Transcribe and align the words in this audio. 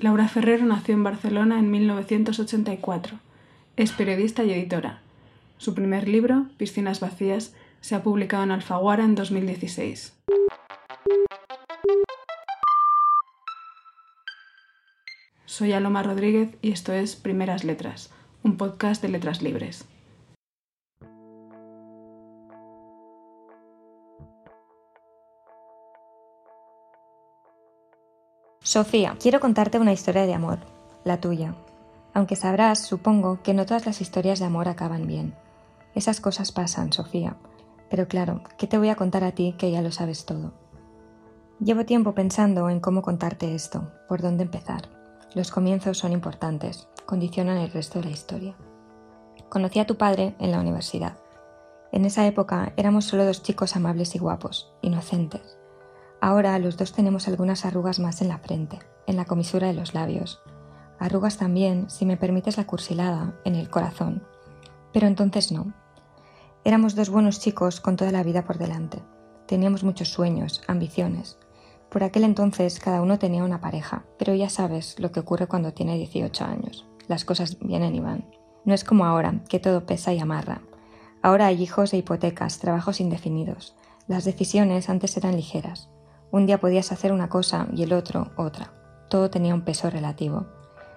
Laura 0.00 0.28
Ferrero 0.28 0.64
nació 0.64 0.94
en 0.94 1.04
Barcelona 1.04 1.58
en 1.58 1.70
1984. 1.70 3.18
Es 3.76 3.92
periodista 3.92 4.42
y 4.44 4.52
editora. 4.52 5.02
Su 5.58 5.74
primer 5.74 6.08
libro, 6.08 6.46
Piscinas 6.56 7.00
Vacías, 7.00 7.54
se 7.82 7.94
ha 7.94 8.02
publicado 8.02 8.44
en 8.44 8.50
Alfaguara 8.50 9.04
en 9.04 9.14
2016. 9.14 10.14
Soy 15.44 15.72
Aloma 15.72 16.02
Rodríguez 16.02 16.56
y 16.62 16.72
esto 16.72 16.94
es 16.94 17.16
Primeras 17.16 17.64
Letras, 17.64 18.10
un 18.42 18.56
podcast 18.56 19.02
de 19.02 19.10
letras 19.10 19.42
libres. 19.42 19.84
Sofía, 28.70 29.16
quiero 29.20 29.40
contarte 29.40 29.80
una 29.80 29.92
historia 29.92 30.26
de 30.26 30.32
amor, 30.32 30.60
la 31.02 31.20
tuya. 31.20 31.56
Aunque 32.14 32.36
sabrás, 32.36 32.78
supongo, 32.78 33.42
que 33.42 33.52
no 33.52 33.66
todas 33.66 33.84
las 33.84 34.00
historias 34.00 34.38
de 34.38 34.44
amor 34.44 34.68
acaban 34.68 35.08
bien. 35.08 35.34
Esas 35.96 36.20
cosas 36.20 36.52
pasan, 36.52 36.92
Sofía. 36.92 37.36
Pero 37.90 38.06
claro, 38.06 38.44
¿qué 38.58 38.68
te 38.68 38.78
voy 38.78 38.88
a 38.90 38.94
contar 38.94 39.24
a 39.24 39.32
ti 39.32 39.56
que 39.58 39.72
ya 39.72 39.82
lo 39.82 39.90
sabes 39.90 40.24
todo? 40.24 40.52
Llevo 41.58 41.84
tiempo 41.84 42.14
pensando 42.14 42.70
en 42.70 42.78
cómo 42.78 43.02
contarte 43.02 43.56
esto, 43.56 43.90
por 44.06 44.22
dónde 44.22 44.44
empezar. 44.44 44.88
Los 45.34 45.50
comienzos 45.50 45.98
son 45.98 46.12
importantes, 46.12 46.86
condicionan 47.06 47.58
el 47.58 47.72
resto 47.72 47.98
de 47.98 48.04
la 48.04 48.12
historia. 48.12 48.54
Conocí 49.48 49.80
a 49.80 49.86
tu 49.88 49.96
padre 49.96 50.36
en 50.38 50.52
la 50.52 50.60
universidad. 50.60 51.16
En 51.90 52.04
esa 52.04 52.24
época 52.24 52.72
éramos 52.76 53.04
solo 53.04 53.24
dos 53.24 53.42
chicos 53.42 53.74
amables 53.74 54.14
y 54.14 54.20
guapos, 54.20 54.72
inocentes. 54.80 55.59
Ahora 56.22 56.58
los 56.58 56.76
dos 56.76 56.92
tenemos 56.92 57.28
algunas 57.28 57.64
arrugas 57.64 57.98
más 57.98 58.20
en 58.20 58.28
la 58.28 58.38
frente, 58.38 58.78
en 59.06 59.16
la 59.16 59.24
comisura 59.24 59.68
de 59.68 59.72
los 59.72 59.94
labios. 59.94 60.42
Arrugas 60.98 61.38
también, 61.38 61.88
si 61.88 62.04
me 62.04 62.18
permites 62.18 62.58
la 62.58 62.66
cursilada, 62.66 63.34
en 63.44 63.54
el 63.54 63.70
corazón. 63.70 64.22
Pero 64.92 65.06
entonces 65.06 65.50
no. 65.50 65.72
Éramos 66.62 66.94
dos 66.94 67.08
buenos 67.08 67.40
chicos 67.40 67.80
con 67.80 67.96
toda 67.96 68.12
la 68.12 68.22
vida 68.22 68.44
por 68.44 68.58
delante. 68.58 69.02
Teníamos 69.46 69.82
muchos 69.82 70.10
sueños, 70.10 70.60
ambiciones. 70.66 71.38
Por 71.88 72.04
aquel 72.04 72.24
entonces 72.24 72.78
cada 72.80 73.00
uno 73.00 73.18
tenía 73.18 73.42
una 73.42 73.62
pareja, 73.62 74.04
pero 74.18 74.34
ya 74.34 74.50
sabes 74.50 75.00
lo 75.00 75.12
que 75.12 75.20
ocurre 75.20 75.46
cuando 75.46 75.72
tiene 75.72 75.96
18 75.96 76.44
años. 76.44 76.86
Las 77.08 77.24
cosas 77.24 77.58
vienen 77.60 77.94
y 77.94 78.00
van. 78.00 78.26
No 78.66 78.74
es 78.74 78.84
como 78.84 79.06
ahora, 79.06 79.40
que 79.48 79.58
todo 79.58 79.86
pesa 79.86 80.12
y 80.12 80.18
amarra. 80.18 80.60
Ahora 81.22 81.46
hay 81.46 81.62
hijos 81.62 81.94
e 81.94 81.96
hipotecas, 81.96 82.58
trabajos 82.58 83.00
indefinidos. 83.00 83.74
Las 84.06 84.24
decisiones 84.24 84.90
antes 84.90 85.16
eran 85.16 85.34
ligeras. 85.34 85.88
Un 86.32 86.46
día 86.46 86.60
podías 86.60 86.92
hacer 86.92 87.12
una 87.12 87.28
cosa 87.28 87.66
y 87.72 87.82
el 87.82 87.92
otro 87.92 88.30
otra. 88.36 88.72
Todo 89.08 89.30
tenía 89.30 89.54
un 89.54 89.62
peso 89.62 89.90
relativo. 89.90 90.46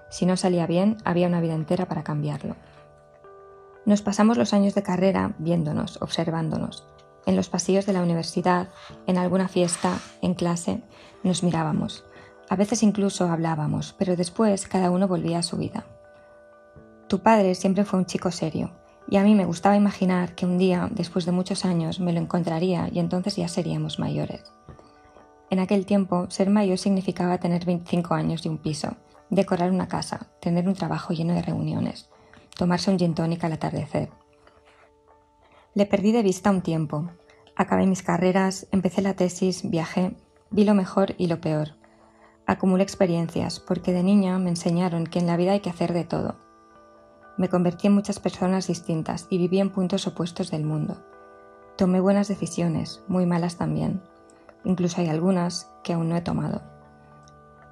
Si 0.09 0.25
no 0.27 0.37
salía 0.37 0.67
bien, 0.67 0.97
había 1.05 1.27
una 1.27 1.41
vida 1.41 1.55
entera 1.55 1.87
para 1.87 2.03
cambiarlo. 2.03 2.55
Nos 3.85 4.01
pasamos 4.01 4.37
los 4.37 4.53
años 4.53 4.75
de 4.75 4.83
carrera 4.83 5.33
viéndonos, 5.39 6.01
observándonos. 6.01 6.87
En 7.25 7.35
los 7.35 7.49
pasillos 7.49 7.85
de 7.85 7.93
la 7.93 8.03
universidad, 8.03 8.69
en 9.07 9.17
alguna 9.17 9.47
fiesta, 9.47 9.97
en 10.21 10.35
clase, 10.35 10.83
nos 11.23 11.41
mirábamos. 11.41 12.05
A 12.49 12.55
veces 12.55 12.83
incluso 12.83 13.25
hablábamos, 13.25 13.95
pero 13.97 14.15
después 14.15 14.67
cada 14.67 14.91
uno 14.91 15.07
volvía 15.07 15.39
a 15.39 15.43
su 15.43 15.57
vida. 15.57 15.85
Tu 17.07 17.19
padre 17.19 17.55
siempre 17.55 17.85
fue 17.85 17.99
un 17.99 18.05
chico 18.05 18.29
serio, 18.29 18.71
y 19.09 19.17
a 19.17 19.23
mí 19.23 19.35
me 19.35 19.45
gustaba 19.45 19.75
imaginar 19.75 20.35
que 20.35 20.45
un 20.45 20.57
día, 20.57 20.89
después 20.91 21.25
de 21.25 21.31
muchos 21.31 21.65
años, 21.65 21.99
me 21.99 22.13
lo 22.13 22.19
encontraría 22.19 22.89
y 22.91 22.99
entonces 22.99 23.35
ya 23.35 23.47
seríamos 23.47 23.99
mayores. 23.99 24.53
En 25.53 25.59
aquel 25.59 25.85
tiempo, 25.85 26.25
ser 26.31 26.49
mayor 26.49 26.79
significaba 26.79 27.37
tener 27.37 27.63
25 27.63 28.15
años 28.15 28.43
y 28.43 28.49
un 28.49 28.57
piso, 28.57 28.97
decorar 29.29 29.69
una 29.69 29.87
casa, 29.87 30.31
tener 30.41 30.67
un 30.67 30.73
trabajo 30.73 31.13
lleno 31.13 31.35
de 31.35 31.43
reuniones, 31.43 32.09
tomarse 32.57 32.89
un 32.89 32.97
gin 32.97 33.13
al 33.19 33.51
atardecer. 33.51 34.09
Le 35.75 35.85
perdí 35.85 36.11
de 36.11 36.23
vista 36.23 36.49
un 36.49 36.63
tiempo. 36.63 37.11
Acabé 37.55 37.85
mis 37.85 38.01
carreras, 38.01 38.65
empecé 38.71 39.03
la 39.03 39.13
tesis, 39.13 39.69
viajé, 39.69 40.15
vi 40.49 40.63
lo 40.63 40.73
mejor 40.73 41.13
y 41.19 41.27
lo 41.27 41.39
peor. 41.39 41.75
Acumulé 42.47 42.81
experiencias, 42.81 43.59
porque 43.59 43.93
de 43.93 44.01
niña 44.01 44.39
me 44.39 44.49
enseñaron 44.49 45.05
que 45.05 45.19
en 45.19 45.27
la 45.27 45.37
vida 45.37 45.51
hay 45.51 45.59
que 45.59 45.69
hacer 45.69 45.93
de 45.93 46.03
todo. 46.03 46.39
Me 47.37 47.47
convertí 47.47 47.85
en 47.85 47.93
muchas 47.93 48.19
personas 48.19 48.65
distintas 48.65 49.27
y 49.29 49.37
viví 49.37 49.59
en 49.59 49.69
puntos 49.69 50.07
opuestos 50.07 50.49
del 50.49 50.65
mundo. 50.65 51.05
Tomé 51.77 51.99
buenas 51.99 52.27
decisiones, 52.27 53.03
muy 53.07 53.27
malas 53.27 53.57
también 53.57 54.01
incluso 54.65 55.01
hay 55.01 55.09
algunas 55.09 55.71
que 55.83 55.93
aún 55.93 56.09
no 56.09 56.15
he 56.15 56.21
tomado. 56.21 56.61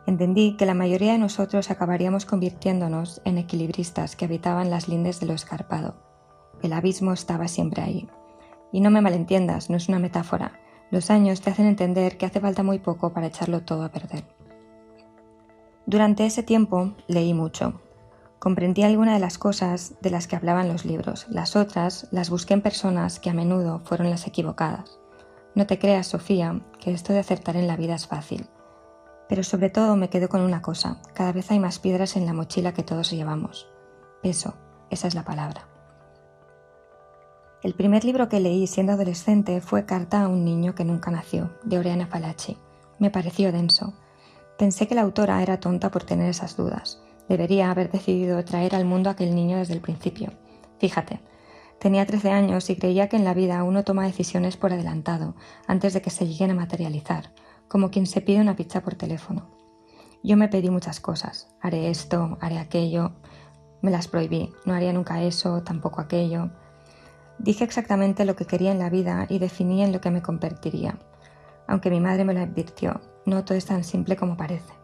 Entendí 0.07 0.57
que 0.57 0.66
la 0.66 0.74
mayoría 0.74 1.13
de 1.13 1.19
nosotros 1.19 1.69
acabaríamos 1.69 2.25
convirtiéndonos 2.25 3.22
en 3.24 3.38
equilibristas 3.38 4.16
que 4.16 4.25
habitaban 4.25 4.69
las 4.69 4.88
lindes 4.88 5.19
de 5.19 5.28
lo 5.28 5.34
escarpado. 5.34 5.96
El 6.62 6.74
abismo 6.74 7.13
estaba 7.13 7.47
siempre 7.47 7.81
ahí. 7.81 8.09
Y 8.72 8.81
no 8.81 8.90
me 8.90 9.01
malentiendas, 9.01 9.69
no 9.69 9.78
es 9.78 9.90
una 9.90 10.00
metáfora. 10.00 10.59
Los 10.90 11.09
años 11.09 11.41
te 11.41 11.50
hacen 11.50 11.66
entender 11.66 12.18
que 12.18 12.25
hace 12.25 12.40
falta 12.40 12.63
muy 12.63 12.80
poco 12.80 13.13
para 13.13 13.28
echarlo 13.28 13.62
todo 13.62 13.84
a 13.84 13.91
perder. 13.91 14.25
Durante 15.85 16.25
ese 16.25 16.44
tiempo 16.44 16.94
leí 17.07 17.34
mucho. 17.34 17.81
Comprendí 18.40 18.84
algunas 18.84 19.13
de 19.16 19.19
las 19.19 19.38
cosas 19.38 19.96
de 20.01 20.09
las 20.09 20.28
que 20.28 20.35
hablaban 20.35 20.68
los 20.68 20.84
libros, 20.84 21.28
las 21.30 21.56
otras 21.56 22.07
las 22.12 22.30
busqué 22.30 22.56
en 22.56 22.62
personas 22.62 23.19
que 23.19 23.30
a 23.30 23.34
menudo 23.34 23.81
fueron 23.85 24.09
las 24.09 24.25
equivocadas. 24.25 25.00
No 25.53 25.67
te 25.67 25.79
creas, 25.79 26.07
Sofía, 26.07 26.62
que 26.79 26.91
esto 26.94 27.12
de 27.12 27.19
acertar 27.19 27.57
en 27.57 27.67
la 27.67 27.75
vida 27.75 27.95
es 27.95 28.07
fácil. 28.07 28.47
Pero 29.28 29.44
sobre 29.44 29.69
todo 29.69 29.95
me 29.95 30.09
quedo 30.09 30.29
con 30.29 30.41
una 30.41 30.62
cosa, 30.62 31.01
cada 31.13 31.31
vez 31.31 31.51
hay 31.51 31.59
más 31.59 31.79
piedras 31.79 32.16
en 32.16 32.25
la 32.25 32.34
mochila 32.34 32.73
que 32.73 32.84
todos 32.84 33.12
llevamos. 33.12 33.67
Peso, 34.22 34.56
esa 34.89 35.07
es 35.07 35.16
la 35.16 35.23
palabra. 35.23 35.67
El 37.63 37.73
primer 37.75 38.03
libro 38.06 38.28
que 38.28 38.39
leí 38.39 38.66
siendo 38.66 38.94
adolescente 38.94 39.62
fue 39.62 39.85
Carta 39.85 40.23
a 40.23 40.28
un 40.28 40.44
niño 40.44 40.73
que 40.73 40.84
nunca 40.84 41.12
nació, 41.12 41.51
de 41.63 41.78
Oriana 41.78 42.07
Falachi. 42.07 42.57
Me 42.97 43.12
pareció 43.12 43.51
denso. 43.51 43.94
Pensé 44.57 44.88
que 44.88 44.95
la 44.95 45.01
autora 45.01 45.44
era 45.44 45.59
tonta 45.59 45.91
por 45.91 46.03
tener 46.03 46.29
esas 46.29 46.57
dudas. 46.57 47.01
Debería 47.29 47.69
haber 47.72 47.91
decidido 47.91 48.44
traer 48.45 48.75
al 48.75 48.85
mundo 48.85 49.09
a 49.09 49.13
aquel 49.13 49.35
niño 49.35 49.57
desde 49.57 49.75
el 49.75 49.81
principio. 49.81 50.31
Fíjate, 50.79 51.22
Tenía 51.81 52.06
13 52.06 52.30
años 52.30 52.69
y 52.69 52.75
creía 52.75 53.09
que 53.09 53.18
en 53.18 53.24
la 53.24 53.34
vida 53.34 53.64
uno 53.64 53.84
toma 53.84 54.06
decisiones 54.06 54.56
por 54.56 54.72
adelantado, 54.72 55.34
antes 55.66 55.94
de 55.94 56.03
que 56.03 56.12
se 56.12 56.28
lleguen 56.28 56.52
a 56.52 56.53
materializar, 56.53 57.34
como 57.68 57.90
quien 57.90 58.06
se 58.06 58.22
pide 58.22 58.40
una 58.40 58.56
pizza 58.56 58.84
por 58.84 58.94
teléfono. 58.94 59.50
Yo 60.22 60.38
me 60.38 60.47
pedí 60.47 60.69
muchas 60.69 61.00
cosas. 61.00 61.47
Haré 61.59 61.90
esto, 61.90 62.38
haré 62.40 62.59
aquello. 62.59 63.14
Me 63.81 63.90
las 63.90 64.08
prohibí. 64.08 64.53
No 64.64 64.75
haría 64.75 64.94
nunca 64.94 65.24
eso, 65.24 65.64
tampoco 65.64 66.02
aquello. 66.02 66.52
Dije 67.40 67.64
exactamente 67.64 68.25
lo 68.25 68.36
que 68.36 68.46
quería 68.46 68.72
en 68.72 68.78
la 68.78 68.92
vida 68.92 69.25
y 69.28 69.40
definí 69.40 69.81
en 69.81 69.92
lo 69.92 70.02
que 70.02 70.12
me 70.12 70.22
convertiría. 70.22 71.00
Aunque 71.68 71.90
mi 71.90 72.00
madre 72.00 72.25
me 72.25 72.36
lo 72.36 72.42
advirtió, 72.42 73.02
no 73.25 73.44
todo 73.44 73.58
es 73.58 73.66
tan 73.66 73.84
simple 73.84 74.16
como 74.16 74.38
parece. 74.38 74.75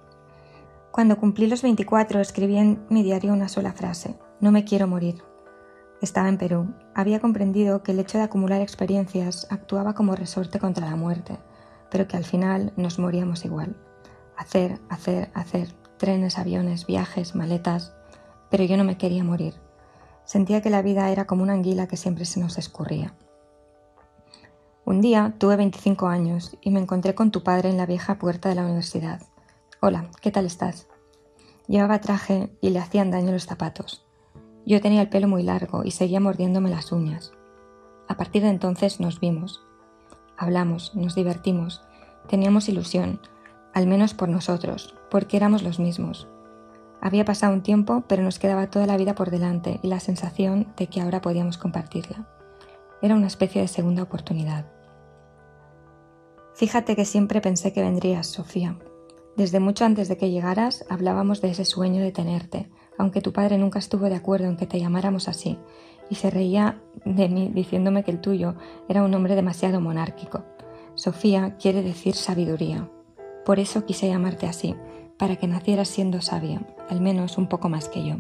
Cuando 0.91 1.19
cumplí 1.19 1.45
los 1.45 1.61
24 1.61 2.21
escribí 2.21 2.57
en 2.57 2.87
mi 2.89 3.03
diario 3.03 3.33
una 3.33 3.49
sola 3.49 3.71
frase. 3.71 4.17
No 4.41 4.51
me 4.51 4.63
quiero 4.65 4.87
morir. 4.87 5.21
Estaba 6.01 6.29
en 6.29 6.37
Perú. 6.37 6.75
Había 6.93 7.19
comprendido 7.19 7.81
que 7.81 7.91
el 7.91 7.99
hecho 7.99 8.19
de 8.19 8.25
acumular 8.25 8.61
experiencias 8.61 9.47
actuaba 9.49 9.95
como 9.95 10.15
resorte 10.15 10.59
contra 10.59 10.87
la 10.87 10.95
muerte, 10.95 11.39
pero 11.89 12.07
que 12.07 12.17
al 12.17 12.23
final 12.23 12.71
nos 12.77 12.99
moríamos 12.99 13.45
igual. 13.45 13.75
Hacer, 14.37 14.79
hacer, 14.89 15.31
hacer, 15.33 15.73
trenes, 15.97 16.37
aviones, 16.37 16.85
viajes, 16.85 17.33
maletas, 17.33 17.95
pero 18.51 18.63
yo 18.63 18.77
no 18.77 18.83
me 18.83 18.99
quería 18.99 19.23
morir. 19.23 19.55
Sentía 20.23 20.61
que 20.61 20.69
la 20.69 20.83
vida 20.83 21.09
era 21.09 21.25
como 21.25 21.41
una 21.41 21.53
anguila 21.53 21.87
que 21.87 21.97
siempre 21.97 22.25
se 22.25 22.39
nos 22.39 22.59
escurría. 22.59 23.15
Un 24.85 25.01
día 25.01 25.33
tuve 25.39 25.55
25 25.55 26.07
años 26.07 26.57
y 26.61 26.69
me 26.69 26.79
encontré 26.79 27.15
con 27.15 27.31
tu 27.31 27.41
padre 27.41 27.69
en 27.69 27.77
la 27.77 27.87
vieja 27.87 28.19
puerta 28.19 28.49
de 28.49 28.55
la 28.55 28.65
universidad. 28.65 29.21
Hola, 29.81 30.11
¿qué 30.21 30.29
tal 30.29 30.45
estás? 30.45 30.87
Llevaba 31.67 31.99
traje 32.01 32.55
y 32.61 32.69
le 32.69 32.79
hacían 32.79 33.09
daño 33.09 33.31
los 33.31 33.45
zapatos. 33.45 34.06
Yo 34.67 34.81
tenía 34.81 35.01
el 35.01 35.07
pelo 35.07 35.29
muy 35.29 35.43
largo 35.43 35.85
y 35.85 35.91
seguía 35.91 36.19
mordiéndome 36.19 36.69
las 36.69 36.91
uñas. 36.91 37.31
A 38.09 38.17
partir 38.17 38.41
de 38.43 38.49
entonces 38.49 38.99
nos 38.99 39.21
vimos. 39.21 39.65
Hablamos, 40.37 40.93
nos 40.93 41.15
divertimos, 41.15 41.81
teníamos 42.27 42.67
ilusión, 42.67 43.21
al 43.73 43.87
menos 43.87 44.13
por 44.13 44.27
nosotros, 44.27 44.93
porque 45.09 45.37
éramos 45.37 45.63
los 45.63 45.79
mismos. 45.79 46.27
Había 46.99 47.23
pasado 47.23 47.53
un 47.53 47.63
tiempo, 47.63 48.03
pero 48.09 48.23
nos 48.23 48.39
quedaba 48.39 48.69
toda 48.69 48.87
la 48.87 48.97
vida 48.97 49.15
por 49.15 49.31
delante 49.31 49.79
y 49.83 49.87
la 49.87 50.01
sensación 50.01 50.73
de 50.75 50.87
que 50.87 50.99
ahora 50.99 51.21
podíamos 51.21 51.57
compartirla. 51.57 52.27
Era 53.01 53.15
una 53.15 53.27
especie 53.27 53.61
de 53.61 53.69
segunda 53.69 54.03
oportunidad. 54.03 54.65
Fíjate 56.55 56.97
que 56.97 57.05
siempre 57.05 57.39
pensé 57.39 57.71
que 57.71 57.83
vendrías, 57.83 58.27
Sofía. 58.27 58.77
Desde 59.37 59.61
mucho 59.61 59.85
antes 59.85 60.09
de 60.09 60.17
que 60.17 60.29
llegaras 60.29 60.83
hablábamos 60.89 61.39
de 61.39 61.51
ese 61.51 61.63
sueño 61.63 62.01
de 62.01 62.11
tenerte, 62.11 62.69
aunque 62.97 63.21
tu 63.21 63.33
padre 63.33 63.57
nunca 63.57 63.79
estuvo 63.79 64.09
de 64.09 64.15
acuerdo 64.15 64.47
en 64.47 64.57
que 64.57 64.67
te 64.67 64.79
llamáramos 64.79 65.27
así, 65.27 65.57
y 66.09 66.15
se 66.15 66.29
reía 66.29 66.81
de 67.05 67.29
mí 67.29 67.51
diciéndome 67.53 68.03
que 68.03 68.11
el 68.11 68.21
tuyo 68.21 68.55
era 68.87 69.03
un 69.03 69.11
nombre 69.11 69.35
demasiado 69.35 69.81
monárquico. 69.81 70.43
Sofía 70.95 71.55
quiere 71.57 71.83
decir 71.83 72.15
sabiduría. 72.15 72.89
Por 73.45 73.59
eso 73.59 73.85
quise 73.85 74.07
llamarte 74.07 74.47
así, 74.47 74.75
para 75.17 75.35
que 75.35 75.47
nacieras 75.47 75.87
siendo 75.87 76.21
sabia, 76.21 76.61
al 76.89 77.01
menos 77.01 77.37
un 77.37 77.47
poco 77.47 77.69
más 77.69 77.89
que 77.89 78.05
yo. 78.05 78.17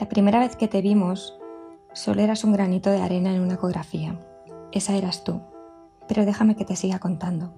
La 0.00 0.08
primera 0.08 0.38
vez 0.38 0.56
que 0.56 0.68
te 0.68 0.82
vimos, 0.82 1.38
solo 1.92 2.22
eras 2.22 2.44
un 2.44 2.52
granito 2.52 2.90
de 2.90 3.00
arena 3.00 3.34
en 3.34 3.40
una 3.40 3.54
ecografía. 3.54 4.18
Esa 4.72 4.96
eras 4.96 5.24
tú. 5.24 5.40
Pero 6.06 6.24
déjame 6.24 6.54
que 6.54 6.64
te 6.64 6.76
siga 6.76 6.98
contando. 6.98 7.52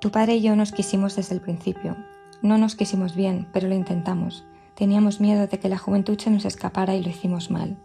Tu 0.00 0.10
padre 0.10 0.36
y 0.36 0.42
yo 0.42 0.56
nos 0.56 0.72
quisimos 0.72 1.16
desde 1.16 1.34
el 1.34 1.42
principio. 1.42 1.96
No 2.42 2.56
nos 2.56 2.74
quisimos 2.76 3.14
bien, 3.14 3.48
pero 3.52 3.68
lo 3.68 3.74
intentamos. 3.74 4.46
Teníamos 4.74 5.20
miedo 5.20 5.46
de 5.46 5.58
que 5.58 5.68
la 5.68 5.78
juventud 5.78 6.18
se 6.18 6.30
nos 6.30 6.44
escapara 6.44 6.94
y 6.94 7.02
lo 7.02 7.10
hicimos 7.10 7.50
mal. 7.50 7.76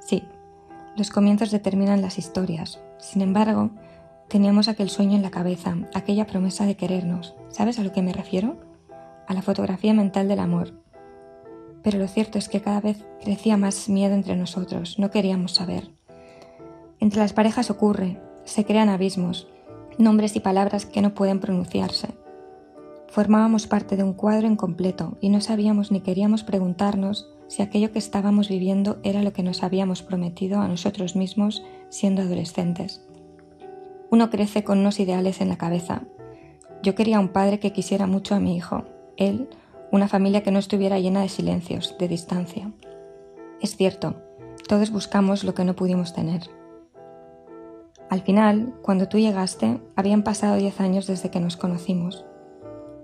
Sí, 0.00 0.24
los 0.96 1.10
comienzos 1.10 1.50
determinan 1.50 2.02
las 2.02 2.18
historias. 2.18 2.80
Sin 2.98 3.22
embargo, 3.22 3.70
teníamos 4.28 4.68
aquel 4.68 4.90
sueño 4.90 5.16
en 5.16 5.22
la 5.22 5.30
cabeza, 5.30 5.76
aquella 5.94 6.26
promesa 6.26 6.66
de 6.66 6.76
querernos. 6.76 7.34
¿Sabes 7.48 7.78
a 7.78 7.82
lo 7.82 7.92
que 7.92 8.02
me 8.02 8.12
refiero? 8.12 8.56
A 9.26 9.34
la 9.34 9.42
fotografía 9.42 9.92
mental 9.92 10.28
del 10.28 10.38
amor. 10.38 10.80
Pero 11.82 11.98
lo 11.98 12.08
cierto 12.08 12.38
es 12.38 12.48
que 12.48 12.60
cada 12.62 12.80
vez 12.80 13.04
crecía 13.22 13.56
más 13.56 13.88
miedo 13.88 14.14
entre 14.14 14.36
nosotros, 14.36 14.98
no 14.98 15.10
queríamos 15.10 15.54
saber. 15.54 15.90
Entre 17.00 17.20
las 17.20 17.32
parejas 17.32 17.70
ocurre, 17.70 18.20
se 18.44 18.64
crean 18.64 18.88
abismos, 18.88 19.48
nombres 19.98 20.36
y 20.36 20.40
palabras 20.40 20.86
que 20.86 21.02
no 21.02 21.14
pueden 21.14 21.40
pronunciarse. 21.40 22.08
Formábamos 23.14 23.68
parte 23.68 23.96
de 23.96 24.02
un 24.02 24.12
cuadro 24.12 24.48
incompleto 24.48 25.18
y 25.20 25.28
no 25.28 25.40
sabíamos 25.40 25.92
ni 25.92 26.00
queríamos 26.00 26.42
preguntarnos 26.42 27.30
si 27.46 27.62
aquello 27.62 27.92
que 27.92 28.00
estábamos 28.00 28.48
viviendo 28.48 28.98
era 29.04 29.22
lo 29.22 29.32
que 29.32 29.44
nos 29.44 29.62
habíamos 29.62 30.02
prometido 30.02 30.58
a 30.58 30.66
nosotros 30.66 31.14
mismos 31.14 31.64
siendo 31.90 32.22
adolescentes. 32.22 33.06
Uno 34.10 34.30
crece 34.30 34.64
con 34.64 34.80
unos 34.80 34.98
ideales 34.98 35.40
en 35.40 35.48
la 35.48 35.58
cabeza. 35.58 36.02
Yo 36.82 36.96
quería 36.96 37.20
un 37.20 37.28
padre 37.28 37.60
que 37.60 37.72
quisiera 37.72 38.08
mucho 38.08 38.34
a 38.34 38.40
mi 38.40 38.56
hijo, 38.56 38.82
él, 39.16 39.48
una 39.92 40.08
familia 40.08 40.42
que 40.42 40.50
no 40.50 40.58
estuviera 40.58 40.98
llena 40.98 41.22
de 41.22 41.28
silencios, 41.28 41.94
de 42.00 42.08
distancia. 42.08 42.72
Es 43.60 43.76
cierto, 43.76 44.16
todos 44.66 44.90
buscamos 44.90 45.44
lo 45.44 45.54
que 45.54 45.64
no 45.64 45.76
pudimos 45.76 46.14
tener. 46.14 46.50
Al 48.10 48.22
final, 48.22 48.74
cuando 48.82 49.06
tú 49.06 49.20
llegaste, 49.20 49.80
habían 49.94 50.24
pasado 50.24 50.56
10 50.56 50.80
años 50.80 51.06
desde 51.06 51.30
que 51.30 51.38
nos 51.38 51.56
conocimos. 51.56 52.24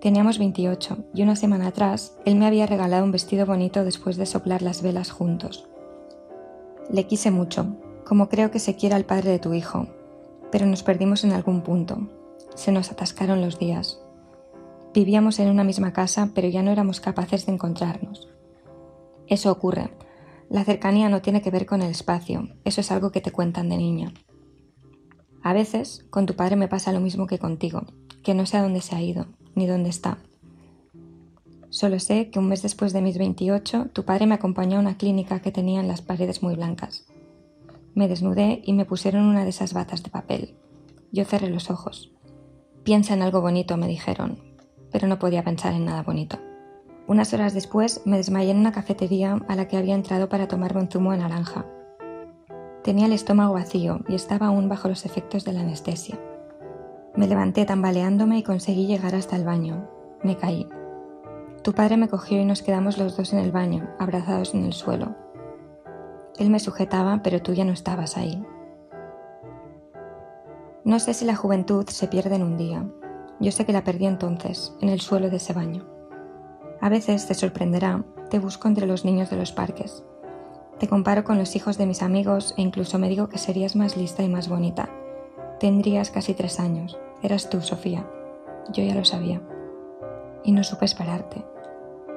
Teníamos 0.01 0.39
28 0.39 1.11
y 1.13 1.23
una 1.23 1.37
semana 1.37 1.67
atrás 1.67 2.17
él 2.25 2.37
me 2.37 2.47
había 2.47 2.67
regalado 2.67 3.05
un 3.05 3.13
vestido 3.13 3.45
bonito 3.45 3.85
después 3.85 4.17
de 4.17 4.25
soplar 4.25 4.63
las 4.63 4.81
velas 4.81 5.11
juntos. 5.11 5.69
Le 6.91 7.07
quise 7.07 7.31
mucho, 7.31 7.77
como 8.07 8.31
creo 8.31 8.51
que 8.51 8.61
se 8.61 8.77
quiera 8.77 8.97
al 8.97 9.05
padre 9.05 9.31
de 9.31 9.39
tu 9.39 9.53
hijo, 9.53 9.89
pero 10.51 10.65
nos 10.65 10.83
perdimos 10.83 11.23
en 11.25 11.33
algún 11.33 11.61
punto. 11.61 12.09
Se 12.55 12.73
nos 12.73 12.91
atascaron 12.91 13.43
los 13.43 13.59
días. 13.59 14.01
Vivíamos 14.95 15.39
en 15.39 15.51
una 15.51 15.65
misma 15.65 15.93
casa, 15.93 16.31
pero 16.35 16.49
ya 16.49 16.63
no 16.63 16.71
éramos 16.71 17.01
capaces 17.01 17.45
de 17.45 17.53
encontrarnos. 17.53 18.27
Eso 19.27 19.53
ocurre. 19.53 19.91
La 20.49 20.65
cercanía 20.65 21.11
no 21.11 21.21
tiene 21.21 21.43
que 21.43 21.51
ver 21.51 21.67
con 21.67 21.83
el 21.83 21.91
espacio, 21.91 22.49
eso 22.65 22.81
es 22.81 22.91
algo 22.91 23.13
que 23.13 23.21
te 23.21 23.33
cuentan 23.33 23.69
de 23.69 23.77
niña. 23.77 24.15
A 25.43 25.53
veces, 25.53 26.07
con 26.09 26.25
tu 26.25 26.37
padre 26.37 26.57
me 26.57 26.69
pasa 26.69 26.91
lo 26.91 27.01
mismo 27.01 27.27
que 27.27 27.39
contigo, 27.39 27.83
que 28.23 28.35
no 28.35 28.47
sé 28.47 28.57
a 28.57 28.63
dónde 28.63 28.81
se 28.81 28.97
ha 28.97 29.03
ido, 29.03 29.27
ni 29.55 29.67
dónde 29.67 29.91
está. 29.91 30.19
Solo 31.71 32.01
sé 32.01 32.31
que 32.31 32.39
un 32.41 32.49
mes 32.49 32.63
después 32.63 32.93
de 32.93 33.01
mis 33.01 33.17
28, 33.17 33.91
tu 33.93 34.05
padre 34.05 34.27
me 34.27 34.35
acompañó 34.35 34.79
a 34.79 34.81
una 34.81 34.97
clínica 34.97 35.41
que 35.41 35.53
tenía 35.53 35.81
en 35.81 35.89
las 35.89 36.03
paredes 36.03 36.43
muy 36.43 36.57
blancas. 36.57 37.07
Me 37.95 38.09
desnudé 38.09 38.61
y 38.65 38.73
me 38.73 38.85
pusieron 38.85 39.25
una 39.25 39.45
de 39.45 39.51
esas 39.51 39.73
batas 39.73 40.03
de 40.03 40.11
papel. 40.11 40.55
Yo 41.13 41.25
cerré 41.25 41.49
los 41.49 41.71
ojos. 41.71 42.13
Piensa 42.83 43.15
en 43.15 43.23
algo 43.23 43.41
bonito, 43.41 43.77
me 43.77 43.87
dijeron, 43.87 44.39
pero 44.91 45.07
no 45.07 45.19
podía 45.19 45.45
pensar 45.45 45.75
en 45.75 45.85
nada 45.85 46.03
bonito. 46.03 46.39
Unas 47.07 47.33
horas 47.35 47.55
después 47.55 48.03
me 48.05 48.17
desmayé 48.17 48.51
en 48.51 48.59
una 48.59 48.73
cafetería 48.73 49.41
a 49.49 49.57
la 49.57 49.69
que 49.69 49.77
había 49.77 49.95
entrado 49.95 50.29
para 50.29 50.49
tomarme 50.49 50.81
un 50.81 50.89
zumo 50.89 51.13
de 51.13 51.19
naranja. 51.19 51.67
Tenía 52.83 53.07
el 53.07 53.13
estómago 53.13 53.55
vacío 53.55 54.01
y 54.09 54.15
estaba 54.15 54.47
aún 54.47 54.69
bajo 54.69 54.89
los 54.89 55.05
efectos 55.05 55.45
de 55.45 55.53
la 55.53 55.61
anestesia. 55.61 56.19
Me 57.17 57.27
levanté 57.27 57.65
tambaleándome 57.65 58.39
y 58.39 58.43
conseguí 58.43 58.87
llegar 58.87 59.15
hasta 59.15 59.37
el 59.37 59.45
baño. 59.45 59.89
Me 60.23 60.37
caí. 60.37 60.69
Tu 61.63 61.73
padre 61.73 61.97
me 61.97 62.09
cogió 62.09 62.41
y 62.41 62.45
nos 62.45 62.63
quedamos 62.63 62.99
los 62.99 63.17
dos 63.17 63.33
en 63.33 63.41
el 63.41 63.53
baño, 63.53 63.91
abrazados 63.99 64.55
en 64.55 64.65
el 64.65 64.73
suelo. 64.73 65.15
Él 66.39 66.49
me 66.51 66.61
sujetaba, 66.61 67.21
pero 67.23 67.43
tú 67.43 67.53
ya 67.53 67.65
no 67.65 67.73
estabas 67.73 68.17
ahí. 68.17 68.43
No 70.85 70.99
sé 70.99 71.13
si 71.13 71.25
la 71.25 71.37
juventud 71.37 71.87
se 71.89 72.09
pierde 72.09 72.37
en 72.37 72.43
un 72.43 72.57
día. 72.57 72.87
Yo 73.41 73.53
sé 73.53 73.67
que 73.67 73.73
la 73.73 73.85
perdí 73.85 74.07
entonces, 74.07 74.75
en 74.81 74.89
el 74.89 75.01
suelo 75.01 75.29
de 75.29 75.37
ese 75.37 75.53
baño. 75.53 75.87
A 76.81 76.89
veces, 76.89 77.27
te 77.27 77.35
sorprenderá, 77.35 78.05
te 78.31 78.39
busco 78.39 78.69
entre 78.69 78.87
los 78.87 79.05
niños 79.05 79.29
de 79.29 79.37
los 79.37 79.53
parques. 79.53 80.05
Te 80.79 80.89
comparo 80.89 81.25
con 81.25 81.37
los 81.37 81.57
hijos 81.57 81.77
de 81.77 81.85
mis 81.85 82.03
amigos 82.03 82.55
e 82.57 82.63
incluso 82.63 82.99
me 82.99 83.11
digo 83.11 83.29
que 83.29 83.37
serías 83.37 83.77
más 83.77 83.99
lista 83.99 84.23
y 84.23 84.29
más 84.29 84.49
bonita. 84.49 84.89
Tendrías 85.61 86.11
casi 86.11 86.33
tres 86.33 86.59
años. 86.59 86.99
Eras 87.23 87.51
tú, 87.51 87.61
Sofía. 87.61 88.07
Yo 88.73 88.83
ya 88.83 88.95
lo 88.95 89.05
sabía. 89.05 89.43
Y 90.43 90.53
no 90.53 90.65
supe 90.65 90.87
esperarte. 90.87 91.45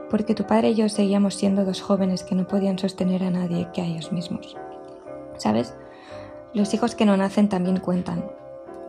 Porque 0.09 0.33
tu 0.33 0.45
padre 0.45 0.69
y 0.69 0.75
yo 0.75 0.87
seguíamos 0.87 1.35
siendo 1.35 1.65
dos 1.65 1.81
jóvenes 1.81 2.23
que 2.23 2.35
no 2.35 2.47
podían 2.47 2.79
sostener 2.79 3.21
a 3.21 3.31
nadie 3.31 3.67
que 3.73 3.81
a 3.81 3.85
ellos 3.85 4.13
mismos. 4.13 4.55
¿Sabes? 5.35 5.75
Los 6.53 6.73
hijos 6.73 6.95
que 6.95 7.05
no 7.05 7.17
nacen 7.17 7.49
también 7.49 7.81
cuentan. 7.81 8.23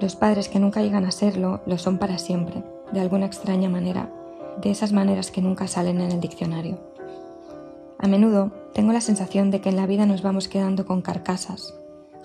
Los 0.01 0.15
padres 0.15 0.49
que 0.49 0.61
nunca 0.61 0.83
llegan 0.83 1.05
a 1.05 1.11
serlo 1.11 1.61
lo 1.67 1.77
son 1.77 1.99
para 1.99 2.19
siempre, 2.19 2.62
de 2.93 3.01
alguna 3.01 3.27
extraña 3.27 3.69
manera, 3.69 4.09
de 4.62 4.71
esas 4.71 4.93
maneras 4.93 5.33
que 5.33 5.43
nunca 5.43 5.67
salen 5.67 6.01
en 6.01 6.12
el 6.12 6.21
diccionario. 6.21 6.79
A 7.99 8.06
menudo 8.06 8.53
tengo 8.73 8.93
la 8.93 9.01
sensación 9.01 9.51
de 9.51 9.61
que 9.61 9.71
en 9.71 9.77
la 9.77 9.87
vida 9.87 10.06
nos 10.06 10.23
vamos 10.23 10.47
quedando 10.47 10.87
con 10.87 11.03
carcasas, 11.03 11.75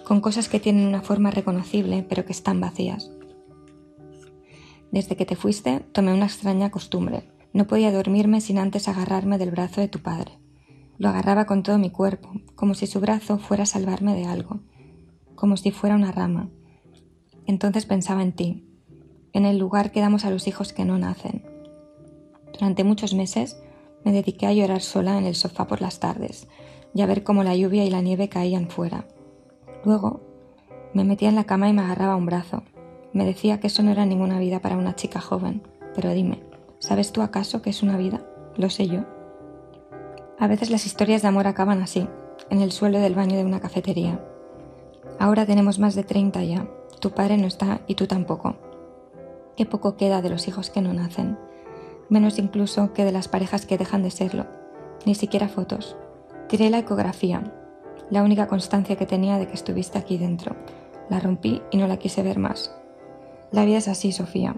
con 0.10 0.22
cosas 0.22 0.50
que 0.50 0.60
tienen 0.60 0.88
una 0.88 1.04
forma 1.04 1.30
reconocible 1.30 2.04
pero 2.10 2.26
que 2.26 2.32
están 2.32 2.60
vacías. 2.60 3.12
Desde 4.92 5.16
que 5.16 5.28
te 5.28 5.36
fuiste 5.36 5.82
tomé 5.92 6.12
una 6.16 6.26
extraña 6.26 6.72
costumbre. 6.72 7.30
No 7.54 7.68
podía 7.68 7.92
dormirme 7.92 8.42
sin 8.42 8.58
antes 8.58 8.88
agarrarme 8.88 9.38
del 9.38 9.52
brazo 9.52 9.82
de 9.82 9.88
tu 9.88 10.00
padre. 10.00 10.40
Lo 10.98 11.10
agarraba 11.10 11.46
con 11.46 11.62
todo 11.62 11.78
mi 11.78 11.92
cuerpo, 11.92 12.32
como 12.56 12.74
si 12.74 12.88
su 12.88 13.00
brazo 13.00 13.38
fuera 13.38 13.64
a 13.64 13.68
salvarme 13.68 14.16
de 14.16 14.26
algo, 14.26 14.62
como 15.36 15.58
si 15.58 15.70
fuera 15.70 15.96
una 15.96 16.12
rama. 16.12 16.50
Entonces 17.46 17.86
pensaba 17.86 18.24
en 18.24 18.32
ti, 18.32 18.64
en 19.32 19.46
el 19.46 19.60
lugar 19.60 19.92
que 19.92 20.02
damos 20.02 20.26
a 20.26 20.32
los 20.32 20.48
hijos 20.48 20.74
que 20.74 20.86
no 20.86 20.98
nacen. 20.98 21.46
Durante 22.52 22.84
muchos 22.84 23.14
meses 23.14 23.62
me 24.04 24.12
dediqué 24.12 24.48
a 24.48 24.54
llorar 24.54 24.82
sola 24.82 25.20
en 25.20 25.28
el 25.28 25.36
sofá 25.36 25.68
por 25.68 25.82
las 25.82 26.00
tardes 26.00 26.48
y 26.96 27.02
a 27.02 27.06
ver 27.06 27.24
cómo 27.24 27.44
la 27.44 27.56
lluvia 27.56 27.86
y 27.86 27.92
la 27.92 28.02
nieve 28.02 28.28
caían 28.28 28.70
fuera. 28.70 29.06
Luego 29.84 30.22
me 30.94 31.04
metía 31.04 31.30
en 31.30 31.36
la 31.36 31.46
cama 31.46 31.70
y 31.70 31.74
me 31.74 31.82
agarraba 31.82 32.16
un 32.16 32.26
brazo. 32.26 32.64
Me 33.14 33.26
decía 33.26 33.60
que 33.60 33.68
eso 33.68 33.84
no 33.84 33.92
era 33.92 34.06
ninguna 34.06 34.40
vida 34.40 34.60
para 34.60 34.78
una 34.78 34.96
chica 34.96 35.22
joven. 35.22 35.62
Pero 35.96 36.12
dime, 36.12 36.44
¿sabes 36.80 37.12
tú 37.12 37.22
acaso 37.22 37.62
que 37.62 37.70
es 37.70 37.84
una 37.84 37.98
vida? 37.98 38.22
Lo 38.56 38.70
sé 38.70 38.88
yo. 38.88 39.02
A 40.38 40.48
veces 40.48 40.70
las 40.70 40.86
historias 40.86 41.22
de 41.22 41.28
amor 41.28 41.48
acaban 41.48 41.82
así, 41.82 42.08
en 42.50 42.62
el 42.62 42.72
suelo 42.72 43.00
del 43.00 43.16
baño 43.16 43.36
de 43.36 43.46
una 43.46 43.60
cafetería. 43.60 44.24
Ahora 45.20 45.46
tenemos 45.46 45.80
más 45.80 45.96
de 45.96 46.04
30 46.04 46.44
ya. 46.44 46.68
Tu 47.00 47.12
padre 47.12 47.38
no 47.38 47.48
está 47.48 47.82
y 47.88 47.96
tú 47.96 48.08
tampoco. 48.08 48.56
Qué 49.58 49.66
poco 49.66 49.98
queda 49.98 50.22
de 50.22 50.30
los 50.30 50.48
hijos 50.48 50.70
que 50.70 50.82
no 50.82 50.94
nacen 50.94 51.38
menos 52.10 52.40
incluso 52.40 52.92
que 52.94 53.06
de 53.06 53.12
las 53.12 53.28
parejas 53.28 53.66
que 53.66 53.78
dejan 53.78 54.04
de 54.04 54.12
serlo, 54.12 54.48
ni 55.06 55.16
siquiera 55.16 55.48
fotos. 55.48 55.96
Tiré 56.48 56.70
la 56.70 56.80
ecografía, 56.80 57.54
la 58.10 58.24
única 58.24 58.48
constancia 58.48 58.96
que 58.96 59.06
tenía 59.06 59.38
de 59.38 59.48
que 59.48 59.54
estuviste 59.54 59.98
aquí 59.98 60.18
dentro. 60.18 60.56
La 61.10 61.20
rompí 61.20 61.62
y 61.72 61.78
no 61.78 61.88
la 61.88 61.98
quise 61.98 62.24
ver 62.24 62.40
más. 62.40 62.76
La 63.52 63.66
vida 63.66 63.78
es 63.78 63.88
así, 63.88 64.12
Sofía. 64.12 64.56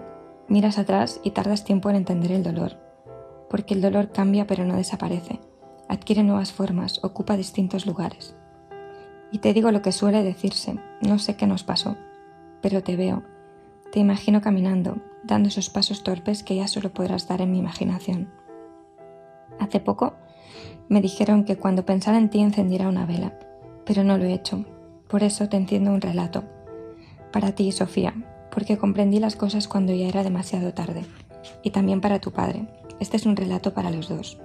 Miras 0.48 0.78
atrás 0.78 1.20
y 1.22 1.30
tardas 1.30 1.64
tiempo 1.64 1.88
en 1.88 1.96
entender 1.96 2.32
el 2.32 2.42
dolor, 2.42 2.78
porque 3.48 3.74
el 3.74 3.80
dolor 3.80 4.10
cambia 4.10 4.46
pero 4.46 4.64
no 4.64 4.76
desaparece, 4.76 5.40
adquiere 5.88 6.22
nuevas 6.22 6.52
formas, 6.52 7.02
ocupa 7.04 7.36
distintos 7.36 7.86
lugares. 7.86 8.36
Y 9.30 9.38
te 9.38 9.54
digo 9.54 9.70
lo 9.70 9.80
que 9.80 9.92
suele 9.92 10.22
decirse, 10.22 10.78
no 11.00 11.18
sé 11.18 11.36
qué 11.36 11.46
nos 11.46 11.64
pasó, 11.64 11.96
pero 12.60 12.82
te 12.82 12.96
veo, 12.96 13.22
te 13.92 14.00
imagino 14.00 14.40
caminando, 14.42 14.98
dando 15.22 15.48
esos 15.48 15.70
pasos 15.70 16.02
torpes 16.02 16.42
que 16.42 16.56
ya 16.56 16.66
solo 16.66 16.92
podrás 16.92 17.28
dar 17.28 17.40
en 17.40 17.52
mi 17.52 17.58
imaginación. 17.58 18.30
Hace 19.58 19.80
poco 19.80 20.14
me 20.88 21.00
dijeron 21.00 21.44
que 21.44 21.56
cuando 21.56 21.86
pensara 21.86 22.18
en 22.18 22.28
ti 22.28 22.40
encendiera 22.40 22.88
una 22.88 23.06
vela, 23.06 23.38
pero 23.84 24.04
no 24.04 24.18
lo 24.18 24.24
he 24.24 24.32
hecho. 24.32 24.64
Por 25.08 25.22
eso 25.22 25.48
te 25.48 25.56
enciendo 25.56 25.90
un 25.90 26.00
relato. 26.00 26.44
Para 27.32 27.52
ti, 27.52 27.72
Sofía, 27.72 28.14
porque 28.50 28.78
comprendí 28.78 29.18
las 29.18 29.36
cosas 29.36 29.68
cuando 29.68 29.94
ya 29.94 30.08
era 30.08 30.22
demasiado 30.22 30.74
tarde. 30.74 31.04
Y 31.62 31.70
también 31.70 32.00
para 32.00 32.20
tu 32.20 32.30
padre. 32.30 32.66
Este 33.00 33.16
es 33.16 33.26
un 33.26 33.36
relato 33.36 33.74
para 33.74 33.90
los 33.90 34.08
dos. 34.08 34.38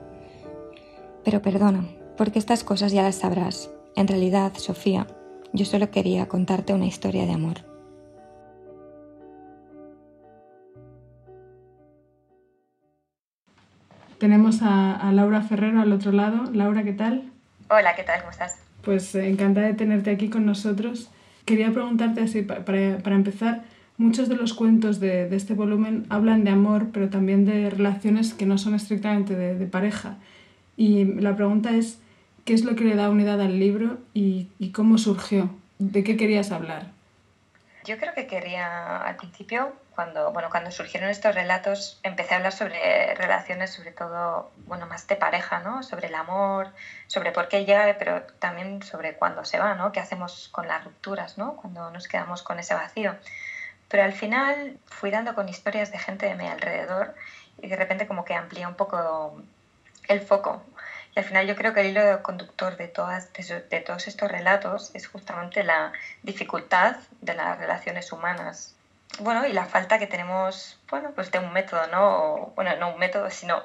Pero 1.24 1.42
perdona, 1.42 1.88
porque 2.16 2.40
estas 2.40 2.64
cosas 2.64 2.92
ya 2.92 3.04
las 3.04 3.16
sabrás. 3.16 3.70
En 3.96 4.08
realidad, 4.08 4.54
Sofía, 4.56 5.08
yo 5.54 5.66
solo 5.66 5.92
quería 5.92 6.28
contarte 6.28 6.74
una 6.74 6.86
historia 6.86 7.26
de 7.26 7.34
amor. 7.34 7.77
Tenemos 14.20 14.62
a, 14.64 15.12
Laura 15.12 15.42
Ferrero 15.42 15.82
al 15.82 15.92
otro 15.94 16.12
lado. 16.12 16.50
Laura, 16.52 16.84
¿qué 16.84 16.94
tal? 16.94 17.30
Hola, 17.70 17.96
¿qué 17.96 18.04
tal? 18.04 18.20
¿Cómo 18.22 18.32
estás? 18.32 18.58
Pues 18.84 19.14
eh, 19.14 19.28
encantada 19.30 19.68
de 19.68 19.74
tenerte 19.74 20.10
aquí 20.10 20.30
con 20.30 20.46
nosotros. 20.46 21.12
Quería 21.46 21.72
preguntarte 21.72 22.22
así, 22.22 22.42
para, 22.42 22.98
para 22.98 23.16
empezar, 23.16 23.64
muchos 23.98 24.28
de 24.28 24.36
los 24.36 24.54
cuentos 24.54 25.00
de, 25.00 25.30
de, 25.30 25.36
este 25.36 25.54
volumen 25.54 26.08
hablan 26.10 26.44
de 26.44 26.50
amor, 26.50 26.88
pero 26.92 27.10
también 27.10 27.46
de 27.46 27.70
relaciones 27.70 28.34
que 28.34 28.48
no 28.48 28.58
son 28.58 28.74
estrictamente 28.74 29.36
de, 29.36 29.56
de, 29.56 29.66
pareja. 29.68 30.16
Y 30.78 31.06
la 31.06 31.36
pregunta 31.36 31.72
es, 31.72 32.00
¿qué 32.44 32.54
es 32.54 32.66
lo 32.66 32.76
que 32.76 32.86
le 32.86 32.96
da 32.96 33.10
unidad 33.10 33.40
al 33.40 33.60
libro 33.60 34.00
y, 34.16 34.50
y 34.58 34.72
cómo 34.72 34.98
surgió? 34.98 35.52
¿De 35.78 36.04
qué 36.04 36.18
querías 36.18 36.52
hablar? 36.52 36.88
Yo 37.86 37.98
creo 38.00 38.14
que 38.16 38.26
quería, 38.26 38.98
al 38.98 39.16
principio, 39.16 39.74
cuando, 39.98 40.32
bueno, 40.32 40.52
cuando 40.52 40.70
surgieron 40.70 41.10
estos 41.10 41.34
relatos, 41.34 42.00
empecé 42.04 42.36
a 42.36 42.38
hablar 42.38 42.54
sobre 42.54 43.16
relaciones, 43.16 43.74
sobre 43.74 43.92
todo, 43.92 44.52
bueno, 44.68 44.86
más 44.86 45.08
de 45.08 45.16
pareja, 45.16 45.58
¿no? 45.62 45.82
Sobre 45.82 46.06
el 46.06 46.14
amor, 46.14 46.72
sobre 47.08 47.32
por 47.32 47.48
qué 47.48 47.66
llega, 47.66 47.96
pero 47.98 48.22
también 48.38 48.84
sobre 48.84 49.16
cuándo 49.16 49.44
se 49.44 49.58
va, 49.58 49.74
¿no? 49.74 49.92
¿Qué 49.92 50.00
hacemos 50.00 50.50
con 50.50 50.68
las 50.68 50.84
rupturas, 50.84 51.40
¿no? 51.40 51.56
Cuando 51.56 51.90
nos 51.90 52.08
quedamos 52.08 52.44
con 52.44 52.60
ese 52.60 52.76
vacío. 52.76 53.16
Pero 53.88 54.04
al 54.04 54.14
final 54.14 54.78
fui 54.86 55.10
dando 55.10 55.34
con 55.34 55.50
historias 55.50 55.92
de 55.92 55.98
gente 55.98 56.28
de 56.28 56.36
mi 56.36 56.46
alrededor 56.46 57.16
y 57.60 57.68
de 57.68 57.76
repente 57.76 58.06
como 58.06 58.24
que 58.24 58.36
amplié 58.36 58.68
un 58.68 58.76
poco 58.76 59.42
el 60.08 60.22
foco. 60.22 60.62
Y 61.16 61.20
al 61.20 61.26
final 61.26 61.48
yo 61.48 61.56
creo 61.56 61.74
que 61.74 61.82
el 61.82 61.88
hilo 61.88 62.22
conductor 62.22 62.78
de, 62.78 62.88
todas, 62.88 63.34
de, 63.34 63.80
todos 63.80 64.08
estos 64.08 64.32
relatos 64.32 64.92
es 64.94 65.08
justamente 65.08 65.64
la 65.64 65.92
dificultad 66.22 66.98
de 67.22 67.34
las 67.34 67.58
relaciones 67.58 68.12
humanas. 68.12 68.77
Bueno, 69.20 69.48
y 69.48 69.54
la 69.54 69.66
falta 69.66 70.00
que 70.00 70.08
tenemos, 70.08 70.80
bueno, 70.90 71.12
pues 71.16 71.32
de 71.32 71.40
un 71.40 71.52
método, 71.54 71.88
¿no? 71.88 72.54
bueno, 72.56 72.72
no 72.80 72.94
un 72.94 73.00
método, 73.00 73.30
sino 73.30 73.62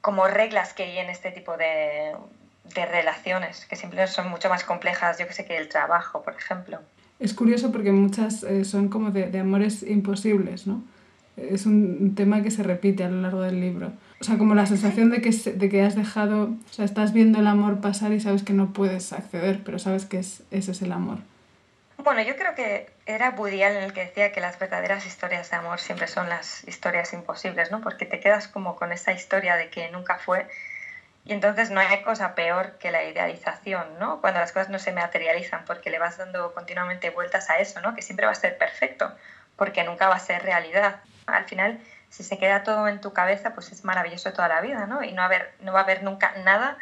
como 0.00 0.26
reglas 0.26 0.72
que 0.72 0.84
hay 0.84 0.98
en 0.98 1.10
este 1.10 1.30
tipo 1.30 1.56
de, 1.56 2.12
de 2.74 2.86
relaciones, 2.86 3.66
que 3.66 3.76
siempre 3.76 4.06
son 4.06 4.28
mucho 4.28 4.48
más 4.48 4.64
complejas, 4.64 5.18
yo 5.18 5.26
que 5.26 5.32
sé, 5.32 5.44
que 5.44 5.56
el 5.56 5.68
trabajo, 5.68 6.22
por 6.22 6.34
ejemplo. 6.34 6.80
Es 7.20 7.34
curioso 7.34 7.72
porque 7.72 7.92
muchas 7.92 8.42
eh, 8.42 8.64
son 8.64 8.88
como 8.88 9.10
de, 9.10 9.30
de, 9.30 9.40
amores 9.40 9.82
imposibles, 9.82 10.66
¿no? 10.66 10.82
Es 11.36 11.66
un 11.66 12.14
tema 12.16 12.42
que 12.42 12.50
se 12.50 12.62
repite 12.62 13.04
a 13.04 13.08
lo 13.08 13.20
largo 13.20 13.40
del 13.42 13.60
libro. 13.60 13.92
O 14.20 14.24
sea, 14.24 14.38
como 14.38 14.56
la 14.56 14.66
sensación 14.66 15.10
de 15.10 15.20
que, 15.20 15.30
de 15.30 15.68
que 15.68 15.82
has 15.82 15.94
dejado, 15.94 16.44
o 16.44 16.72
sea, 16.72 16.84
estás 16.84 17.12
viendo 17.12 17.38
el 17.38 17.46
amor 17.46 17.80
pasar 17.80 18.12
y 18.12 18.20
sabes 18.20 18.42
que 18.42 18.52
no 18.52 18.72
puedes 18.72 19.12
acceder, 19.12 19.62
pero 19.64 19.78
sabes 19.78 20.04
que 20.04 20.18
es, 20.18 20.42
ese 20.50 20.72
es 20.72 20.82
el 20.82 20.90
amor. 20.90 21.18
Bueno, 22.02 22.22
yo 22.22 22.34
creo 22.36 22.54
que 22.56 22.90
era 23.08 23.30
Woody 23.30 23.62
Allen 23.62 23.82
el 23.82 23.94
que 23.94 24.04
decía 24.04 24.32
que 24.32 24.40
las 24.42 24.58
verdaderas 24.58 25.06
historias 25.06 25.50
de 25.50 25.56
amor 25.56 25.80
siempre 25.80 26.06
son 26.08 26.28
las 26.28 26.62
historias 26.68 27.14
imposibles, 27.14 27.70
¿no? 27.70 27.80
Porque 27.80 28.04
te 28.04 28.20
quedas 28.20 28.48
como 28.48 28.76
con 28.76 28.92
esa 28.92 29.12
historia 29.12 29.56
de 29.56 29.70
que 29.70 29.90
nunca 29.90 30.18
fue 30.18 30.46
y 31.24 31.32
entonces 31.32 31.70
no 31.70 31.80
hay 31.80 32.02
cosa 32.02 32.34
peor 32.34 32.78
que 32.78 32.90
la 32.90 33.04
idealización, 33.04 33.98
¿no? 33.98 34.20
Cuando 34.20 34.40
las 34.40 34.52
cosas 34.52 34.68
no 34.68 34.78
se 34.78 34.92
materializan, 34.92 35.64
porque 35.64 35.90
le 35.90 35.98
vas 35.98 36.18
dando 36.18 36.52
continuamente 36.52 37.08
vueltas 37.08 37.48
a 37.48 37.58
eso, 37.58 37.80
¿no? 37.80 37.94
Que 37.94 38.02
siempre 38.02 38.26
va 38.26 38.32
a 38.32 38.34
ser 38.34 38.58
perfecto, 38.58 39.14
porque 39.56 39.84
nunca 39.84 40.08
va 40.08 40.16
a 40.16 40.20
ser 40.20 40.42
realidad. 40.42 41.00
Al 41.26 41.46
final, 41.46 41.80
si 42.10 42.24
se 42.24 42.38
queda 42.38 42.62
todo 42.62 42.88
en 42.88 43.00
tu 43.00 43.14
cabeza, 43.14 43.54
pues 43.54 43.72
es 43.72 43.84
maravilloso 43.84 44.34
toda 44.34 44.48
la 44.48 44.60
vida, 44.60 44.86
¿no? 44.86 45.02
Y 45.02 45.12
no, 45.12 45.22
haber, 45.22 45.52
no 45.60 45.72
va 45.72 45.80
a 45.80 45.82
haber 45.84 46.02
nunca 46.02 46.32
nada, 46.44 46.76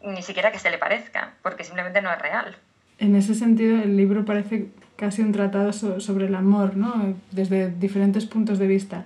ni 0.00 0.22
siquiera 0.22 0.52
que 0.52 0.58
se 0.58 0.70
le 0.70 0.78
parezca, 0.78 1.32
porque 1.42 1.64
simplemente 1.64 2.02
no 2.02 2.12
es 2.12 2.18
real. 2.18 2.58
En 2.98 3.16
ese 3.16 3.34
sentido, 3.34 3.82
el 3.82 3.96
libro 3.96 4.24
parece 4.24 4.68
casi 4.96 5.22
un 5.22 5.32
tratado 5.32 5.72
sobre 5.72 6.26
el 6.26 6.34
amor, 6.34 6.76
¿no? 6.76 7.14
Desde 7.30 7.70
diferentes 7.70 8.26
puntos 8.26 8.58
de 8.58 8.66
vista. 8.66 9.04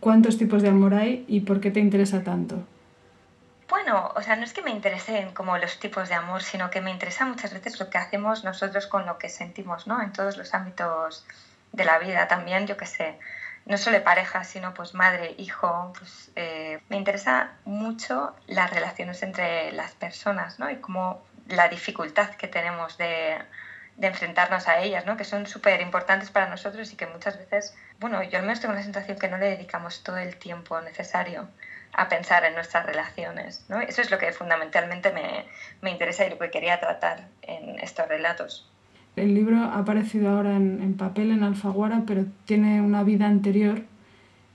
¿Cuántos 0.00 0.38
tipos 0.38 0.62
de 0.62 0.68
amor 0.68 0.94
hay 0.94 1.24
y 1.28 1.40
por 1.40 1.60
qué 1.60 1.70
te 1.70 1.80
interesa 1.80 2.24
tanto? 2.24 2.64
Bueno, 3.68 4.10
o 4.16 4.22
sea, 4.22 4.34
no 4.36 4.44
es 4.44 4.52
que 4.52 4.62
me 4.62 4.70
interesen 4.70 5.32
como 5.32 5.56
los 5.58 5.78
tipos 5.78 6.08
de 6.08 6.14
amor, 6.14 6.42
sino 6.42 6.70
que 6.70 6.80
me 6.80 6.90
interesa 6.90 7.24
muchas 7.26 7.52
veces 7.52 7.78
lo 7.78 7.88
que 7.88 7.98
hacemos 7.98 8.42
nosotros 8.42 8.86
con 8.86 9.06
lo 9.06 9.18
que 9.18 9.28
sentimos, 9.28 9.86
¿no? 9.86 10.02
En 10.02 10.12
todos 10.12 10.36
los 10.36 10.54
ámbitos 10.54 11.24
de 11.72 11.84
la 11.84 11.98
vida 11.98 12.26
también, 12.26 12.66
yo 12.66 12.76
qué 12.76 12.86
sé, 12.86 13.18
no 13.66 13.78
solo 13.78 14.02
pareja, 14.02 14.42
sino 14.42 14.74
pues 14.74 14.94
madre, 14.94 15.34
hijo, 15.38 15.92
pues 15.96 16.32
eh, 16.34 16.80
me 16.88 16.96
interesa 16.96 17.52
mucho 17.64 18.34
las 18.48 18.70
relaciones 18.70 19.22
entre 19.22 19.70
las 19.72 19.92
personas, 19.92 20.58
¿no? 20.58 20.68
Y 20.70 20.76
como 20.76 21.22
la 21.50 21.68
dificultad 21.68 22.30
que 22.30 22.48
tenemos 22.48 22.98
de, 22.98 23.38
de 23.96 24.06
enfrentarnos 24.06 24.66
a 24.66 24.80
ellas, 24.80 25.04
¿no? 25.06 25.16
Que 25.16 25.24
son 25.24 25.46
súper 25.46 25.80
importantes 25.82 26.30
para 26.30 26.48
nosotros 26.48 26.92
y 26.92 26.96
que 26.96 27.06
muchas 27.06 27.38
veces, 27.38 27.76
bueno, 27.98 28.22
yo 28.22 28.38
al 28.38 28.44
menos 28.44 28.60
tengo 28.60 28.74
la 28.74 28.82
sensación 28.82 29.18
que 29.18 29.28
no 29.28 29.36
le 29.36 29.46
dedicamos 29.46 30.02
todo 30.02 30.16
el 30.16 30.36
tiempo 30.36 30.80
necesario 30.80 31.48
a 31.92 32.08
pensar 32.08 32.44
en 32.44 32.54
nuestras 32.54 32.86
relaciones. 32.86 33.64
¿no? 33.68 33.80
Eso 33.80 34.00
es 34.00 34.10
lo 34.10 34.18
que 34.18 34.32
fundamentalmente 34.32 35.12
me, 35.12 35.44
me, 35.82 35.90
interesa 35.90 36.26
y 36.26 36.30
lo 36.30 36.38
que 36.38 36.50
quería 36.50 36.80
tratar 36.80 37.28
en 37.42 37.78
estos 37.80 38.08
relatos. 38.08 38.70
El 39.16 39.34
libro 39.34 39.58
ha 39.58 39.78
aparecido 39.78 40.30
ahora 40.30 40.56
en, 40.56 40.80
en, 40.82 40.96
papel 40.96 41.32
en 41.32 41.42
Alfaguara, 41.42 42.04
pero 42.06 42.24
tiene 42.44 42.80
una 42.80 43.02
vida 43.02 43.26
anterior. 43.26 43.82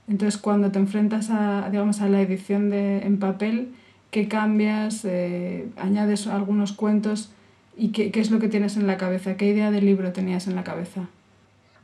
Entonces, 0.08 0.40
cuando 0.40 0.72
te 0.72 0.78
enfrentas 0.78 1.28
a, 1.30 1.68
digamos, 1.70 2.00
a 2.00 2.08
la 2.08 2.20
edición 2.20 2.70
de, 2.70 2.98
en 2.98 3.18
papel, 3.20 3.74
¿qué 4.16 4.28
cambias? 4.28 5.04
Eh, 5.04 5.68
¿Añades 5.76 6.26
algunos 6.26 6.72
cuentos? 6.72 7.28
¿Y 7.76 7.92
qué, 7.92 8.10
qué 8.10 8.20
es 8.22 8.30
lo 8.30 8.38
que 8.38 8.48
tienes 8.48 8.78
en 8.78 8.86
la 8.86 8.96
cabeza? 8.96 9.36
¿Qué 9.36 9.44
idea 9.44 9.70
del 9.70 9.84
libro 9.84 10.10
tenías 10.14 10.46
en 10.46 10.56
la 10.56 10.64
cabeza? 10.64 11.02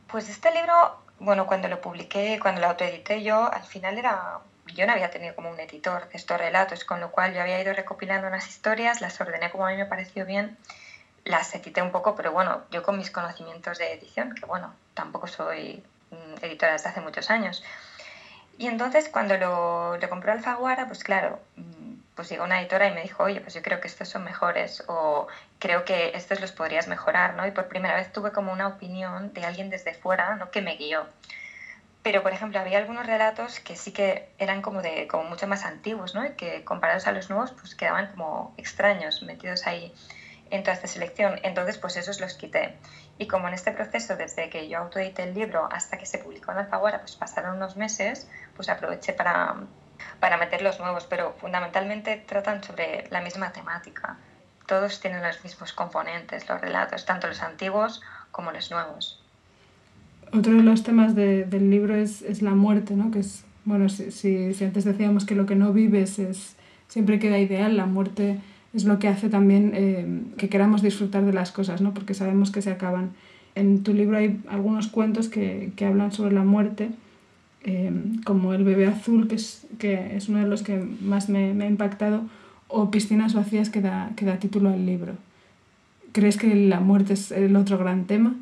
Pues 0.07 0.27
este 0.29 0.51
libro, 0.51 0.73
bueno, 1.19 1.45
cuando 1.45 1.67
lo 1.67 1.79
publiqué, 1.79 2.39
cuando 2.41 2.59
lo 2.59 2.69
autoedité 2.69 3.21
yo, 3.21 3.53
al 3.53 3.61
final 3.61 3.99
era 3.99 4.39
yo 4.73 4.87
no 4.87 4.93
había 4.93 5.11
tenido 5.11 5.35
como 5.35 5.51
un 5.51 5.59
editor 5.59 6.09
de 6.09 6.17
estos 6.17 6.39
relatos, 6.39 6.85
con 6.85 6.99
lo 6.99 7.11
cual 7.11 7.35
yo 7.35 7.41
había 7.43 7.61
ido 7.61 7.71
recopilando 7.71 8.27
unas 8.27 8.49
historias, 8.49 8.99
las 8.99 9.21
ordené 9.21 9.51
como 9.51 9.67
a 9.67 9.69
mí 9.69 9.77
me 9.77 9.85
pareció 9.85 10.25
bien, 10.25 10.57
las 11.25 11.53
edité 11.53 11.83
un 11.83 11.91
poco, 11.91 12.15
pero 12.15 12.31
bueno, 12.31 12.63
yo 12.71 12.81
con 12.81 12.97
mis 12.97 13.11
conocimientos 13.11 13.77
de 13.77 13.93
edición, 13.93 14.33
que 14.33 14.47
bueno, 14.47 14.73
tampoco 14.95 15.27
soy 15.27 15.83
mm, 16.09 16.43
editora 16.43 16.71
desde 16.71 16.89
hace 16.89 17.01
muchos 17.01 17.29
años. 17.29 17.63
Y 18.57 18.65
entonces 18.65 19.07
cuando 19.09 19.37
lo, 19.37 19.97
lo 19.97 20.09
compró 20.09 20.31
Alfaguara, 20.31 20.87
pues 20.87 21.03
claro, 21.03 21.39
pues 22.15 22.29
llegó 22.29 22.43
una 22.43 22.59
editora 22.61 22.87
y 22.87 22.93
me 22.93 23.01
dijo, 23.01 23.23
oye, 23.23 23.41
pues 23.41 23.53
yo 23.53 23.61
creo 23.61 23.81
que 23.81 23.87
estos 23.87 24.07
son 24.07 24.23
mejores 24.23 24.83
o 24.87 25.27
creo 25.59 25.83
que 25.83 26.11
estos 26.15 26.39
los 26.41 26.51
podrías 26.51 26.87
mejorar, 26.87 27.35
¿no? 27.35 27.47
Y 27.47 27.51
por 27.51 27.67
primera 27.67 27.95
vez 27.95 28.11
tuve 28.11 28.31
como 28.31 28.51
una 28.51 28.67
opinión 28.67 29.33
de 29.33 29.45
alguien 29.45 29.69
desde 29.69 29.93
fuera, 29.93 30.35
¿no? 30.35 30.51
Que 30.51 30.61
me 30.61 30.75
guió. 30.75 31.07
Pero, 32.03 32.21
por 32.21 32.33
ejemplo, 32.33 32.59
había 32.59 32.79
algunos 32.79 33.07
relatos 33.07 33.61
que 33.61 33.77
sí 33.77 33.93
que 33.93 34.29
eran 34.37 34.61
como, 34.61 34.81
de, 34.81 35.07
como 35.07 35.23
mucho 35.23 35.47
más 35.47 35.63
antiguos, 35.63 36.13
¿no? 36.13 36.25
Y 36.25 36.33
que 36.33 36.63
comparados 36.65 37.07
a 37.07 37.13
los 37.13 37.29
nuevos, 37.29 37.51
pues 37.51 37.75
quedaban 37.75 38.11
como 38.11 38.53
extraños, 38.57 39.23
metidos 39.23 39.65
ahí 39.65 39.93
en 40.51 40.63
toda 40.63 40.73
esta 40.73 40.87
selección. 40.87 41.39
Entonces, 41.43 41.77
pues 41.77 41.95
esos 41.95 42.19
los 42.19 42.33
quité. 42.33 42.77
Y 43.17 43.27
como 43.27 43.47
en 43.47 43.53
este 43.53 43.71
proceso, 43.71 44.17
desde 44.17 44.49
que 44.49 44.67
yo 44.67 44.79
autoedité 44.79 45.23
el 45.23 45.33
libro 45.33 45.69
hasta 45.71 45.97
que 45.97 46.05
se 46.05 46.17
publicó 46.17 46.51
en 46.51 46.57
Alfaguara, 46.57 46.99
pues 46.99 47.15
pasaron 47.15 47.55
unos 47.55 47.77
meses, 47.77 48.29
pues 48.55 48.67
aproveché 48.67 49.13
para, 49.13 49.55
para 50.19 50.37
meter 50.37 50.61
los 50.61 50.79
nuevos, 50.79 51.05
pero 51.09 51.35
fundamentalmente 51.39 52.23
tratan 52.25 52.63
sobre 52.63 53.05
la 53.09 53.21
misma 53.21 53.51
temática. 53.51 54.17
Todos 54.67 54.99
tienen 54.99 55.21
los 55.21 55.43
mismos 55.43 55.73
componentes, 55.73 56.47
los 56.47 56.61
relatos, 56.61 57.05
tanto 57.05 57.27
los 57.27 57.41
antiguos 57.41 58.01
como 58.31 58.51
los 58.51 58.71
nuevos. 58.71 59.21
Otro 60.31 60.53
de 60.53 60.63
los 60.63 60.83
temas 60.83 61.15
de, 61.15 61.45
del 61.45 61.69
libro 61.69 61.95
es, 61.95 62.21
es, 62.23 62.41
la 62.41 62.51
muerte, 62.51 62.95
¿no? 62.95 63.11
Que 63.11 63.19
es, 63.19 63.45
bueno, 63.65 63.87
si, 63.89 64.11
si, 64.11 64.53
si, 64.53 64.63
antes 64.63 64.83
decíamos 64.83 65.25
que 65.25 65.35
lo 65.35 65.45
que 65.45 65.55
no 65.55 65.73
vives 65.73 66.17
es, 66.17 66.55
siempre 66.87 67.19
queda 67.19 67.37
ideal, 67.37 67.77
la 67.77 67.85
muerte 67.85 68.39
es 68.73 68.85
lo 68.85 68.97
que 68.97 69.07
hace 69.07 69.29
también 69.29 69.73
eh, 69.75 70.35
que 70.37 70.49
queramos 70.49 70.81
disfrutar 70.81 71.23
de 71.23 71.33
las 71.33 71.51
cosas, 71.51 71.81
¿no? 71.81 71.93
Porque 71.93 72.15
sabemos 72.15 72.49
que 72.51 72.61
se 72.61 72.71
acaban. 72.71 73.11
En 73.55 73.83
tu 73.83 73.93
libro 73.93 74.17
hay 74.17 74.41
algunos 74.49 74.87
cuentos 74.87 75.29
que, 75.29 75.71
que 75.75 75.85
hablan 75.85 76.11
sobre 76.11 76.33
la 76.33 76.43
muerte, 76.43 76.89
eh, 77.63 77.91
como 78.25 78.53
El 78.53 78.63
bebé 78.63 78.87
azul, 78.87 79.27
que 79.27 79.35
es, 79.35 79.65
que 79.79 80.15
es 80.15 80.29
uno 80.29 80.39
de 80.39 80.45
los 80.45 80.63
que 80.63 80.77
más 80.77 81.29
me, 81.29 81.53
me 81.53 81.65
ha 81.65 81.67
impactado, 81.67 82.23
o 82.67 82.91
Piscinas 82.91 83.33
vacías, 83.33 83.69
que 83.69 83.81
da, 83.81 84.11
que 84.15 84.25
da 84.25 84.37
título 84.37 84.69
al 84.69 84.85
libro. 84.85 85.13
¿Crees 86.11 86.37
que 86.37 86.53
la 86.53 86.79
muerte 86.79 87.13
es 87.13 87.31
el 87.31 87.55
otro 87.55 87.77
gran 87.77 88.05
tema? 88.05 88.35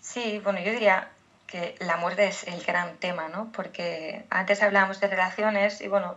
Sí, 0.00 0.40
bueno, 0.44 0.60
yo 0.62 0.72
diría 0.72 1.08
que 1.46 1.74
la 1.80 1.96
muerte 1.96 2.26
es 2.26 2.46
el 2.46 2.62
gran 2.62 2.96
tema, 2.96 3.28
¿no? 3.28 3.50
Porque 3.52 4.24
antes 4.30 4.62
hablábamos 4.62 5.00
de 5.00 5.08
relaciones 5.08 5.80
y 5.80 5.88
bueno, 5.88 6.16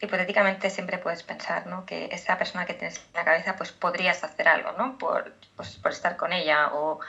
hipotéticamente 0.00 0.70
siempre 0.70 0.98
puedes 0.98 1.22
pensar, 1.22 1.66
¿no? 1.66 1.84
Que 1.86 2.06
esa 2.12 2.38
persona 2.38 2.66
que 2.66 2.74
tienes 2.74 2.98
en 2.98 3.14
la 3.14 3.24
cabeza, 3.24 3.56
pues 3.56 3.72
podrías 3.72 4.22
hacer 4.22 4.46
algo, 4.46 4.72
¿no? 4.78 4.98
Por, 4.98 5.34
pues, 5.56 5.76
por 5.76 5.92
estar 5.92 6.16
con 6.16 6.32
ella 6.32 6.72
o 6.74 7.00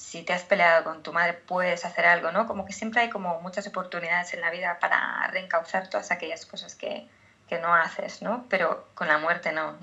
si 0.00 0.22
te 0.22 0.32
has 0.32 0.44
peleado 0.44 0.82
con 0.82 1.02
tu 1.02 1.12
madre 1.12 1.34
puedes 1.34 1.84
hacer 1.84 2.06
algo, 2.06 2.32
¿no? 2.32 2.46
Como 2.46 2.64
que 2.64 2.72
siempre 2.72 3.02
hay 3.02 3.10
como 3.10 3.38
muchas 3.42 3.66
oportunidades 3.66 4.32
en 4.32 4.40
la 4.40 4.50
vida 4.50 4.78
para 4.80 5.26
reencauzar 5.26 5.90
todas 5.90 6.10
aquellas 6.10 6.46
cosas 6.46 6.74
que, 6.74 7.06
que 7.50 7.58
no 7.58 7.74
haces, 7.74 8.22
¿no? 8.22 8.46
Pero 8.48 8.88
con 8.94 9.08
la 9.08 9.18
muerte 9.18 9.52
no. 9.52 9.76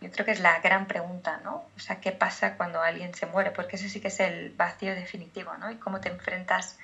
Yo 0.00 0.10
creo 0.10 0.26
que 0.26 0.32
es 0.32 0.40
la 0.40 0.58
gran 0.58 0.88
pregunta, 0.88 1.40
¿no? 1.44 1.64
O 1.76 1.78
sea, 1.78 2.00
¿qué 2.00 2.10
pasa 2.10 2.56
cuando 2.56 2.82
alguien 2.82 3.14
se 3.14 3.26
muere? 3.26 3.52
Porque 3.52 3.76
eso 3.76 3.88
sí 3.88 4.00
que 4.00 4.08
es 4.08 4.18
el 4.18 4.50
vacío 4.50 4.92
definitivo, 4.92 5.54
¿no? 5.58 5.70
Y 5.70 5.76
cómo 5.76 6.00
te 6.00 6.08
enfrentas 6.08 6.76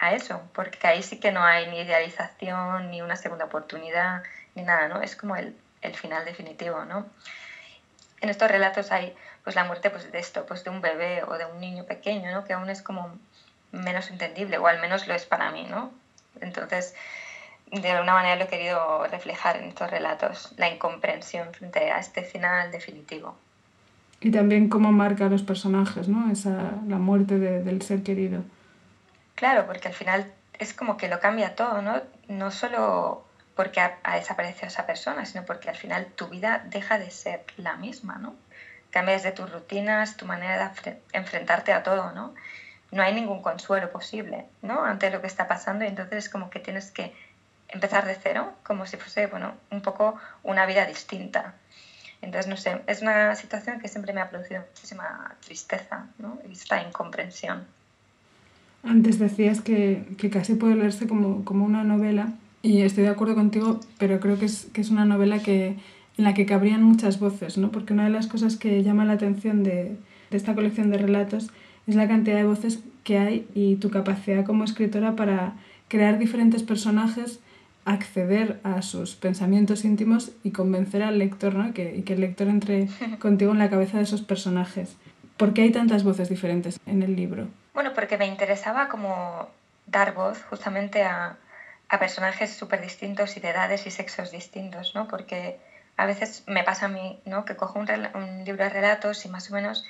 a 0.00 0.14
eso, 0.14 0.42
porque 0.52 0.88
ahí 0.88 1.00
sí 1.00 1.20
que 1.20 1.30
no 1.30 1.44
hay 1.44 1.68
ni 1.68 1.78
idealización, 1.78 2.90
ni 2.90 3.02
una 3.02 3.14
segunda 3.14 3.44
oportunidad, 3.44 4.24
ni 4.56 4.64
nada, 4.64 4.88
¿no? 4.88 5.00
Es 5.00 5.14
como 5.14 5.36
el, 5.36 5.56
el 5.80 5.94
final 5.94 6.24
definitivo, 6.24 6.84
¿no? 6.84 7.06
En 8.20 8.30
estos 8.30 8.50
relatos 8.50 8.90
hay 8.90 9.14
pues 9.44 9.54
la 9.54 9.64
muerte 9.64 9.90
pues 9.90 10.10
de 10.10 10.18
esto, 10.18 10.46
pues 10.46 10.64
de 10.64 10.70
un 10.70 10.80
bebé 10.80 11.22
o 11.22 11.36
de 11.36 11.44
un 11.44 11.60
niño 11.60 11.84
pequeño, 11.84 12.32
¿no? 12.32 12.44
Que 12.44 12.54
aún 12.54 12.70
es 12.70 12.82
como 12.82 13.16
menos 13.72 14.10
entendible, 14.10 14.58
o 14.58 14.66
al 14.66 14.80
menos 14.80 15.06
lo 15.06 15.14
es 15.14 15.26
para 15.26 15.50
mí, 15.50 15.66
¿no? 15.68 15.90
Entonces, 16.40 16.94
de 17.70 17.90
alguna 17.90 18.14
manera 18.14 18.36
lo 18.36 18.44
he 18.44 18.48
querido 18.48 19.06
reflejar 19.06 19.56
en 19.56 19.64
estos 19.64 19.90
relatos, 19.90 20.54
la 20.56 20.70
incomprensión 20.70 21.52
frente 21.52 21.90
a 21.90 21.98
este 21.98 22.22
final 22.22 22.72
definitivo. 22.72 23.36
Y 24.20 24.30
también 24.30 24.70
cómo 24.70 24.92
marca 24.92 25.26
a 25.26 25.28
los 25.28 25.42
personajes, 25.42 26.08
¿no? 26.08 26.32
Esa, 26.32 26.72
la 26.88 26.96
muerte 26.96 27.38
del 27.38 27.82
ser 27.82 28.02
querido. 28.02 28.42
Claro, 29.34 29.66
porque 29.66 29.88
al 29.88 29.94
final 29.94 30.32
es 30.58 30.72
como 30.72 30.96
que 30.96 31.08
lo 31.08 31.20
cambia 31.20 31.54
todo, 31.54 31.82
¿no? 31.82 32.00
No 32.28 32.50
solo 32.50 33.24
porque 33.54 33.80
ha, 33.80 33.98
ha, 34.02 34.16
desaparecido 34.16 34.68
esa 34.68 34.86
persona, 34.86 35.26
sino 35.26 35.44
porque 35.44 35.68
al 35.68 35.76
final 35.76 36.06
tu 36.06 36.28
vida 36.28 36.64
deja 36.70 36.98
de 36.98 37.10
ser 37.10 37.44
la 37.58 37.76
misma, 37.76 38.16
¿no? 38.16 38.34
Cambias 38.94 39.24
de 39.24 39.32
tus 39.32 39.50
rutinas, 39.50 40.16
tu 40.16 40.24
manera 40.24 40.72
de 40.84 40.96
enfrentarte 41.12 41.72
a 41.72 41.82
todo, 41.82 42.12
¿no? 42.12 42.32
No 42.92 43.02
hay 43.02 43.12
ningún 43.12 43.42
consuelo 43.42 43.90
posible, 43.90 44.44
¿no? 44.62 44.84
Ante 44.84 45.10
lo 45.10 45.20
que 45.20 45.26
está 45.26 45.48
pasando 45.48 45.84
y 45.84 45.88
entonces 45.88 46.26
es 46.26 46.30
como 46.30 46.48
que 46.48 46.60
tienes 46.60 46.92
que 46.92 47.12
empezar 47.70 48.06
de 48.06 48.14
cero, 48.14 48.52
como 48.62 48.86
si 48.86 48.96
fuese, 48.96 49.26
bueno, 49.26 49.54
un 49.72 49.82
poco 49.82 50.14
una 50.44 50.64
vida 50.64 50.86
distinta. 50.86 51.54
Entonces, 52.22 52.46
no 52.48 52.56
sé, 52.56 52.82
es 52.86 53.02
una 53.02 53.34
situación 53.34 53.80
que 53.80 53.88
siempre 53.88 54.12
me 54.12 54.20
ha 54.20 54.30
producido 54.30 54.62
muchísima 54.70 55.34
tristeza, 55.44 56.06
¿no? 56.18 56.38
Y 56.48 56.52
esta 56.52 56.80
incomprensión. 56.80 57.64
Antes 58.84 59.18
decías 59.18 59.60
que, 59.60 60.06
que 60.18 60.30
casi 60.30 60.54
puede 60.54 60.76
leerse 60.76 61.08
como, 61.08 61.44
como 61.44 61.64
una 61.64 61.82
novela 61.82 62.28
y 62.62 62.82
estoy 62.82 63.02
de 63.02 63.10
acuerdo 63.10 63.34
contigo, 63.34 63.80
pero 63.98 64.20
creo 64.20 64.38
que 64.38 64.44
es, 64.44 64.68
que 64.72 64.82
es 64.82 64.90
una 64.90 65.04
novela 65.04 65.40
que, 65.40 65.78
en 66.16 66.24
la 66.24 66.34
que 66.34 66.46
cabrían 66.46 66.82
muchas 66.82 67.18
voces, 67.18 67.58
¿no? 67.58 67.70
Porque 67.70 67.92
una 67.92 68.04
de 68.04 68.10
las 68.10 68.26
cosas 68.26 68.56
que 68.56 68.82
llama 68.82 69.04
la 69.04 69.14
atención 69.14 69.64
de, 69.64 69.96
de 70.30 70.36
esta 70.36 70.54
colección 70.54 70.90
de 70.90 70.98
relatos 70.98 71.50
es 71.86 71.96
la 71.96 72.08
cantidad 72.08 72.36
de 72.36 72.44
voces 72.44 72.80
que 73.02 73.18
hay 73.18 73.48
y 73.54 73.76
tu 73.76 73.90
capacidad 73.90 74.44
como 74.44 74.64
escritora 74.64 75.16
para 75.16 75.54
crear 75.88 76.18
diferentes 76.18 76.62
personajes, 76.62 77.40
acceder 77.84 78.60
a 78.64 78.82
sus 78.82 79.14
pensamientos 79.14 79.84
íntimos 79.84 80.32
y 80.42 80.52
convencer 80.52 81.02
al 81.02 81.18
lector, 81.18 81.54
¿no? 81.54 81.74
Que, 81.74 81.96
y 81.96 82.02
que 82.02 82.14
el 82.14 82.20
lector 82.20 82.48
entre 82.48 82.88
contigo 83.18 83.52
en 83.52 83.58
la 83.58 83.70
cabeza 83.70 83.98
de 83.98 84.04
esos 84.04 84.22
personajes. 84.22 84.96
¿Por 85.36 85.52
qué 85.52 85.62
hay 85.62 85.72
tantas 85.72 86.04
voces 86.04 86.28
diferentes 86.28 86.80
en 86.86 87.02
el 87.02 87.16
libro? 87.16 87.48
Bueno, 87.74 87.92
porque 87.94 88.16
me 88.16 88.26
interesaba 88.26 88.88
como 88.88 89.48
dar 89.86 90.14
voz 90.14 90.42
justamente 90.44 91.02
a, 91.02 91.36
a 91.88 91.98
personajes 91.98 92.54
súper 92.54 92.80
distintos 92.80 93.36
y 93.36 93.40
de 93.40 93.50
edades 93.50 93.86
y 93.86 93.90
sexos 93.90 94.30
distintos, 94.30 94.94
¿no? 94.94 95.08
Porque 95.08 95.58
a 95.96 96.06
veces 96.06 96.42
me 96.46 96.64
pasa 96.64 96.86
a 96.86 96.88
mí, 96.88 97.20
¿no? 97.24 97.44
Que 97.44 97.56
cojo 97.56 97.78
un, 97.78 98.44
libro 98.44 98.64
de 98.64 98.70
relatos 98.70 99.24
y 99.24 99.28
más 99.28 99.50
o 99.50 99.54
menos 99.54 99.84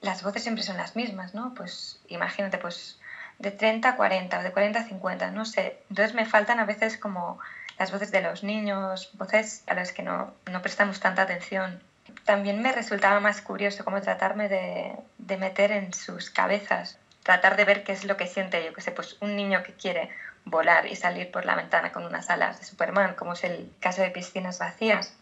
las 0.00 0.22
voces 0.22 0.42
siempre 0.42 0.64
son 0.64 0.76
las 0.76 0.96
mismas, 0.96 1.34
¿no? 1.34 1.54
Pues 1.54 2.00
imagínate, 2.08 2.58
pues 2.58 2.98
de 3.38 3.50
30 3.50 3.88
a 3.88 3.96
40 3.96 4.38
o 4.38 4.42
de 4.42 4.52
40 4.52 4.80
a 4.80 4.84
50, 4.84 5.30
no 5.30 5.44
sé. 5.44 5.82
Entonces 5.90 6.14
me 6.14 6.26
faltan 6.26 6.60
a 6.60 6.64
veces 6.64 6.96
como 6.96 7.38
las 7.78 7.90
voces 7.90 8.12
de 8.12 8.20
los 8.20 8.44
niños, 8.44 9.10
voces 9.14 9.64
a 9.66 9.74
las 9.74 9.92
que 9.92 10.02
no, 10.02 10.32
no 10.50 10.62
prestamos 10.62 11.00
tanta 11.00 11.22
atención. 11.22 11.82
También 12.24 12.62
me 12.62 12.72
resultaba 12.72 13.20
más 13.20 13.40
curioso 13.40 13.84
como 13.84 14.00
tratarme 14.00 14.48
de, 14.48 14.94
de 15.18 15.36
meter 15.36 15.72
en 15.72 15.92
sus 15.92 16.30
cabezas, 16.30 16.98
tratar 17.22 17.56
de 17.56 17.64
ver 17.64 17.82
qué 17.82 17.92
es 17.92 18.04
lo 18.04 18.16
que 18.16 18.26
siente, 18.26 18.64
yo 18.64 18.72
que 18.72 18.80
sé, 18.80 18.92
pues 18.92 19.16
un 19.20 19.36
niño 19.36 19.62
que 19.62 19.74
quiere 19.74 20.10
volar 20.44 20.86
y 20.86 20.96
salir 20.96 21.30
por 21.30 21.44
la 21.44 21.54
ventana 21.56 21.92
con 21.92 22.04
unas 22.04 22.30
alas 22.30 22.60
de 22.60 22.66
Superman, 22.66 23.14
como 23.14 23.34
es 23.34 23.44
el 23.44 23.70
caso 23.80 24.02
de 24.02 24.10
Piscinas 24.10 24.58
Vacías. 24.58 25.14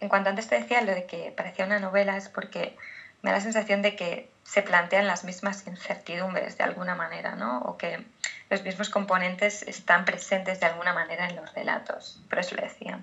En 0.00 0.08
cuanto 0.08 0.30
antes 0.30 0.48
te 0.48 0.60
decía 0.60 0.82
lo 0.82 0.94
de 0.94 1.06
que 1.06 1.32
parecía 1.36 1.64
una 1.64 1.78
novela, 1.78 2.16
es 2.16 2.28
porque 2.28 2.76
me 3.22 3.30
da 3.30 3.36
la 3.36 3.42
sensación 3.42 3.82
de 3.82 3.96
que 3.96 4.28
se 4.44 4.62
plantean 4.62 5.06
las 5.06 5.24
mismas 5.24 5.66
incertidumbres 5.66 6.58
de 6.58 6.64
alguna 6.64 6.94
manera, 6.94 7.34
¿no? 7.34 7.60
O 7.60 7.76
que 7.76 8.04
los 8.50 8.62
mismos 8.62 8.90
componentes 8.90 9.62
están 9.62 10.04
presentes 10.04 10.60
de 10.60 10.66
alguna 10.66 10.92
manera 10.92 11.28
en 11.28 11.36
los 11.36 11.52
relatos. 11.54 12.20
Por 12.28 12.38
eso 12.38 12.54
lo 12.54 12.62
decía. 12.62 13.00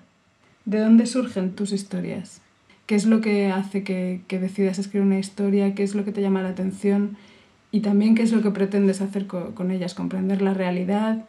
¿De 0.64 0.78
dónde 0.78 1.06
surgen 1.06 1.54
tus 1.54 1.72
historias? 1.72 2.40
¿Qué 2.86 2.94
es 2.94 3.04
lo 3.04 3.20
que 3.20 3.50
hace 3.50 3.82
que, 3.82 4.22
que 4.28 4.38
decidas 4.38 4.78
escribir 4.78 5.06
una 5.06 5.18
historia? 5.18 5.74
¿Qué 5.74 5.82
es 5.82 5.94
lo 5.94 6.04
que 6.04 6.12
te 6.12 6.22
llama 6.22 6.42
la 6.42 6.50
atención? 6.50 7.16
Y 7.70 7.80
también 7.80 8.14
qué 8.14 8.22
es 8.22 8.32
lo 8.32 8.42
que 8.42 8.50
pretendes 8.50 9.00
hacer 9.00 9.26
con, 9.26 9.52
con 9.52 9.70
ellas, 9.70 9.94
comprender 9.94 10.42
la 10.42 10.54
realidad, 10.54 11.24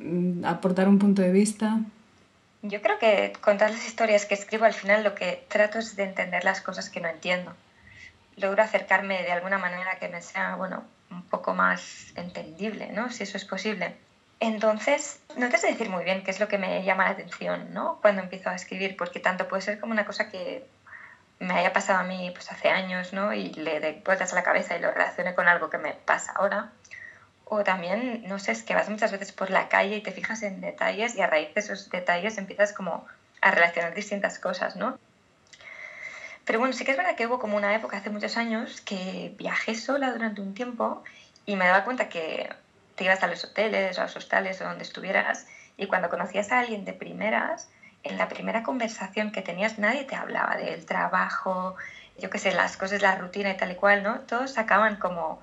Mm, 0.00 0.44
aportar 0.44 0.88
un 0.88 0.98
punto 0.98 1.22
de 1.22 1.30
vista? 1.30 1.80
Yo 2.62 2.82
creo 2.82 2.98
que 2.98 3.32
con 3.40 3.56
todas 3.56 3.72
las 3.72 3.86
historias 3.86 4.26
que 4.26 4.34
escribo 4.34 4.66
al 4.66 4.74
final 4.74 5.02
lo 5.02 5.14
que 5.14 5.44
trato 5.48 5.78
es 5.78 5.96
de 5.96 6.02
entender 6.04 6.44
las 6.44 6.60
cosas 6.60 6.90
que 6.90 7.00
no 7.00 7.08
entiendo. 7.08 7.54
Logro 8.36 8.62
acercarme 8.62 9.22
de 9.22 9.32
alguna 9.32 9.58
manera 9.58 9.96
que 9.98 10.08
me 10.08 10.20
sea, 10.20 10.56
bueno, 10.56 10.84
un 11.10 11.22
poco 11.22 11.54
más 11.54 12.12
entendible, 12.16 12.88
¿no? 12.92 13.10
Si 13.10 13.22
eso 13.22 13.38
es 13.38 13.44
posible. 13.44 13.96
Entonces, 14.40 15.20
no 15.36 15.48
te 15.48 15.58
sé 15.58 15.68
decir 15.68 15.88
muy 15.88 16.04
bien 16.04 16.22
qué 16.22 16.30
es 16.30 16.40
lo 16.40 16.48
que 16.48 16.58
me 16.58 16.82
llama 16.84 17.04
la 17.04 17.10
atención, 17.10 17.72
¿no? 17.72 17.98
Cuando 18.00 18.22
empiezo 18.22 18.50
a 18.50 18.54
escribir, 18.54 18.96
porque 18.96 19.20
tanto 19.20 19.48
puede 19.48 19.62
ser 19.62 19.80
como 19.80 19.92
una 19.92 20.06
cosa 20.06 20.28
que 20.30 20.64
me 21.38 21.54
haya 21.54 21.72
pasado 21.72 22.00
a 22.00 22.04
mí 22.04 22.30
pues 22.34 22.50
hace 22.52 22.68
años, 22.68 23.12
¿no? 23.12 23.32
Y 23.32 23.52
le 23.54 23.80
dé 23.80 24.02
vueltas 24.04 24.32
a 24.32 24.36
la 24.36 24.42
cabeza 24.42 24.76
y 24.76 24.80
lo 24.80 24.90
relacione 24.90 25.34
con 25.34 25.48
algo 25.48 25.70
que 25.70 25.78
me 25.78 25.94
pasa 25.94 26.32
ahora. 26.32 26.70
O 27.52 27.64
también, 27.64 28.22
no 28.28 28.38
sé, 28.38 28.52
es 28.52 28.62
que 28.62 28.76
vas 28.76 28.88
muchas 28.88 29.10
veces 29.10 29.32
por 29.32 29.50
la 29.50 29.68
calle 29.68 29.96
y 29.96 30.02
te 30.02 30.12
fijas 30.12 30.44
en 30.44 30.60
detalles 30.60 31.16
y 31.16 31.20
a 31.20 31.26
raíz 31.26 31.52
de 31.52 31.60
esos 31.60 31.90
detalles 31.90 32.38
empiezas 32.38 32.72
como 32.72 33.04
a 33.40 33.50
relacionar 33.50 33.92
distintas 33.92 34.38
cosas, 34.38 34.76
¿no? 34.76 34.96
Pero 36.44 36.60
bueno, 36.60 36.72
sí 36.72 36.84
que 36.84 36.92
es 36.92 36.96
verdad 36.96 37.16
que 37.16 37.26
hubo 37.26 37.40
como 37.40 37.56
una 37.56 37.74
época 37.74 37.96
hace 37.96 38.08
muchos 38.08 38.36
años 38.36 38.80
que 38.82 39.34
viajé 39.36 39.74
sola 39.74 40.12
durante 40.12 40.40
un 40.40 40.54
tiempo 40.54 41.02
y 41.44 41.56
me 41.56 41.66
daba 41.66 41.82
cuenta 41.82 42.08
que 42.08 42.48
te 42.94 43.02
ibas 43.02 43.20
a 43.24 43.26
los 43.26 43.42
hoteles 43.42 43.98
o 43.98 44.02
a 44.02 44.04
los 44.04 44.14
hostales 44.14 44.60
o 44.60 44.64
donde 44.64 44.84
estuvieras 44.84 45.48
y 45.76 45.88
cuando 45.88 46.08
conocías 46.08 46.52
a 46.52 46.60
alguien 46.60 46.84
de 46.84 46.92
primeras, 46.92 47.68
en 48.04 48.16
la 48.16 48.28
primera 48.28 48.62
conversación 48.62 49.32
que 49.32 49.42
tenías 49.42 49.76
nadie 49.76 50.04
te 50.04 50.14
hablaba 50.14 50.54
del 50.54 50.86
trabajo, 50.86 51.74
yo 52.16 52.30
qué 52.30 52.38
sé, 52.38 52.52
las 52.52 52.76
cosas, 52.76 53.02
la 53.02 53.16
rutina 53.16 53.50
y 53.50 53.56
tal 53.56 53.72
y 53.72 53.74
cual, 53.74 54.04
¿no? 54.04 54.20
Todos 54.20 54.52
sacaban 54.52 54.96
como 54.96 55.40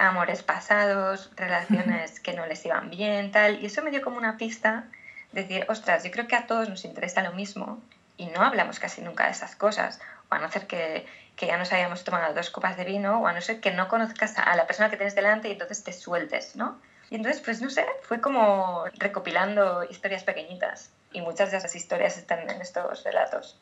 amores 0.00 0.42
pasados, 0.42 1.30
relaciones 1.36 2.20
que 2.20 2.32
no 2.32 2.46
les 2.46 2.64
iban 2.64 2.90
bien, 2.90 3.30
tal. 3.30 3.62
Y 3.62 3.66
eso 3.66 3.82
me 3.82 3.90
dio 3.90 4.02
como 4.02 4.18
una 4.18 4.36
pista 4.36 4.84
de 5.32 5.42
decir, 5.42 5.66
ostras, 5.68 6.02
yo 6.04 6.10
creo 6.10 6.26
que 6.26 6.36
a 6.36 6.46
todos 6.46 6.68
nos 6.68 6.84
interesa 6.84 7.22
lo 7.22 7.32
mismo 7.32 7.80
y 8.16 8.26
no 8.26 8.42
hablamos 8.42 8.80
casi 8.80 9.02
nunca 9.02 9.26
de 9.26 9.30
esas 9.30 9.54
cosas. 9.56 10.00
O 10.30 10.34
a 10.34 10.38
no 10.38 10.50
ser 10.50 10.66
que, 10.66 11.06
que 11.36 11.46
ya 11.46 11.56
nos 11.56 11.72
hayamos 11.72 12.04
tomado 12.04 12.34
dos 12.34 12.50
copas 12.50 12.76
de 12.76 12.84
vino, 12.84 13.20
o 13.20 13.26
a 13.26 13.32
no 13.32 13.40
ser 13.40 13.60
que 13.60 13.70
no 13.70 13.88
conozcas 13.88 14.38
a 14.38 14.54
la 14.56 14.66
persona 14.66 14.90
que 14.90 14.96
tienes 14.96 15.14
delante 15.14 15.48
y 15.48 15.52
entonces 15.52 15.84
te 15.84 15.92
sueltes, 15.92 16.56
¿no? 16.56 16.78
Y 17.10 17.16
entonces, 17.16 17.42
pues 17.42 17.60
no 17.60 17.70
sé, 17.70 17.84
fue 18.02 18.20
como 18.20 18.84
recopilando 18.98 19.84
historias 19.84 20.22
pequeñitas. 20.22 20.90
Y 21.12 21.20
muchas 21.20 21.50
de 21.50 21.56
esas 21.56 21.74
historias 21.74 22.16
están 22.16 22.48
en 22.48 22.60
estos 22.60 23.02
relatos. 23.02 23.58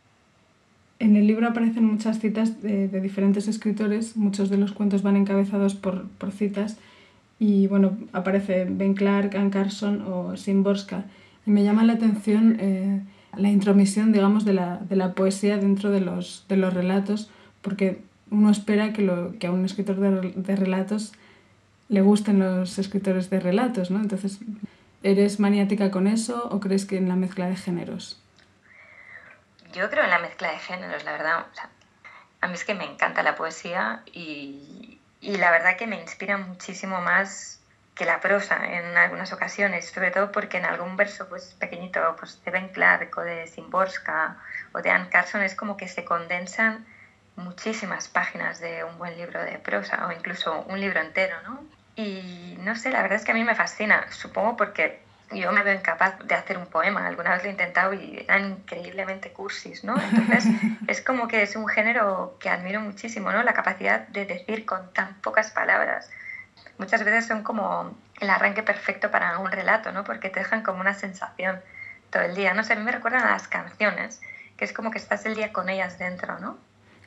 En 1.00 1.14
el 1.14 1.26
libro 1.26 1.46
aparecen 1.46 1.84
muchas 1.84 2.18
citas 2.18 2.61
de, 2.61 2.88
diferentes 3.00 3.46
escritores, 3.46 4.16
muchos 4.16 4.50
de 4.50 4.56
los 4.56 4.72
cuentos 4.72 5.02
van 5.02 5.16
encabezados 5.16 5.74
por, 5.74 6.08
por 6.18 6.32
citas 6.32 6.76
y 7.38 7.68
bueno, 7.68 7.96
aparece 8.12 8.66
Ben 8.68 8.94
Clark, 8.94 9.37
Anne 9.37 9.50
Carson 9.50 10.02
o 10.02 10.37
Simborska. 10.37 11.04
Y 11.46 11.50
me 11.50 11.62
llama 11.62 11.84
la 11.84 11.94
atención 11.94 12.56
eh, 12.58 13.00
la 13.37 13.48
intromisión, 13.48 14.12
digamos, 14.12 14.44
de 14.44 14.54
la, 14.54 14.78
de 14.78 14.96
la, 14.96 15.12
poesía 15.12 15.56
dentro 15.56 15.90
de 15.90 16.00
los, 16.00 16.44
de 16.48 16.56
los 16.56 16.74
relatos, 16.74 17.30
porque 17.62 18.00
uno 18.30 18.50
espera 18.50 18.92
que, 18.92 19.02
lo, 19.02 19.38
que 19.38 19.46
a 19.46 19.52
un 19.52 19.64
escritor 19.64 19.96
de, 20.00 20.32
de 20.32 20.56
relatos 20.56 21.12
le 21.88 22.02
gusten 22.02 22.40
los 22.40 22.78
escritores 22.78 23.30
de 23.30 23.40
relatos, 23.40 23.90
¿no? 23.90 24.00
Entonces, 24.00 24.40
¿eres 25.02 25.38
maniática 25.38 25.90
con 25.90 26.06
eso 26.06 26.48
o 26.50 26.61
crees 26.61 26.84
que 26.84 26.98
en 26.98 27.08
la 27.08 27.16
mezcla 27.16 27.48
de 27.48 27.56
géneros? 27.56 28.20
Yo 29.72 29.90
creo 29.90 30.04
en 30.04 30.11
la 30.11 30.18
mezcla 30.18 30.50
de 30.50 30.59
géneros, 30.59 31.04
la 31.04 31.12
verdad. 31.12 31.46
A 32.40 32.46
mí 32.46 32.54
es 32.54 32.64
que 32.64 32.74
me 32.74 32.85
encanta 32.85 33.22
la 33.22 33.35
poesía 33.35 34.02
y, 34.07 35.00
y, 35.20 35.37
la 35.37 35.50
verdad 35.50 35.76
que 35.76 35.87
me 35.87 36.00
inspira 36.00 36.38
muchísimo 36.38 37.00
más 37.00 37.61
que 37.94 38.04
la 38.04 38.20
prosa 38.20 38.64
en 38.64 38.96
algunas 38.96 39.33
ocasiones, 39.33 39.90
sobre 39.90 40.12
todo 40.12 40.31
porque 40.31 40.59
en 40.59 40.64
algún 40.64 40.96
verso 40.96 41.28
pues 41.28 41.57
pequeñito 41.59 42.14
pues, 42.16 42.42
de 42.44 42.50
Ben 42.52 42.68
Clark 42.68 43.18
o 43.18 43.22
de 43.22 43.48
Simborska 43.48 44.37
o 44.72 44.81
de 44.81 44.90
Anne 44.90 45.09
Carson 45.11 45.42
es 45.42 45.57
como 45.57 45.76
que 45.76 45.88
se 45.88 46.04
condensan 46.04 46.87
muchísimas 47.35 48.07
páginas 48.09 48.61
de 48.61 48.85
un 48.85 48.98
buen 48.98 49.16
libro 49.16 49.42
de 49.42 49.59
prosa 49.59 50.07
o 50.07 50.12
incluso 50.12 50.61
un 50.68 50.81
libro 50.81 51.00
entero, 51.00 51.37
¿no? 51.42 51.64
Y 51.96 52.57
no 52.61 52.76
sé, 52.76 52.90
la 52.90 53.02
verdad 53.02 53.18
es 53.18 53.24
que 53.24 53.33
a 53.33 53.35
mí 53.35 53.42
me 53.42 53.57
fascina, 53.57 54.07
supongo 54.12 54.57
porque 54.57 55.00
yo 55.33 55.53
me 55.53 55.62
veo 55.62 55.75
incapaz 55.75 56.19
de 56.27 56.35
hacer 56.35 56.57
un 56.57 56.67
poema. 56.67 57.07
Alguna 57.07 57.33
vez 57.33 57.43
lo 57.43 57.49
he 57.49 57.53
intentado 57.53 57.93
y 57.93 58.25
eran 58.27 58.53
increíblemente 58.53 59.31
cursis, 59.31 59.85
¿no? 59.85 59.95
Entonces 60.01 60.45
es 60.87 61.03
como 61.03 61.29
que 61.29 61.43
es 61.43 61.57
un 61.57 61.69
género 61.69 62.37
que 62.41 62.49
admiro 62.49 62.81
muchísimo, 62.81 63.31
¿no? 63.31 63.43
La 63.43 63.53
capacidad 63.53 64.09
de 64.09 64.25
decir 64.25 64.64
con 64.64 64.93
tan 64.93 65.14
pocas 65.21 65.51
palabras. 65.51 66.11
Muchas 66.79 67.05
veces 67.05 67.27
son 67.27 67.43
como 67.43 67.97
el 68.21 68.31
arranque 68.31 68.62
perfecto 68.62 69.11
para 69.11 69.38
un 69.38 69.51
relato, 69.51 69.93
¿no? 69.93 70.05
Porque 70.05 70.31
te 70.31 70.41
dejan 70.41 70.62
como 70.62 70.81
una 70.81 70.95
sensación 70.95 71.61
todo 72.11 72.23
el 72.23 72.35
día. 72.35 72.55
No 72.55 72.64
sé, 72.64 72.73
a 72.73 72.77
mí 72.77 72.83
me 72.83 72.93
recuerdan 72.93 73.23
a 73.25 73.31
las 73.31 73.49
canciones, 73.49 74.21
que 74.57 74.64
es 74.64 74.73
como 74.73 74.91
que 74.91 74.99
estás 74.99 75.27
el 75.27 75.35
día 75.35 75.53
con 75.53 75.69
ellas 75.69 75.99
dentro, 75.99 76.38
¿no? 76.38 76.57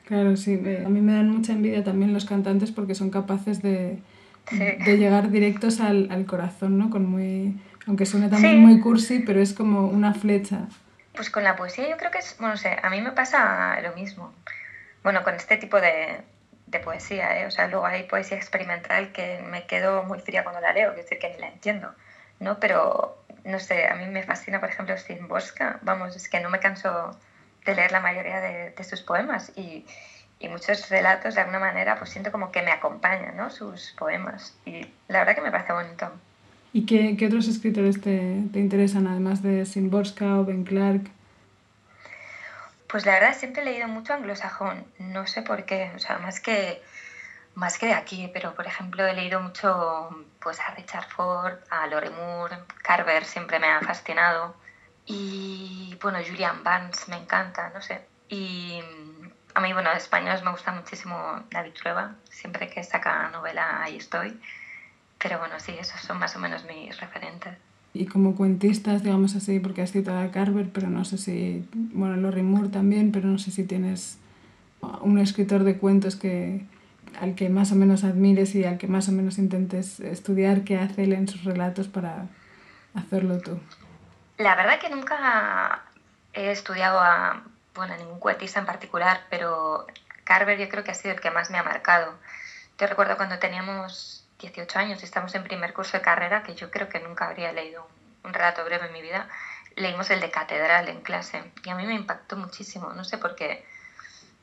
Claro, 0.06 0.36
sí. 0.36 0.54
A 0.54 0.88
mí 0.88 1.00
me 1.00 1.14
dan 1.14 1.28
mucha 1.30 1.52
envidia 1.52 1.82
también 1.82 2.12
los 2.12 2.24
cantantes 2.24 2.70
porque 2.70 2.94
son 2.94 3.10
capaces 3.10 3.62
de, 3.62 4.02
de 4.50 4.98
llegar 4.98 5.30
directos 5.30 5.80
al, 5.80 6.08
al, 6.10 6.26
corazón, 6.26 6.76
¿no? 6.76 6.90
Con 6.90 7.06
muy, 7.06 7.58
aunque 7.86 8.06
suene 8.06 8.28
también 8.28 8.60
muy 8.60 8.80
cursi, 8.80 9.20
pero 9.20 9.40
es 9.40 9.52
como 9.52 9.86
una 9.86 10.14
flecha. 10.14 10.66
Pues 11.14 11.30
con 11.30 11.44
la 11.44 11.56
poesía 11.56 11.88
yo 11.88 11.96
creo 11.96 12.10
que 12.10 12.18
es, 12.18 12.36
bueno, 12.38 12.54
no 12.54 12.58
sé, 12.58 12.76
a 12.82 12.90
mí 12.90 13.00
me 13.00 13.12
pasa 13.12 13.80
lo 13.80 13.92
mismo. 13.94 14.32
Bueno, 15.02 15.22
con 15.24 15.34
este 15.34 15.56
tipo 15.56 15.80
de, 15.80 16.22
de 16.66 16.80
poesía, 16.80 17.38
¿eh? 17.40 17.46
O 17.46 17.50
sea, 17.50 17.68
luego 17.68 17.86
hay 17.86 18.04
poesía 18.04 18.36
experimental 18.36 19.12
que 19.12 19.40
me 19.48 19.66
quedo 19.66 20.02
muy 20.04 20.20
fría 20.20 20.42
cuando 20.42 20.60
la 20.60 20.72
leo, 20.72 20.90
es 20.90 20.96
decir, 20.96 21.18
que 21.18 21.30
ni 21.30 21.38
la 21.38 21.48
entiendo, 21.48 21.94
¿no? 22.40 22.58
Pero, 22.60 23.18
no 23.44 23.58
sé, 23.58 23.86
a 23.86 23.94
mí 23.94 24.06
me 24.06 24.22
fascina, 24.22 24.58
por 24.58 24.70
ejemplo, 24.70 24.94
Bosca, 25.28 25.78
vamos, 25.82 26.16
es 26.16 26.28
que 26.28 26.40
no 26.40 26.50
me 26.50 26.60
canso 26.60 27.18
de 27.64 27.74
leer 27.74 27.92
la 27.92 28.00
mayoría 28.00 28.40
de, 28.40 28.70
de 28.70 28.84
sus 28.84 29.02
poemas 29.02 29.52
y, 29.54 29.86
y, 30.38 30.48
muchos 30.48 30.88
relatos, 30.88 31.34
de 31.34 31.42
alguna 31.42 31.58
manera, 31.58 31.96
pues 31.98 32.10
siento 32.10 32.32
como 32.32 32.50
que 32.50 32.62
me 32.62 32.72
acompañan, 32.72 33.36
¿no? 33.36 33.50
Sus 33.50 33.92
poemas 33.98 34.56
y 34.64 34.86
la 35.08 35.20
verdad 35.20 35.34
que 35.34 35.42
me 35.42 35.50
parece 35.50 35.72
bonito. 35.72 36.10
¿Y 36.72 36.86
qué, 36.86 37.16
qué 37.18 37.26
otros 37.26 37.48
escritores 37.48 38.00
te, 38.00 38.42
te, 38.52 38.58
interesan, 38.58 39.06
además 39.06 39.42
de 39.42 39.66
Simborska 39.66 40.38
o 40.40 40.44
Ben 40.44 40.64
Clark? 40.64 41.10
Pues 42.88 43.04
la 43.06 43.12
verdad 43.12 43.36
siempre 43.36 43.62
he 43.62 43.64
leído 43.64 43.88
mucho 43.88 44.14
anglosajón, 44.14 44.84
no 44.98 45.26
sé 45.26 45.42
por 45.42 45.64
qué, 45.64 45.90
o 45.94 45.98
sea, 45.98 46.18
más 46.18 46.40
que, 46.40 46.82
más 47.54 47.78
que 47.78 47.86
de 47.86 47.94
aquí, 47.94 48.30
pero 48.32 48.54
por 48.54 48.66
ejemplo 48.66 49.06
he 49.06 49.14
leído 49.14 49.40
mucho 49.40 50.24
pues, 50.42 50.60
a 50.60 50.74
Richard 50.74 51.08
Ford, 51.08 51.58
a 51.70 51.86
Lore 51.86 52.10
Moore, 52.10 52.56
Carver 52.82 53.24
siempre 53.24 53.58
me 53.58 53.66
ha 53.66 53.80
fascinado 53.80 54.54
y 55.06 55.98
bueno, 56.02 56.18
Julian 56.26 56.62
Barnes 56.62 57.08
me 57.08 57.16
encanta, 57.16 57.70
no 57.74 57.80
sé. 57.82 58.02
Y 58.28 58.80
a 59.54 59.60
mí, 59.60 59.72
bueno, 59.72 59.90
de 59.90 59.96
españoles 59.96 60.42
me 60.42 60.50
gusta 60.50 60.72
muchísimo 60.72 61.44
David 61.50 61.72
Trueba, 61.72 62.14
siempre 62.30 62.68
que 62.70 62.82
saca 62.82 63.28
novela 63.30 63.82
ahí 63.82 63.96
estoy. 63.96 64.40
Pero 65.22 65.38
bueno, 65.38 65.54
sí, 65.60 65.72
esos 65.78 66.00
son 66.00 66.18
más 66.18 66.34
o 66.34 66.40
menos 66.40 66.64
mis 66.64 66.98
referentes. 67.00 67.54
Y 67.94 68.06
como 68.06 68.34
cuentistas, 68.34 69.02
digamos 69.02 69.36
así, 69.36 69.60
porque 69.60 69.82
has 69.82 69.92
citado 69.92 70.18
a 70.18 70.30
Carver, 70.30 70.68
pero 70.72 70.88
no 70.88 71.04
sé 71.04 71.18
si, 71.18 71.68
bueno, 71.72 72.16
Lori 72.16 72.42
Moore 72.42 72.68
también, 72.68 73.12
pero 73.12 73.28
no 73.28 73.38
sé 73.38 73.50
si 73.50 73.64
tienes 73.64 74.18
un 75.00 75.18
escritor 75.18 75.62
de 75.62 75.78
cuentos 75.78 76.16
que, 76.16 76.64
al 77.20 77.34
que 77.34 77.50
más 77.50 77.70
o 77.70 77.76
menos 77.76 78.02
admires 78.02 78.54
y 78.54 78.64
al 78.64 78.78
que 78.78 78.88
más 78.88 79.08
o 79.08 79.12
menos 79.12 79.38
intentes 79.38 80.00
estudiar 80.00 80.64
qué 80.64 80.78
hace 80.78 81.04
él 81.04 81.12
en 81.12 81.28
sus 81.28 81.44
relatos 81.44 81.86
para 81.86 82.26
hacerlo 82.94 83.38
tú. 83.38 83.60
La 84.38 84.56
verdad 84.56 84.80
que 84.80 84.90
nunca 84.90 85.82
he 86.32 86.50
estudiado 86.50 86.98
a, 86.98 87.44
bueno, 87.74 87.96
ningún 87.96 88.18
cuentista 88.18 88.58
en 88.58 88.66
particular, 88.66 89.20
pero 89.30 89.86
Carver 90.24 90.58
yo 90.58 90.68
creo 90.68 90.82
que 90.82 90.90
ha 90.90 90.94
sido 90.94 91.14
el 91.14 91.20
que 91.20 91.30
más 91.30 91.50
me 91.50 91.58
ha 91.58 91.62
marcado. 91.62 92.14
Te 92.76 92.86
recuerdo 92.86 93.16
cuando 93.16 93.38
teníamos 93.38 94.21
18 94.42 94.78
años 94.78 95.02
estamos 95.02 95.34
en 95.34 95.44
primer 95.44 95.72
curso 95.72 95.96
de 95.96 96.02
carrera, 96.02 96.42
que 96.42 96.54
yo 96.54 96.70
creo 96.70 96.88
que 96.88 97.00
nunca 97.00 97.26
habría 97.26 97.52
leído 97.52 97.88
un, 98.24 98.32
relato 98.32 98.64
breve 98.64 98.86
en 98.86 98.92
mi 98.92 99.02
vida, 99.02 99.28
leímos 99.76 100.10
el 100.10 100.20
de 100.20 100.30
Catedral 100.30 100.88
en 100.88 101.00
clase 101.00 101.42
y 101.64 101.70
a 101.70 101.74
mí 101.74 101.86
me 101.86 101.94
impactó 101.94 102.36
muchísimo, 102.36 102.92
no 102.92 103.04
sé 103.04 103.18
por 103.18 103.34
qué. 103.34 103.64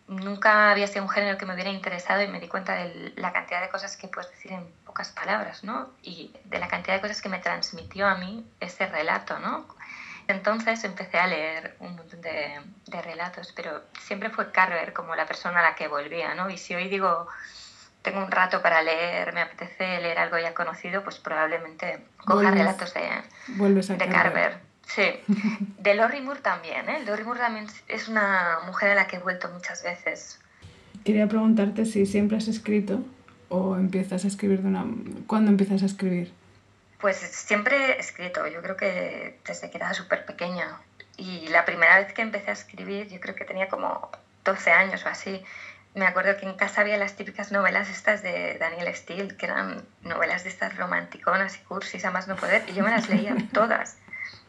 Nunca 0.08 0.72
había 0.72 0.88
sido 0.88 1.04
un 1.04 1.10
género 1.10 1.38
que 1.38 1.46
me 1.46 1.54
hubiera 1.54 1.70
interesado 1.70 2.24
y 2.24 2.28
me 2.28 2.40
di 2.40 2.48
cuenta 2.48 2.74
de 2.74 3.14
la 3.16 3.32
cantidad 3.32 3.62
de 3.62 3.70
cosas 3.70 3.96
que 3.96 4.08
puedes 4.08 4.32
decir 4.32 4.52
en 4.52 4.66
pocas 4.84 5.10
palabras, 5.10 5.64
¿no? 5.64 5.92
Y 6.02 6.34
de 6.46 6.58
la 6.58 6.68
cantidad 6.68 6.96
de 6.96 7.02
cosas 7.02 7.22
que 7.22 7.30
me 7.30 7.38
transmitió 7.38 8.08
a 8.08 8.16
mí 8.16 8.44
ese 8.60 8.88
relato, 8.88 9.38
¿no? 9.38 9.68
Entonces 10.28 10.84
empecé 10.84 11.20
a 11.20 11.28
leer 11.28 11.76
un 11.80 11.96
montón 11.96 12.22
de, 12.22 12.60
de 12.88 13.02
relatos, 13.02 13.52
pero 13.56 13.84
siempre 14.02 14.32
fue 14.32 14.52
Carver 14.52 14.94
como 14.94 15.16
la 15.16 15.28
persona 15.28 15.60
a 15.60 15.64
la 15.64 15.76
que 15.76 15.88
volvía, 15.88 16.34
¿no? 16.34 16.50
Y 16.50 16.58
si 16.58 16.74
hoy 16.74 16.88
digo, 16.88 17.28
tengo 18.02 18.24
un 18.24 18.32
rato 18.32 18.62
para 18.62 18.82
leer, 18.82 19.34
me 19.34 19.42
apetece 19.42 20.00
leer 20.02 20.20
algo 20.20 20.38
ya 20.38 20.54
conocido, 20.54 21.04
pues 21.04 21.18
probablemente 21.18 22.00
coja 22.18 22.52
relatos 22.52 22.94
de, 22.94 23.96
de 23.96 24.10
Carver. 24.10 24.58
Sí, 24.88 25.04
de 25.78 25.94
Lori 25.96 26.22
Moore 26.22 26.42
también, 26.42 26.90
¿eh? 26.90 27.04
Lori 27.06 27.24
Moore 27.24 27.40
también 27.40 27.68
es 27.88 28.08
una 28.08 28.60
mujer 28.66 28.92
a 28.92 28.96
la 28.96 29.08
que 29.08 29.18
he 29.18 29.20
vuelto 29.20 29.50
muchas 29.50 29.84
veces. 29.84 30.40
Quería 31.04 31.28
preguntarte 31.28 31.86
si 31.86 32.06
siempre 32.06 32.38
has 32.38 32.48
escrito 32.48 33.04
o 33.50 33.76
empiezas 33.76 34.26
a 34.26 34.28
escribir 34.28 34.62
de 34.62 34.68
una... 34.68 34.86
¿Cuándo 35.28 35.52
empiezas 35.52 35.84
a 35.84 35.86
escribir? 35.86 36.32
Pues 37.00 37.18
siempre 37.18 37.94
he 37.94 38.00
escrito, 38.00 38.46
yo 38.48 38.62
creo 38.62 38.76
que 38.76 39.40
desde 39.46 39.70
que 39.70 39.78
era 39.78 39.94
súper 39.94 40.26
pequeña. 40.26 40.80
Y 41.18 41.48
la 41.48 41.66
primera 41.66 41.98
vez 42.00 42.14
que 42.14 42.22
empecé 42.22 42.50
a 42.50 42.54
escribir, 42.54 43.08
yo 43.08 43.20
creo 43.20 43.36
que 43.36 43.46
tenía 43.46 43.70
como 43.70 44.10
12 44.44 44.72
años 44.72 45.06
o 45.06 45.10
así 45.10 45.44
me 46.00 46.08
acuerdo 46.08 46.38
que 46.38 46.46
en 46.46 46.56
casa 46.56 46.82
había 46.82 46.98
las 46.98 47.16
típicas 47.16 47.52
novelas 47.52 47.90
estas 47.90 48.24
de 48.24 48.58
Daniel 48.58 48.94
Steele, 48.96 49.36
que 49.36 49.46
eran 49.46 49.84
novelas 50.02 50.44
de 50.44 50.50
estas 50.50 50.76
romanticonas 50.78 51.58
y 51.58 51.60
cursis 51.60 52.04
a 52.06 52.12
más 52.12 52.28
no 52.28 52.36
poder, 52.36 52.64
y 52.68 52.74
yo 52.74 52.84
me 52.84 52.90
las 52.90 53.10
leía 53.10 53.36
todas. 53.54 53.98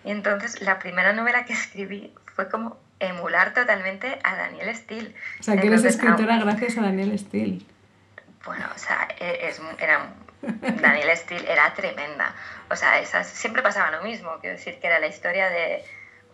Y 0.05 0.11
entonces 0.13 0.63
la 0.63 0.79
primera 0.79 1.13
novela 1.13 1.45
que 1.45 1.53
escribí 1.53 2.15
fue 2.35 2.49
como 2.49 2.79
emular 3.01 3.53
totalmente 3.53 4.19
a 4.23 4.37
Daniel 4.37 4.75
Steele. 4.75 5.15
O 5.41 5.43
sea, 5.43 5.61
que 5.61 5.67
eres 5.67 5.85
escritora 5.85 6.39
gracias 6.39 6.79
a 6.79 6.83
Daniel 6.83 7.19
Steele. 7.19 7.61
Bueno, 8.45 8.67
o 8.75 8.79
sea, 8.79 9.09
e, 9.19 9.49
es, 9.49 9.61
era, 9.79 10.09
Daniel 10.81 11.17
Steele 11.17 11.51
era 11.51 11.75
tremenda. 11.75 12.35
O 12.71 12.77
sea, 12.77 13.01
esas, 13.01 13.27
siempre 13.27 13.63
pasaba 13.63 13.91
lo 13.91 14.03
mismo, 14.03 14.31
quiero 14.41 14.57
decir 14.57 14.79
que 14.81 14.87
era 14.87 15.01
la 15.01 15.09
historia 15.09 15.51
de 15.51 15.85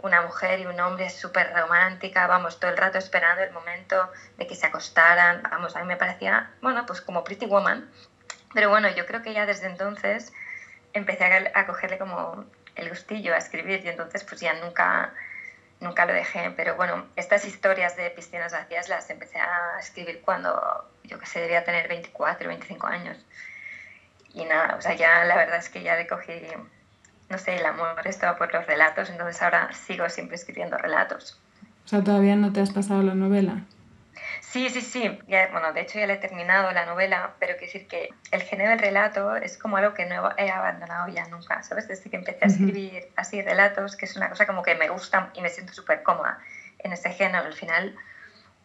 una 0.07 0.23
mujer 0.23 0.61
y 0.61 0.67
un 0.67 0.79
hombre 0.81 1.11
súper 1.11 1.53
romántica, 1.53 2.27
vamos, 2.27 2.59
todo 2.59 2.71
el 2.71 2.77
rato 2.77 2.99
esperando 2.99 3.43
el 3.43 3.53
momento 3.53 4.11
de 4.39 4.47
que 4.47 4.55
se 4.55 4.67
acostaran, 4.67 5.43
vamos, 5.43 5.77
a 5.77 5.81
mí 5.81 5.87
me 5.87 5.97
parecía, 5.97 6.51
bueno, 6.63 6.87
pues 6.87 7.01
como 7.01 7.25
Pretty 7.25 7.47
Woman, 7.47 7.91
pero 8.55 8.71
bueno, 8.71 8.89
yo 8.89 9.05
creo 9.07 9.23
que 9.23 9.35
ya 9.35 9.45
desde 9.47 9.67
entonces 9.67 10.33
empecé 10.93 11.25
a, 11.55 11.67
cogerle 11.67 11.99
como 11.99 12.47
el 12.75 12.89
gustillo 12.89 13.35
a 13.35 13.39
escribir 13.39 13.85
y 13.85 13.89
entonces 13.89 14.25
pues 14.25 14.41
ya 14.41 14.55
nunca, 14.55 15.13
nunca 15.81 16.07
lo 16.07 16.15
dejé, 16.15 16.51
pero 16.57 16.77
bueno, 16.77 17.07
estas 17.17 17.45
historias 17.45 17.97
de 17.97 18.11
piscinas 18.11 18.53
vacías 18.53 18.89
las 18.89 19.11
empecé 19.11 19.39
a 19.39 19.79
escribir 19.79 20.23
cuando 20.23 20.89
yo 21.05 21.19
que 21.19 21.27
sé, 21.27 21.41
debía 21.41 21.65
tener 21.65 21.89
24, 21.89 22.49
25 22.49 22.87
años. 22.87 23.19
Y 24.33 24.45
nada, 24.45 24.77
o 24.77 24.83
sea, 24.83 24.95
ya 24.95 25.25
la 25.25 25.37
verdad 25.37 25.59
es 25.59 25.69
que 25.71 25.83
ya 25.83 25.97
le 25.97 26.07
cogí 26.07 26.33
no 27.29 27.39
sé, 27.39 27.57
el 27.57 27.67
amor 27.67 28.01
estaba 28.05 28.37
por 28.39 28.53
los 28.53 28.67
relatos, 28.67 29.11
entonces 29.11 29.41
ahora 29.43 29.73
sigo 29.73 30.09
siempre 30.09 30.37
escribiendo 30.37 30.77
relatos. 30.79 31.41
O 31.85 31.89
sea, 31.89 32.03
¿todavía 32.03 32.37
no 32.37 32.53
te 32.53 32.61
has 32.61 32.71
pasado 32.71 33.03
la 33.03 33.15
novela? 33.15 33.63
Sí, 34.41 34.71
sí, 34.71 34.81
sí. 34.81 35.19
Ya, 35.29 35.49
bueno, 35.53 35.73
de 35.73 35.83
hecho 35.83 35.99
ya 35.99 36.07
le 36.07 36.15
he 36.15 36.19
terminado 36.19 36.71
la 36.73 36.87
novela, 36.87 37.35
pero 37.39 37.55
quiero 37.59 37.73
decir 37.73 37.87
que 37.89 38.09
el 38.31 38.43
género 38.43 38.71
del 38.71 38.79
relato 38.79 39.37
es 39.37 39.59
como 39.59 39.77
algo 39.77 39.95
que 39.95 40.07
no 40.07 40.33
he 40.37 40.51
abandonado 40.51 41.09
ya 41.09 41.27
nunca, 41.29 41.63
¿sabes? 41.63 41.89
Desde 41.89 42.09
que 42.11 42.17
empecé 42.17 42.45
a 42.45 42.49
escribir 42.49 43.09
así 43.17 43.43
relatos, 43.43 43.97
que 43.97 44.07
es 44.07 44.17
una 44.17 44.29
cosa 44.29 44.47
como 44.47 44.63
que 44.63 44.75
me 44.75 44.89
gusta 44.89 45.31
y 45.35 45.43
me 45.43 45.49
siento 45.49 45.73
súper 45.73 46.03
cómoda 46.03 46.39
en 46.79 46.93
ese 46.93 47.11
género. 47.11 47.45
Al 47.45 47.53
final, 47.53 47.95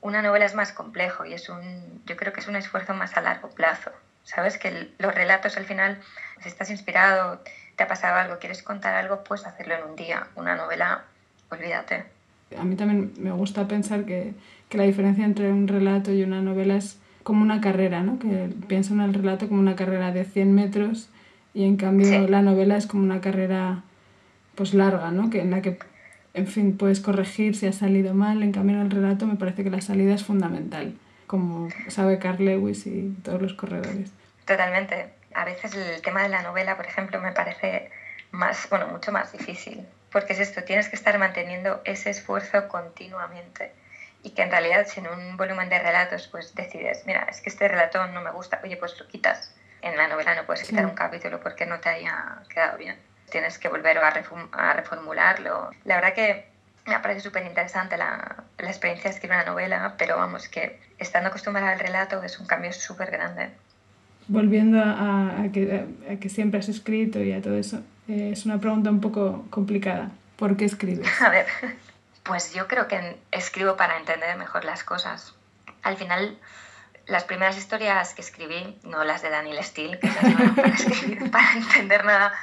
una 0.01 0.21
novela 0.21 0.45
es 0.45 0.55
más 0.55 0.71
complejo 0.71 1.25
y 1.25 1.33
es 1.33 1.49
un, 1.49 2.01
yo 2.05 2.15
creo 2.15 2.33
que 2.33 2.39
es 2.39 2.47
un 2.47 2.55
esfuerzo 2.55 2.93
más 2.93 3.17
a 3.17 3.21
largo 3.21 3.49
plazo, 3.49 3.91
¿sabes? 4.23 4.57
Que 4.57 4.93
los 4.97 5.13
relatos 5.13 5.57
al 5.57 5.65
final, 5.65 6.01
si 6.39 6.49
estás 6.49 6.69
inspirado, 6.69 7.43
te 7.81 7.85
ha 7.85 7.87
pasado 7.87 8.15
algo, 8.15 8.37
quieres 8.37 8.61
contar 8.61 8.93
algo, 8.93 9.23
puedes 9.23 9.43
hacerlo 9.47 9.73
en 9.73 9.89
un 9.89 9.95
día. 9.95 10.27
Una 10.35 10.55
novela, 10.55 11.01
olvídate. 11.49 12.03
A 12.55 12.63
mí 12.63 12.75
también 12.75 13.11
me 13.17 13.31
gusta 13.31 13.67
pensar 13.67 14.05
que, 14.05 14.35
que 14.69 14.77
la 14.77 14.83
diferencia 14.83 15.25
entre 15.25 15.51
un 15.51 15.67
relato 15.67 16.13
y 16.13 16.21
una 16.21 16.43
novela 16.43 16.75
es 16.75 16.99
como 17.23 17.41
una 17.41 17.59
carrera, 17.59 18.03
¿no? 18.03 18.19
Que 18.19 18.53
pienso 18.67 18.93
en 18.93 19.01
el 19.01 19.15
relato 19.15 19.47
como 19.47 19.59
una 19.59 19.75
carrera 19.75 20.11
de 20.11 20.25
100 20.25 20.53
metros 20.53 21.09
y 21.55 21.63
en 21.63 21.75
cambio 21.75 22.27
la 22.27 22.43
novela 22.43 22.77
es 22.77 22.85
como 22.85 23.01
una 23.01 23.19
carrera 23.19 23.81
pues 24.53 24.75
larga, 24.75 25.09
¿no? 25.09 25.31
Que 25.31 25.41
en 25.41 25.49
la 25.49 25.63
que, 25.63 25.79
en 26.35 26.45
fin, 26.45 26.77
puedes 26.77 26.99
corregir 26.99 27.55
si 27.55 27.65
ha 27.65 27.73
salido 27.73 28.13
mal. 28.13 28.43
En 28.43 28.51
cambio 28.51 28.75
en 28.75 28.83
el 28.83 28.91
relato 28.91 29.25
me 29.25 29.37
parece 29.37 29.63
que 29.63 29.71
la 29.71 29.81
salida 29.81 30.13
es 30.13 30.23
fundamental, 30.23 30.93
como 31.25 31.69
sabe 31.87 32.19
Carl 32.19 32.45
Lewis 32.45 32.85
y 32.85 33.17
todos 33.23 33.41
los 33.41 33.55
corredores. 33.55 34.11
Totalmente 34.45 35.20
a 35.33 35.45
veces 35.45 35.75
el 35.75 36.01
tema 36.01 36.23
de 36.23 36.29
la 36.29 36.41
novela, 36.41 36.75
por 36.75 36.85
ejemplo, 36.85 37.19
me 37.19 37.31
parece 37.31 37.89
más, 38.31 38.69
bueno, 38.69 38.87
mucho 38.87 39.11
más 39.11 39.31
difícil, 39.31 39.87
porque 40.11 40.33
es 40.33 40.39
esto, 40.39 40.63
tienes 40.63 40.89
que 40.89 40.95
estar 40.95 41.17
manteniendo 41.17 41.81
ese 41.85 42.09
esfuerzo 42.09 42.67
continuamente 42.67 43.73
y 44.23 44.31
que 44.31 44.43
en 44.43 44.51
realidad 44.51 44.85
si 44.87 44.99
en 44.99 45.07
un 45.07 45.37
volumen 45.37 45.69
de 45.69 45.79
relatos 45.79 46.27
pues 46.27 46.53
decides, 46.53 47.05
mira, 47.05 47.25
es 47.29 47.41
que 47.41 47.49
este 47.49 47.67
relato 47.67 48.05
no 48.07 48.21
me 48.21 48.31
gusta, 48.31 48.59
oye, 48.63 48.77
pues 48.77 48.99
lo 48.99 49.07
quitas. 49.07 49.53
En 49.81 49.97
la 49.97 50.07
novela 50.07 50.35
no 50.35 50.45
puedes 50.45 50.63
quitar 50.63 50.85
un 50.85 50.93
capítulo 50.93 51.39
porque 51.39 51.65
no 51.65 51.79
te 51.79 51.89
haya 51.89 52.37
quedado 52.49 52.77
bien. 52.77 52.99
Tienes 53.31 53.57
que 53.57 53.67
volver 53.67 53.97
a, 53.97 54.13
a 54.51 54.73
reformularlo. 54.73 55.71
La 55.85 55.95
verdad 55.95 56.13
que 56.13 56.45
me 56.85 56.99
parece 56.99 57.21
súper 57.21 57.45
interesante 57.47 57.97
la, 57.97 58.43
la, 58.59 58.69
experiencia 58.69 59.09
de 59.09 59.15
escribir 59.15 59.37
una 59.37 59.45
novela, 59.45 59.95
pero 59.97 60.17
vamos, 60.17 60.47
que 60.49 60.79
estando 60.99 61.29
acostumbrada 61.29 61.71
al 61.71 61.79
relato 61.79 62.21
es 62.21 62.39
un 62.39 62.45
cambio 62.45 62.71
súper 62.73 63.09
grande 63.09 63.49
volviendo 64.27 64.81
a, 64.81 65.45
que, 65.51 66.29
siempre 66.29 66.59
has 66.59 66.69
escrito 66.69 67.19
y 67.19 67.33
a 67.33 67.41
todo 67.41 67.55
eso, 67.55 67.81
eh, 68.07 68.31
es 68.33 68.45
una 68.45 68.59
pregunta 68.59 68.89
un 68.89 69.01
poco 69.01 69.45
complicada. 69.49 70.11
¿Por 70.35 70.57
qué 70.57 70.65
escribes? 70.65 71.07
A 71.21 71.29
ver, 71.29 71.45
pues 72.23 72.53
yo 72.53 72.67
creo 72.67 72.87
que 72.87 73.17
escribo 73.31 73.75
para 73.75 73.97
entender 73.97 74.35
mejor 74.37 74.65
las 74.65 74.83
cosas. 74.83 75.35
Al 75.83 75.97
final, 75.97 76.37
las 77.07 77.23
primeras 77.25 77.57
historias 77.57 78.13
que 78.13 78.21
escribí, 78.21 78.77
no 78.83 79.03
las 79.03 79.21
de 79.21 79.29
Daniel 79.29 79.63
Steele, 79.63 79.99
que 79.99 80.07
esas 80.07 80.23
no 80.23 80.55
para 80.55 80.67
escribir, 80.73 81.31
para 81.31 81.53
entender 81.53 82.05
nada, 82.05 82.33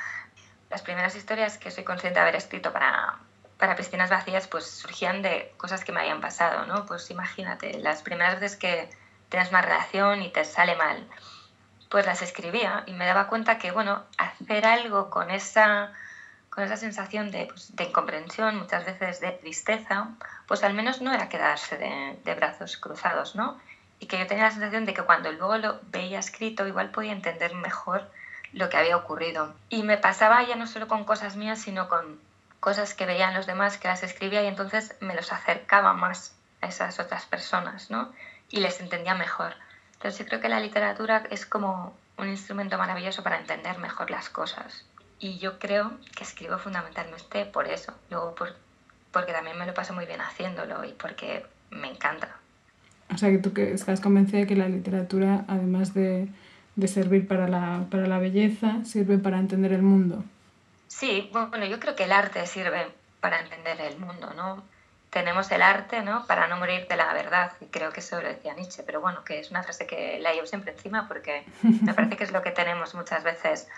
las 0.70 0.82
primeras 0.82 1.16
historias 1.16 1.58
que 1.58 1.70
soy 1.70 1.84
consciente 1.84 2.18
de 2.18 2.22
haber 2.22 2.36
escrito 2.36 2.72
para, 2.72 3.18
para 3.56 3.76
piscinas 3.76 4.10
vacías, 4.10 4.46
pues 4.46 4.66
surgían 4.66 5.22
de 5.22 5.52
cosas 5.56 5.84
que 5.84 5.92
me 5.92 6.00
habían 6.00 6.20
pasado, 6.20 6.66
¿no? 6.66 6.86
Pues 6.86 7.10
imagínate, 7.10 7.78
las 7.78 8.02
primeras 8.02 8.40
veces 8.40 8.56
que 8.56 8.88
tienes 9.28 9.50
una 9.50 9.62
relación 9.62 10.22
y 10.22 10.30
te 10.30 10.44
sale 10.44 10.76
mal, 10.76 11.06
pues 11.88 12.06
las 12.06 12.22
escribía 12.22 12.84
y 12.86 12.92
me 12.92 13.06
daba 13.06 13.28
cuenta 13.28 13.58
que, 13.58 13.70
bueno, 13.70 14.04
hacer 14.18 14.66
algo 14.66 15.10
con 15.10 15.30
esa, 15.30 15.92
con 16.50 16.64
esa 16.64 16.76
sensación 16.76 17.30
de, 17.30 17.46
pues, 17.46 17.74
de 17.74 17.84
incomprensión, 17.84 18.56
muchas 18.56 18.84
veces 18.84 19.20
de 19.20 19.32
tristeza, 19.32 20.08
pues 20.46 20.62
al 20.64 20.74
menos 20.74 21.00
no 21.00 21.12
era 21.12 21.28
quedarse 21.28 21.78
de, 21.78 22.18
de 22.24 22.34
brazos 22.34 22.76
cruzados, 22.76 23.34
¿no? 23.34 23.58
Y 24.00 24.06
que 24.06 24.18
yo 24.18 24.26
tenía 24.26 24.44
la 24.44 24.50
sensación 24.50 24.84
de 24.84 24.94
que 24.94 25.02
cuando 25.02 25.32
luego 25.32 25.56
lo 25.58 25.80
veía 25.90 26.18
escrito, 26.18 26.66
igual 26.66 26.90
podía 26.90 27.12
entender 27.12 27.54
mejor 27.54 28.10
lo 28.52 28.68
que 28.68 28.76
había 28.76 28.96
ocurrido. 28.96 29.54
Y 29.68 29.82
me 29.82 29.98
pasaba 29.98 30.42
ya 30.44 30.56
no 30.56 30.66
solo 30.66 30.88
con 30.88 31.04
cosas 31.04 31.36
mías, 31.36 31.60
sino 31.60 31.88
con 31.88 32.20
cosas 32.60 32.94
que 32.94 33.06
veían 33.06 33.34
los 33.34 33.46
demás, 33.46 33.78
que 33.78 33.88
las 33.88 34.02
escribía 34.02 34.42
y 34.42 34.46
entonces 34.46 34.96
me 35.00 35.14
los 35.14 35.32
acercaba 35.32 35.92
más 35.92 36.34
a 36.60 36.66
esas 36.66 36.98
otras 36.98 37.24
personas, 37.26 37.90
¿no? 37.90 38.12
Y 38.50 38.60
les 38.60 38.80
entendía 38.80 39.14
mejor. 39.14 39.54
Entonces 39.98 40.20
yo 40.20 40.26
creo 40.26 40.40
que 40.40 40.48
la 40.48 40.60
literatura 40.60 41.24
es 41.30 41.44
como 41.44 41.92
un 42.18 42.28
instrumento 42.28 42.78
maravilloso 42.78 43.24
para 43.24 43.38
entender 43.38 43.78
mejor 43.78 44.10
las 44.10 44.28
cosas. 44.28 44.84
Y 45.18 45.38
yo 45.38 45.58
creo 45.58 45.92
que 46.14 46.22
escribo 46.22 46.56
fundamentalmente 46.58 47.44
por 47.46 47.66
eso, 47.66 47.92
luego 48.08 48.36
por, 48.36 48.54
porque 49.10 49.32
también 49.32 49.58
me 49.58 49.66
lo 49.66 49.74
paso 49.74 49.94
muy 49.94 50.06
bien 50.06 50.20
haciéndolo 50.20 50.84
y 50.84 50.92
porque 50.92 51.44
me 51.70 51.90
encanta. 51.90 52.36
O 53.12 53.18
sea, 53.18 53.30
que 53.30 53.38
tú 53.38 53.52
que 53.52 53.72
estás 53.72 54.00
convencida 54.00 54.40
de 54.40 54.46
que 54.46 54.54
la 54.54 54.68
literatura, 54.68 55.44
además 55.48 55.94
de, 55.94 56.28
de 56.76 56.88
servir 56.88 57.26
para 57.26 57.48
la, 57.48 57.86
para 57.90 58.06
la 58.06 58.20
belleza, 58.20 58.84
sirve 58.84 59.18
para 59.18 59.40
entender 59.40 59.72
el 59.72 59.82
mundo. 59.82 60.22
Sí, 60.86 61.28
bueno, 61.32 61.66
yo 61.66 61.80
creo 61.80 61.96
que 61.96 62.04
el 62.04 62.12
arte 62.12 62.46
sirve 62.46 62.86
para 63.20 63.40
entender 63.40 63.80
el 63.80 63.98
mundo, 63.98 64.32
¿no? 64.36 64.62
Tenemos 65.10 65.50
el 65.50 65.62
arte 65.62 66.02
¿no? 66.02 66.26
para 66.26 66.48
no 66.48 66.56
morir 66.58 66.86
de 66.88 66.96
la 66.96 67.12
verdad, 67.12 67.52
y 67.60 67.66
creo 67.66 67.92
que 67.92 68.00
eso 68.00 68.20
lo 68.20 68.28
decía 68.28 68.54
Nietzsche, 68.54 68.82
pero 68.84 69.00
bueno, 69.00 69.24
que 69.24 69.40
es 69.40 69.50
una 69.50 69.62
frase 69.62 69.86
que 69.86 70.18
la 70.20 70.32
llevo 70.32 70.46
siempre 70.46 70.72
encima 70.72 71.08
porque 71.08 71.44
me 71.62 71.94
parece 71.94 72.16
que 72.16 72.24
es 72.24 72.32
lo 72.32 72.42
que 72.42 72.50
tenemos 72.50 72.94
muchas 72.94 73.24
veces. 73.24 73.68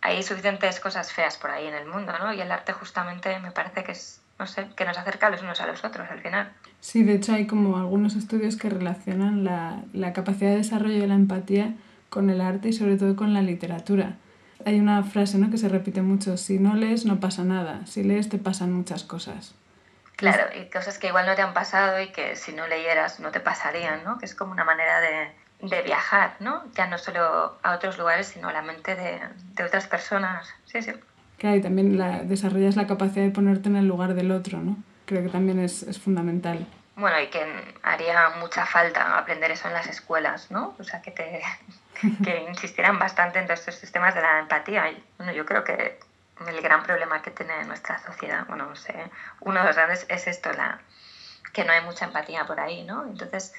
Hay 0.00 0.22
suficientes 0.22 0.80
cosas 0.80 1.12
feas 1.12 1.36
por 1.36 1.50
ahí 1.50 1.66
en 1.66 1.74
el 1.74 1.86
mundo, 1.86 2.12
¿no? 2.18 2.32
Y 2.32 2.40
el 2.40 2.50
arte 2.52 2.72
justamente 2.72 3.38
me 3.40 3.50
parece 3.50 3.82
que 3.84 3.92
es, 3.92 4.20
no 4.38 4.46
sé, 4.46 4.68
que 4.76 4.84
nos 4.84 4.96
acerca 4.96 5.30
los 5.30 5.42
unos 5.42 5.60
a 5.60 5.66
los 5.66 5.84
otros 5.84 6.08
al 6.10 6.20
final. 6.20 6.52
Sí, 6.80 7.02
de 7.02 7.14
hecho 7.14 7.32
hay 7.32 7.46
como 7.46 7.78
algunos 7.78 8.14
estudios 8.14 8.56
que 8.56 8.68
relacionan 8.68 9.44
la, 9.44 9.82
la 9.92 10.12
capacidad 10.12 10.50
de 10.50 10.58
desarrollo 10.58 11.00
de 11.00 11.08
la 11.08 11.14
empatía 11.14 11.74
con 12.10 12.30
el 12.30 12.40
arte 12.40 12.68
y 12.68 12.72
sobre 12.72 12.96
todo 12.96 13.16
con 13.16 13.34
la 13.34 13.42
literatura. 13.42 14.16
Hay 14.64 14.78
una 14.80 15.02
frase 15.04 15.38
¿no? 15.38 15.50
que 15.50 15.58
se 15.58 15.68
repite 15.68 16.02
mucho, 16.02 16.36
si 16.36 16.58
no 16.58 16.74
lees 16.74 17.04
no 17.04 17.20
pasa 17.20 17.44
nada, 17.44 17.86
si 17.86 18.02
lees 18.02 18.28
te 18.28 18.38
pasan 18.38 18.72
muchas 18.72 19.04
cosas. 19.04 19.54
Claro, 20.18 20.48
y 20.52 20.68
cosas 20.68 20.98
que 20.98 21.06
igual 21.06 21.26
no 21.26 21.36
te 21.36 21.42
han 21.42 21.54
pasado 21.54 22.00
y 22.02 22.08
que 22.08 22.34
si 22.34 22.52
no 22.52 22.66
leyeras 22.66 23.20
no 23.20 23.30
te 23.30 23.38
pasarían, 23.38 24.02
¿no? 24.02 24.18
Que 24.18 24.26
es 24.26 24.34
como 24.34 24.50
una 24.50 24.64
manera 24.64 25.00
de, 25.00 25.30
de 25.62 25.82
viajar, 25.82 26.34
¿no? 26.40 26.64
Ya 26.74 26.88
no 26.88 26.98
solo 26.98 27.56
a 27.62 27.72
otros 27.72 27.98
lugares, 27.98 28.26
sino 28.26 28.48
a 28.48 28.52
la 28.52 28.60
mente 28.60 28.96
de, 28.96 29.20
de 29.54 29.62
otras 29.62 29.86
personas. 29.86 30.52
Sí, 30.66 30.82
sí. 30.82 30.90
Claro, 31.36 31.56
y 31.56 31.60
también 31.60 31.96
la, 31.96 32.24
desarrollas 32.24 32.74
la 32.74 32.88
capacidad 32.88 33.24
de 33.24 33.30
ponerte 33.30 33.68
en 33.68 33.76
el 33.76 33.86
lugar 33.86 34.14
del 34.14 34.32
otro, 34.32 34.58
¿no? 34.58 34.76
Creo 35.06 35.22
que 35.22 35.28
también 35.28 35.60
es, 35.60 35.84
es 35.84 36.00
fundamental. 36.00 36.66
Bueno, 36.96 37.20
y 37.20 37.28
que 37.28 37.40
haría 37.84 38.30
mucha 38.40 38.66
falta 38.66 39.18
aprender 39.18 39.52
eso 39.52 39.68
en 39.68 39.74
las 39.74 39.86
escuelas, 39.86 40.50
¿no? 40.50 40.74
O 40.80 40.82
sea, 40.82 41.00
que 41.00 41.12
te 41.12 41.42
que 42.24 42.44
insistieran 42.48 42.98
bastante 42.98 43.38
en 43.38 43.46
todos 43.46 43.60
estos 43.60 43.76
sistemas 43.76 44.16
de 44.16 44.22
la 44.22 44.40
empatía. 44.40 44.92
Bueno, 45.16 45.32
yo 45.32 45.46
creo 45.46 45.62
que 45.62 46.00
el 46.46 46.60
gran 46.60 46.82
problema 46.82 47.22
que 47.22 47.30
tiene 47.30 47.64
nuestra 47.64 47.98
sociedad, 47.98 48.46
bueno, 48.46 48.66
no 48.66 48.76
sé, 48.76 48.94
uno 49.40 49.60
de 49.60 49.66
los 49.66 49.76
grandes 49.76 50.06
es 50.08 50.26
esto, 50.26 50.52
la, 50.52 50.80
que 51.52 51.64
no 51.64 51.72
hay 51.72 51.82
mucha 51.84 52.04
empatía 52.04 52.46
por 52.46 52.60
ahí, 52.60 52.84
¿no? 52.84 53.04
Entonces, 53.06 53.52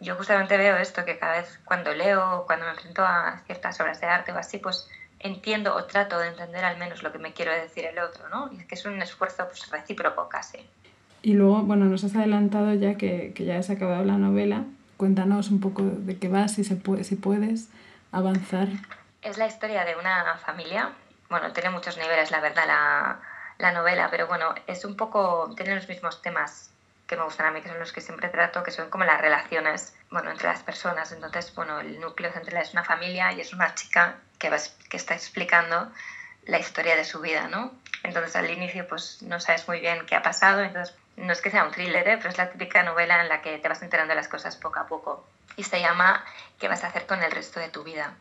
yo 0.00 0.16
justamente 0.16 0.56
veo 0.56 0.76
esto, 0.76 1.04
que 1.04 1.18
cada 1.18 1.38
vez 1.38 1.60
cuando 1.64 1.92
leo, 1.94 2.44
cuando 2.46 2.66
me 2.66 2.72
enfrento 2.72 3.02
a 3.02 3.40
ciertas 3.46 3.80
obras 3.80 4.00
de 4.00 4.06
arte 4.06 4.32
o 4.32 4.38
así, 4.38 4.58
pues 4.58 4.88
entiendo 5.20 5.74
o 5.74 5.84
trato 5.84 6.18
de 6.18 6.28
entender 6.28 6.64
al 6.64 6.78
menos 6.78 7.02
lo 7.02 7.12
que 7.12 7.18
me 7.18 7.32
quiero 7.32 7.52
decir 7.52 7.84
el 7.84 7.98
otro, 7.98 8.28
¿no? 8.28 8.50
Y 8.52 8.60
es 8.60 8.66
que 8.66 8.74
es 8.74 8.84
un 8.84 9.00
esfuerzo 9.00 9.46
pues, 9.46 9.70
recíproco 9.70 10.28
casi. 10.28 10.58
Y 11.22 11.34
luego, 11.34 11.62
bueno, 11.62 11.84
nos 11.84 12.02
has 12.02 12.16
adelantado 12.16 12.74
ya 12.74 12.96
que, 12.96 13.32
que 13.34 13.44
ya 13.44 13.58
has 13.58 13.70
acabado 13.70 14.04
la 14.04 14.18
novela. 14.18 14.64
Cuéntanos 14.96 15.50
un 15.50 15.60
poco 15.60 15.82
de 15.82 16.18
qué 16.18 16.28
va, 16.28 16.48
si, 16.48 16.64
se 16.64 16.74
puede, 16.74 17.04
si 17.04 17.14
puedes 17.14 17.68
avanzar. 18.10 18.68
Es 19.22 19.38
la 19.38 19.46
historia 19.46 19.84
de 19.84 19.94
una 19.94 20.36
familia 20.44 20.90
bueno, 21.32 21.50
tiene 21.52 21.70
muchos 21.70 21.96
niveles, 21.96 22.30
la 22.30 22.40
verdad, 22.40 22.66
la, 22.66 23.20
la 23.56 23.72
novela, 23.72 24.08
pero 24.10 24.26
bueno, 24.26 24.54
es 24.66 24.84
un 24.84 24.96
poco, 24.96 25.50
tiene 25.56 25.74
los 25.74 25.88
mismos 25.88 26.20
temas 26.20 26.70
que 27.06 27.16
me 27.16 27.24
gustan 27.24 27.46
a 27.46 27.50
mí, 27.50 27.62
que 27.62 27.68
son 27.68 27.78
los 27.78 27.90
que 27.90 28.02
siempre 28.02 28.28
trato, 28.28 28.62
que 28.62 28.70
son 28.70 28.90
como 28.90 29.04
las 29.04 29.18
relaciones, 29.18 29.96
bueno, 30.10 30.30
entre 30.30 30.48
las 30.48 30.62
personas. 30.62 31.10
Entonces, 31.10 31.54
bueno, 31.54 31.80
el 31.80 31.98
núcleo 32.00 32.30
central 32.32 32.62
es 32.62 32.74
una 32.74 32.84
familia 32.84 33.32
y 33.32 33.40
es 33.40 33.54
una 33.54 33.74
chica 33.74 34.16
que, 34.38 34.50
va, 34.50 34.58
que 34.90 34.96
está 34.98 35.14
explicando 35.14 35.90
la 36.44 36.58
historia 36.58 36.96
de 36.96 37.04
su 37.04 37.20
vida, 37.20 37.48
¿no? 37.48 37.72
Entonces, 38.02 38.36
al 38.36 38.50
inicio, 38.50 38.86
pues 38.86 39.22
no 39.22 39.40
sabes 39.40 39.66
muy 39.66 39.80
bien 39.80 40.04
qué 40.04 40.14
ha 40.16 40.22
pasado, 40.22 40.60
entonces 40.60 40.94
no 41.16 41.32
es 41.32 41.40
que 41.40 41.50
sea 41.50 41.64
un 41.64 41.70
thriller, 41.70 42.06
¿eh? 42.08 42.16
pero 42.18 42.28
es 42.28 42.36
la 42.36 42.50
típica 42.50 42.82
novela 42.82 43.22
en 43.22 43.30
la 43.30 43.40
que 43.40 43.58
te 43.58 43.68
vas 43.68 43.80
enterando 43.80 44.14
las 44.14 44.28
cosas 44.28 44.56
poco 44.56 44.80
a 44.80 44.86
poco. 44.86 45.26
Y 45.56 45.64
se 45.64 45.80
llama 45.80 46.24
¿Qué 46.58 46.68
vas 46.68 46.84
a 46.84 46.88
hacer 46.88 47.06
con 47.06 47.22
el 47.22 47.30
resto 47.30 47.58
de 47.58 47.70
tu 47.70 47.84
vida? 47.84 48.14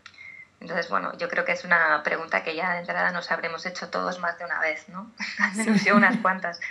Entonces, 0.62 0.90
bueno, 0.90 1.12
yo 1.18 1.28
creo 1.28 1.44
que 1.44 1.54
es 1.54 1.66
una 1.66 2.04
pregunta 2.04 2.44
que 2.44 2.56
ya 2.56 2.74
de 2.74 2.80
entrada 2.82 3.12
nos 3.12 3.32
habremos 3.32 3.66
hecho 3.66 3.90
todos 3.90 4.20
más 4.20 4.38
de 4.38 4.46
una 4.46 4.60
vez, 4.60 4.88
¿no? 4.90 5.12
Al 5.40 5.56
menos 5.56 5.84
yo 5.84 5.96
unas 5.96 6.18
cuantas. 6.18 6.60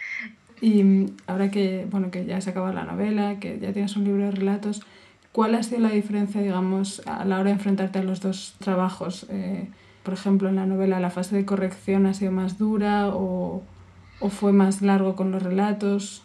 Y 0.63 0.85
mm, 0.85 1.17
ahora 1.27 1.51
que, 1.51 1.87
bueno, 1.89 2.11
que 2.11 2.27
ya 2.27 2.39
se 2.43 2.51
acaba 2.51 2.71
la 2.71 2.85
novela, 2.85 3.37
que 3.41 3.59
ya 3.59 3.73
tienes 3.73 3.97
un 3.97 4.05
libro 4.05 4.25
de 4.25 4.31
relatos, 4.31 4.83
¿cuál 5.33 5.55
ha 5.55 5.63
sido 5.63 5.81
la 5.81 5.89
diferencia, 5.89 6.43
digamos, 6.43 7.01
a 7.07 7.25
la 7.25 7.37
hora 7.37 7.45
de 7.45 7.53
enfrentarte 7.53 8.01
a 8.01 8.03
los 8.03 8.21
dos 8.21 8.57
trabajos? 8.59 9.25
Eh, 9.31 9.71
por 10.03 10.13
ejemplo, 10.13 10.51
en 10.51 10.57
la 10.57 10.67
novela, 10.67 11.01
¿la 11.01 11.09
fase 11.09 11.35
de 11.35 11.47
corrección 11.47 12.05
ha 12.05 12.13
sido 12.13 12.31
más 12.31 12.59
dura 12.59 13.09
o, 13.09 13.63
o 14.21 14.29
fue 14.29 14.53
más 14.53 14.83
largo 14.83 15.17
con 15.17 15.31
los 15.33 15.43
relatos? 15.43 16.23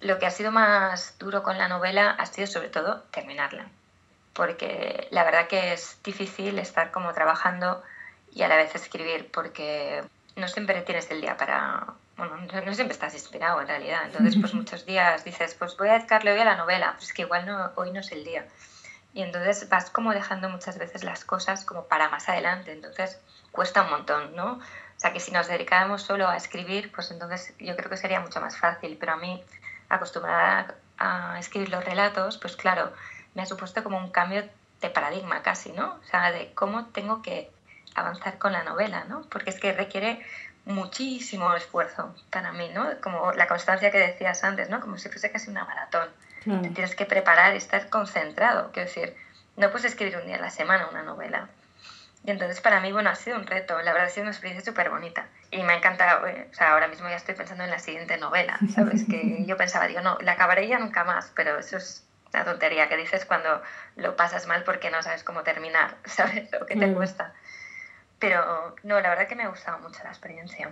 Lo 0.00 0.18
que 0.18 0.26
ha 0.26 0.32
sido 0.32 0.50
más 0.50 1.14
duro 1.20 1.44
con 1.44 1.56
la 1.56 1.68
novela 1.68 2.10
ha 2.10 2.26
sido 2.26 2.48
sobre 2.48 2.70
todo 2.70 3.04
terminarla 3.12 3.68
porque 4.38 5.08
la 5.10 5.24
verdad 5.24 5.48
que 5.48 5.72
es 5.72 6.00
difícil 6.04 6.60
estar 6.60 6.92
como 6.92 7.12
trabajando 7.12 7.82
y 8.32 8.42
a 8.42 8.48
la 8.48 8.54
vez 8.54 8.72
escribir, 8.76 9.32
porque 9.32 10.04
no 10.36 10.46
siempre 10.46 10.80
tienes 10.82 11.10
el 11.10 11.20
día 11.20 11.36
para... 11.36 11.88
Bueno, 12.16 12.36
no 12.36 12.74
siempre 12.74 12.92
estás 12.92 13.14
inspirado 13.14 13.60
en 13.60 13.66
realidad. 13.66 14.02
Entonces, 14.04 14.36
pues 14.40 14.54
muchos 14.62 14.86
días 14.86 15.24
dices, 15.24 15.54
pues 15.54 15.76
voy 15.76 15.88
a 15.88 15.94
dedicarle 15.94 16.32
hoy 16.32 16.38
a 16.38 16.44
la 16.44 16.54
novela, 16.54 16.94
pues 16.96 17.12
que 17.12 17.22
igual 17.22 17.46
no, 17.46 17.72
hoy 17.74 17.90
no 17.90 17.98
es 17.98 18.12
el 18.12 18.22
día. 18.22 18.46
Y 19.12 19.22
entonces 19.22 19.68
vas 19.68 19.90
como 19.90 20.12
dejando 20.12 20.48
muchas 20.48 20.78
veces 20.78 21.02
las 21.02 21.24
cosas 21.24 21.64
como 21.64 21.86
para 21.86 22.08
más 22.08 22.28
adelante. 22.28 22.70
Entonces, 22.70 23.20
cuesta 23.50 23.82
un 23.82 23.90
montón, 23.90 24.36
¿no? 24.36 24.52
O 24.52 25.00
sea, 25.00 25.12
que 25.12 25.18
si 25.18 25.32
nos 25.32 25.48
dedicáramos 25.48 26.02
solo 26.02 26.28
a 26.28 26.36
escribir, 26.36 26.92
pues 26.92 27.10
entonces 27.10 27.54
yo 27.58 27.74
creo 27.74 27.90
que 27.90 27.96
sería 27.96 28.20
mucho 28.20 28.40
más 28.40 28.56
fácil. 28.56 28.96
Pero 29.00 29.14
a 29.14 29.16
mí, 29.16 29.42
acostumbrada 29.88 30.76
a 30.96 31.40
escribir 31.40 31.70
los 31.70 31.84
relatos, 31.84 32.38
pues 32.38 32.54
claro, 32.54 32.92
me 33.38 33.44
ha 33.44 33.46
supuesto 33.46 33.84
como 33.84 33.98
un 33.98 34.10
cambio 34.10 34.42
de 34.80 34.90
paradigma 34.90 35.42
casi, 35.42 35.70
¿no? 35.70 36.00
O 36.02 36.04
sea, 36.10 36.32
de 36.32 36.52
cómo 36.54 36.86
tengo 36.86 37.22
que 37.22 37.48
avanzar 37.94 38.36
con 38.38 38.52
la 38.52 38.64
novela, 38.64 39.04
¿no? 39.04 39.22
Porque 39.30 39.50
es 39.50 39.60
que 39.60 39.72
requiere 39.72 40.20
muchísimo 40.64 41.54
esfuerzo 41.54 42.16
para 42.30 42.50
mí, 42.50 42.68
¿no? 42.74 42.84
Como 43.00 43.32
la 43.34 43.46
constancia 43.46 43.92
que 43.92 43.98
decías 43.98 44.42
antes, 44.42 44.70
¿no? 44.70 44.80
Como 44.80 44.98
si 44.98 45.08
fuese 45.08 45.30
casi 45.30 45.50
una 45.50 45.64
maratón. 45.64 46.08
tienes 46.74 46.96
que 46.96 47.06
preparar 47.06 47.54
y 47.54 47.58
estar 47.58 47.88
concentrado. 47.88 48.72
Quiero 48.72 48.88
decir, 48.88 49.14
no 49.56 49.70
puedes 49.70 49.84
escribir 49.84 50.16
un 50.16 50.26
día 50.26 50.34
a 50.34 50.40
la 50.40 50.50
semana 50.50 50.88
una 50.90 51.04
novela. 51.04 51.48
Y 52.24 52.32
entonces 52.32 52.60
para 52.60 52.80
mí, 52.80 52.90
bueno, 52.90 53.10
ha 53.10 53.14
sido 53.14 53.36
un 53.36 53.46
reto. 53.46 53.80
La 53.82 53.92
verdad 53.92 54.08
ha 54.08 54.10
sido 54.10 54.22
una 54.22 54.32
experiencia 54.32 54.68
súper 54.68 54.90
bonita. 54.90 55.28
Y 55.52 55.62
me 55.62 55.74
ha 55.74 55.76
encantado. 55.76 56.26
Eh, 56.26 56.48
o 56.50 56.54
sea, 56.54 56.72
ahora 56.72 56.88
mismo 56.88 57.08
ya 57.08 57.14
estoy 57.14 57.36
pensando 57.36 57.62
en 57.62 57.70
la 57.70 57.78
siguiente 57.78 58.16
novela, 58.16 58.58
¿sabes? 58.74 59.04
Que 59.08 59.44
yo 59.46 59.56
pensaba, 59.56 59.86
digo, 59.86 60.00
no, 60.00 60.18
la 60.22 60.32
acabaré 60.32 60.66
ya 60.66 60.80
nunca 60.80 61.04
más, 61.04 61.30
pero 61.36 61.56
eso 61.60 61.76
es 61.76 62.07
la 62.32 62.44
tontería 62.44 62.88
que 62.88 62.96
dices 62.96 63.24
cuando 63.24 63.62
lo 63.96 64.16
pasas 64.16 64.46
mal 64.46 64.64
porque 64.64 64.90
no 64.90 65.02
sabes 65.02 65.24
cómo 65.24 65.42
terminar, 65.42 65.96
¿sabes? 66.04 66.50
Lo 66.52 66.66
que 66.66 66.76
te 66.76 66.92
cuesta. 66.92 67.32
Pero 68.18 68.74
no, 68.82 69.00
la 69.00 69.10
verdad 69.10 69.28
que 69.28 69.36
me 69.36 69.44
ha 69.44 69.48
gustado 69.48 69.78
mucho 69.78 70.00
la 70.02 70.10
experiencia. 70.10 70.70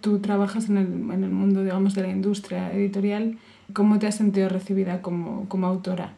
Tú 0.00 0.20
trabajas 0.20 0.68
en 0.68 0.78
el, 0.78 0.86
en 0.86 1.24
el 1.24 1.30
mundo, 1.30 1.62
digamos, 1.62 1.94
de 1.94 2.02
la 2.02 2.08
industria 2.08 2.70
editorial. 2.72 3.38
¿Cómo 3.72 3.98
te 3.98 4.06
has 4.06 4.16
sentido 4.16 4.48
recibida 4.48 5.02
como, 5.02 5.48
como 5.48 5.66
autora? 5.66 6.14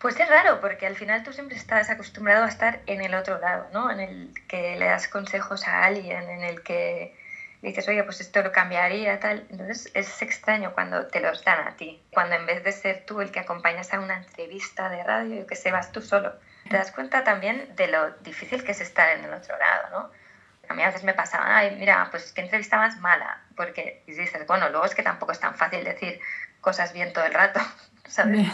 Pues 0.00 0.18
es 0.18 0.28
raro, 0.28 0.60
porque 0.60 0.86
al 0.86 0.96
final 0.96 1.22
tú 1.22 1.32
siempre 1.32 1.56
estás 1.56 1.88
acostumbrado 1.88 2.44
a 2.44 2.48
estar 2.48 2.80
en 2.86 3.00
el 3.02 3.14
otro 3.14 3.38
lado, 3.38 3.68
¿no? 3.72 3.88
En 3.88 4.00
el 4.00 4.34
que 4.48 4.76
le 4.76 4.86
das 4.86 5.06
consejos 5.06 5.68
a 5.68 5.84
alguien, 5.84 6.28
en 6.28 6.42
el 6.42 6.62
que 6.62 7.14
dices, 7.62 7.86
oye, 7.88 8.02
pues 8.02 8.20
esto 8.20 8.42
lo 8.42 8.52
cambiaría, 8.52 9.18
tal. 9.20 9.46
Entonces 9.50 9.90
es 9.94 10.20
extraño 10.20 10.74
cuando 10.74 11.06
te 11.06 11.20
los 11.20 11.44
dan 11.44 11.66
a 11.66 11.76
ti, 11.76 12.02
cuando 12.12 12.34
en 12.34 12.44
vez 12.44 12.64
de 12.64 12.72
ser 12.72 13.04
tú 13.06 13.20
el 13.20 13.30
que 13.30 13.40
acompañas 13.40 13.94
a 13.94 14.00
una 14.00 14.16
entrevista 14.16 14.88
de 14.88 15.02
radio, 15.02 15.36
yo 15.36 15.46
que 15.46 15.54
sé, 15.54 15.70
vas 15.70 15.92
tú 15.92 16.02
solo. 16.02 16.32
Te 16.68 16.76
das 16.76 16.90
cuenta 16.90 17.24
también 17.24 17.74
de 17.76 17.88
lo 17.88 18.10
difícil 18.20 18.64
que 18.64 18.72
es 18.72 18.80
estar 18.80 19.16
en 19.16 19.24
el 19.24 19.32
otro 19.32 19.56
lado, 19.58 19.88
¿no? 19.90 20.10
A 20.68 20.74
mí 20.74 20.82
a 20.82 20.86
veces 20.86 21.04
me 21.04 21.14
pasaba, 21.14 21.56
ay, 21.56 21.76
mira, 21.76 22.08
pues 22.10 22.32
qué 22.32 22.40
entrevista 22.40 22.76
más 22.78 22.98
mala, 22.98 23.42
porque 23.56 24.02
dices, 24.06 24.46
bueno, 24.46 24.68
luego 24.68 24.86
es 24.86 24.94
que 24.94 25.02
tampoco 25.02 25.32
es 25.32 25.40
tan 25.40 25.54
fácil 25.54 25.84
decir 25.84 26.20
cosas 26.60 26.92
bien 26.92 27.12
todo 27.12 27.24
el 27.24 27.34
rato, 27.34 27.60
¿sabes? 28.06 28.48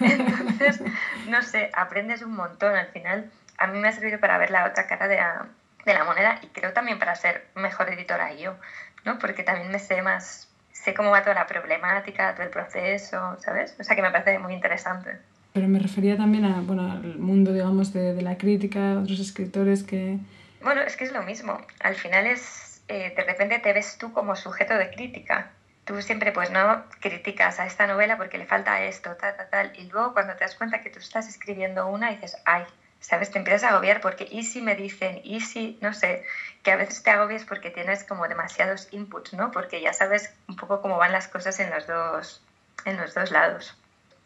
Entonces, 0.00 0.82
no 1.28 1.42
sé, 1.42 1.70
aprendes 1.72 2.22
un 2.22 2.34
montón 2.34 2.74
al 2.74 2.88
final. 2.88 3.30
A 3.58 3.66
mí 3.68 3.78
me 3.78 3.88
ha 3.88 3.92
servido 3.92 4.18
para 4.18 4.38
ver 4.38 4.50
la 4.50 4.66
otra 4.66 4.86
cara 4.86 5.08
de 5.08 5.16
la, 5.16 5.46
de 5.84 5.94
la 5.94 6.04
moneda 6.04 6.38
y 6.42 6.46
creo 6.48 6.72
también 6.72 6.98
para 6.98 7.14
ser 7.14 7.46
mejor 7.54 7.90
editora 7.90 8.32
yo, 8.34 8.56
¿no? 9.04 9.18
Porque 9.18 9.42
también 9.42 9.70
me 9.70 9.78
sé 9.78 10.02
más, 10.02 10.48
sé 10.72 10.94
cómo 10.94 11.10
va 11.10 11.22
toda 11.22 11.34
la 11.34 11.46
problemática, 11.46 12.34
todo 12.34 12.44
el 12.44 12.50
proceso, 12.50 13.36
¿sabes? 13.40 13.76
O 13.78 13.84
sea 13.84 13.96
que 13.96 14.02
me 14.02 14.10
parece 14.10 14.38
muy 14.38 14.54
interesante. 14.54 15.18
Pero 15.52 15.68
me 15.68 15.78
refería 15.78 16.16
también 16.16 16.44
a, 16.46 16.60
bueno, 16.60 16.90
al 16.90 17.18
mundo, 17.18 17.52
digamos, 17.52 17.92
de, 17.92 18.14
de 18.14 18.22
la 18.22 18.38
crítica, 18.38 18.98
otros 18.98 19.20
escritores 19.20 19.82
que... 19.82 20.18
Bueno, 20.62 20.80
es 20.80 20.96
que 20.96 21.04
es 21.04 21.12
lo 21.12 21.22
mismo. 21.22 21.60
Al 21.80 21.94
final 21.94 22.26
es, 22.26 22.82
eh, 22.88 23.12
de 23.14 23.24
repente 23.24 23.58
te 23.58 23.72
ves 23.72 23.98
tú 23.98 24.12
como 24.12 24.34
sujeto 24.34 24.74
de 24.74 24.90
crítica. 24.90 25.50
Tú 25.84 26.00
siempre, 26.00 26.32
pues, 26.32 26.50
no 26.50 26.84
criticas 27.00 27.60
a 27.60 27.66
esta 27.66 27.86
novela 27.86 28.16
porque 28.16 28.38
le 28.38 28.46
falta 28.46 28.82
esto, 28.84 29.14
tal, 29.16 29.36
tal, 29.36 29.50
tal. 29.50 29.72
Y 29.76 29.90
luego 29.90 30.14
cuando 30.14 30.34
te 30.34 30.44
das 30.44 30.54
cuenta 30.54 30.80
que 30.80 30.88
tú 30.88 31.00
estás 31.00 31.28
escribiendo 31.28 31.86
una, 31.88 32.10
dices, 32.10 32.36
ay, 32.46 32.62
¿sabes? 33.02 33.30
Te 33.30 33.38
empiezas 33.38 33.64
a 33.64 33.74
agobiar 33.74 34.00
porque 34.00 34.26
y 34.30 34.44
si 34.44 34.62
me 34.62 34.76
dicen, 34.76 35.20
y 35.24 35.40
si, 35.40 35.76
no 35.82 35.92
sé, 35.92 36.24
que 36.62 36.70
a 36.70 36.76
veces 36.76 37.02
te 37.02 37.10
agobias 37.10 37.44
porque 37.44 37.70
tienes 37.70 38.04
como 38.04 38.28
demasiados 38.28 38.88
inputs, 38.92 39.34
¿no? 39.34 39.50
Porque 39.50 39.82
ya 39.82 39.92
sabes 39.92 40.32
un 40.48 40.56
poco 40.56 40.80
cómo 40.80 40.96
van 40.96 41.12
las 41.12 41.28
cosas 41.28 41.58
en 41.60 41.70
los 41.70 41.86
dos, 41.86 42.42
en 42.84 42.96
los 42.96 43.12
dos 43.12 43.30
lados. 43.30 43.76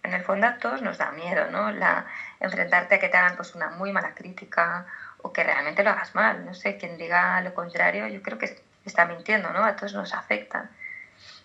En 0.02 0.12
el 0.14 0.22
fondo 0.22 0.46
a 0.46 0.58
todos 0.58 0.82
nos 0.82 0.98
da 0.98 1.10
miedo, 1.10 1.50
¿no? 1.50 1.72
La, 1.72 2.06
enfrentarte 2.38 2.96
a 2.96 3.00
que 3.00 3.08
te 3.08 3.16
hagan 3.16 3.36
pues 3.36 3.54
una 3.54 3.70
muy 3.70 3.92
mala 3.92 4.14
crítica 4.14 4.86
o 5.22 5.32
que 5.32 5.42
realmente 5.42 5.82
lo 5.82 5.90
hagas 5.90 6.14
mal. 6.14 6.44
No 6.44 6.54
sé, 6.54 6.76
quien 6.76 6.98
diga 6.98 7.40
lo 7.40 7.54
contrario, 7.54 8.06
yo 8.08 8.22
creo 8.22 8.38
que 8.38 8.60
está 8.84 9.06
mintiendo, 9.06 9.50
¿no? 9.52 9.64
A 9.64 9.74
todos 9.74 9.94
nos 9.94 10.14
afecta. 10.14 10.70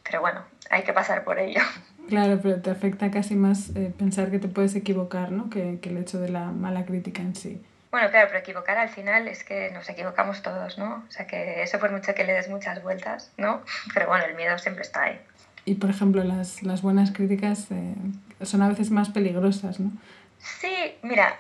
Pero 0.04 0.22
bueno, 0.22 0.44
hay 0.70 0.84
que 0.84 0.94
pasar 0.94 1.24
por 1.24 1.40
ello. 1.40 1.62
Claro, 2.10 2.40
pero 2.42 2.60
te 2.60 2.72
afecta 2.72 3.10
casi 3.10 3.36
más 3.36 3.70
eh, 3.76 3.94
pensar 3.98 4.32
que 4.32 4.40
te 4.40 4.50
puedes 4.50 4.76
equivocar, 4.76 5.32
¿no? 5.32 5.50
Que, 5.50 5.80
que, 5.80 5.90
el 5.90 5.98
hecho 5.98 6.20
de 6.20 6.28
la 6.28 6.46
mala 6.46 6.84
crítica 6.84 7.22
en 7.22 7.36
sí. 7.36 7.64
Bueno, 7.92 8.10
claro, 8.10 8.28
pero 8.28 8.40
equivocar 8.40 8.78
al 8.78 8.90
final 8.90 9.28
es 9.28 9.44
que 9.44 9.70
nos 9.72 9.88
equivocamos 9.88 10.42
todos, 10.42 10.78
¿no? 10.78 11.06
O 11.08 11.12
sea, 11.12 11.28
que 11.28 11.62
eso 11.62 11.80
por 11.80 11.92
mucho 11.92 12.14
que 12.14 12.26
le 12.26 12.34
des 12.34 12.50
muchas 12.50 12.82
vueltas, 12.84 13.32
¿no? 13.38 13.62
Pero 13.94 14.08
bueno, 14.08 14.26
el 14.26 14.36
miedo 14.36 14.58
siempre 14.58 14.82
está 14.82 15.04
ahí. 15.04 15.22
Y 15.64 15.76
por 15.76 15.90
ejemplo, 15.90 16.24
las, 16.24 16.64
las 16.64 16.82
buenas 16.82 17.12
críticas 17.12 17.68
eh, 17.72 17.96
son 18.42 18.62
a 18.62 18.68
veces 18.68 18.92
más 18.92 19.10
peligrosas, 19.10 19.80
¿no? 19.80 19.92
Sí, 20.40 20.98
mira, 21.04 21.38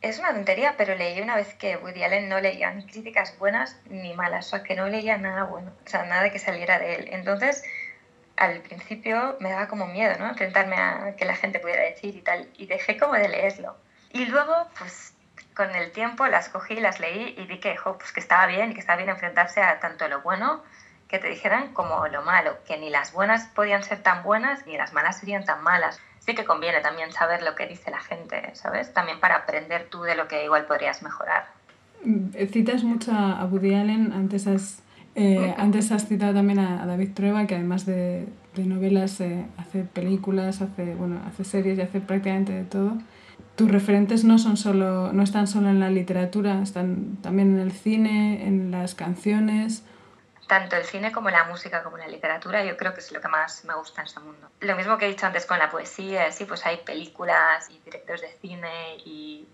es 0.00 0.18
una 0.18 0.34
tontería, 0.34 0.74
pero 0.76 0.94
leí 0.94 1.20
una 1.20 1.34
vez 1.34 1.54
que 1.54 1.76
Woody 1.78 2.02
Allen 2.02 2.28
no 2.28 2.38
leía 2.38 2.70
ni 2.72 2.84
críticas 2.84 3.36
buenas 3.38 3.78
ni 3.88 4.14
malas, 4.14 4.46
o 4.46 4.50
sea, 4.50 4.62
que 4.62 4.76
no 4.76 4.86
leía 4.86 5.16
nada 5.16 5.44
bueno, 5.44 5.72
o 5.84 5.88
sea, 5.88 6.04
nada 6.04 6.30
que 6.30 6.38
saliera 6.38 6.78
de 6.78 6.94
él. 6.94 7.08
Entonces, 7.10 7.64
al 8.36 8.60
principio 8.60 9.36
me 9.40 9.50
daba 9.50 9.68
como 9.68 9.86
miedo, 9.86 10.14
¿no? 10.18 10.28
Enfrentarme 10.28 10.76
a 10.76 11.14
que 11.16 11.24
la 11.24 11.36
gente 11.36 11.60
pudiera 11.60 11.82
decir 11.82 12.16
y 12.16 12.20
tal, 12.20 12.48
y 12.56 12.66
dejé 12.66 12.96
como 12.96 13.14
de 13.14 13.28
leerlo. 13.28 13.76
Y 14.12 14.26
luego, 14.26 14.52
pues, 14.78 15.14
con 15.54 15.74
el 15.74 15.92
tiempo 15.92 16.26
las 16.26 16.48
cogí, 16.48 16.76
las 16.76 17.00
leí 17.00 17.34
y 17.38 17.46
vi 17.46 17.58
que, 17.58 17.76
jo, 17.76 17.96
pues, 17.98 18.12
que 18.12 18.20
estaba 18.20 18.46
bien 18.46 18.70
y 18.70 18.74
que 18.74 18.80
estaba 18.80 18.96
bien 18.96 19.10
enfrentarse 19.10 19.62
a 19.62 19.80
tanto 19.80 20.08
lo 20.08 20.20
bueno 20.22 20.62
que 21.08 21.18
te 21.18 21.28
dijeran 21.28 21.72
como 21.74 22.08
lo 22.08 22.22
malo, 22.22 22.56
que 22.66 22.76
ni 22.78 22.90
las 22.90 23.12
buenas 23.12 23.46
podían 23.48 23.82
ser 23.84 24.02
tan 24.02 24.22
buenas 24.22 24.66
ni 24.66 24.76
las 24.76 24.92
malas 24.92 25.18
serían 25.18 25.44
tan 25.44 25.62
malas. 25.62 26.00
Sí 26.20 26.34
que 26.34 26.44
conviene 26.44 26.80
también 26.80 27.12
saber 27.12 27.42
lo 27.42 27.54
que 27.54 27.66
dice 27.66 27.90
la 27.90 28.00
gente, 28.00 28.54
¿sabes? 28.54 28.92
También 28.94 29.20
para 29.20 29.36
aprender 29.36 29.88
tú 29.90 30.02
de 30.02 30.14
lo 30.14 30.26
que 30.26 30.44
igual 30.44 30.64
podrías 30.64 31.02
mejorar. 31.02 31.46
Citas 32.50 32.82
mucho 32.82 33.12
a 33.12 33.44
Woody 33.44 33.74
Allen, 33.74 34.12
antes 34.12 34.46
has, 34.46 34.82
eh, 35.14 35.54
antes 35.58 35.92
has 35.92 36.06
citado 36.06 36.34
también 36.34 36.58
a 36.58 36.86
David 36.86 37.10
Trueba, 37.14 37.46
que 37.46 37.54
además 37.54 37.86
de, 37.86 38.26
de 38.54 38.64
novelas 38.64 39.20
eh, 39.20 39.46
hace 39.56 39.84
películas, 39.84 40.60
hace, 40.60 40.94
bueno, 40.94 41.20
hace 41.26 41.44
series 41.44 41.78
y 41.78 41.82
hace 41.82 42.00
prácticamente 42.00 42.52
de 42.52 42.64
todo. 42.64 42.98
Tus 43.56 43.70
referentes 43.70 44.24
no, 44.24 44.38
son 44.38 44.56
solo, 44.56 45.12
no 45.12 45.22
están 45.22 45.46
solo 45.46 45.68
en 45.68 45.78
la 45.78 45.90
literatura, 45.90 46.60
están 46.62 47.18
también 47.22 47.54
en 47.54 47.60
el 47.60 47.72
cine, 47.72 48.46
en 48.46 48.70
las 48.70 48.94
canciones 48.94 49.84
tanto 50.46 50.76
el 50.76 50.84
cine 50.84 51.12
como 51.12 51.30
la 51.30 51.44
música 51.44 51.82
como 51.82 51.96
la 51.96 52.06
literatura 52.06 52.64
yo 52.64 52.76
creo 52.76 52.92
que 52.94 53.00
es 53.00 53.10
lo 53.12 53.20
que 53.20 53.28
más 53.28 53.64
me 53.64 53.74
gusta 53.74 54.02
en 54.02 54.06
este 54.06 54.20
mundo. 54.20 54.50
Lo 54.60 54.76
mismo 54.76 54.98
que 54.98 55.06
he 55.06 55.08
dicho 55.08 55.26
antes 55.26 55.46
con 55.46 55.58
la 55.58 55.70
poesía, 55.70 56.30
sí, 56.32 56.44
pues 56.44 56.64
hay 56.66 56.78
películas 56.78 57.70
y 57.70 57.80
directores 57.84 58.20
de 58.20 58.28
cine 58.40 58.96
y 59.04 59.46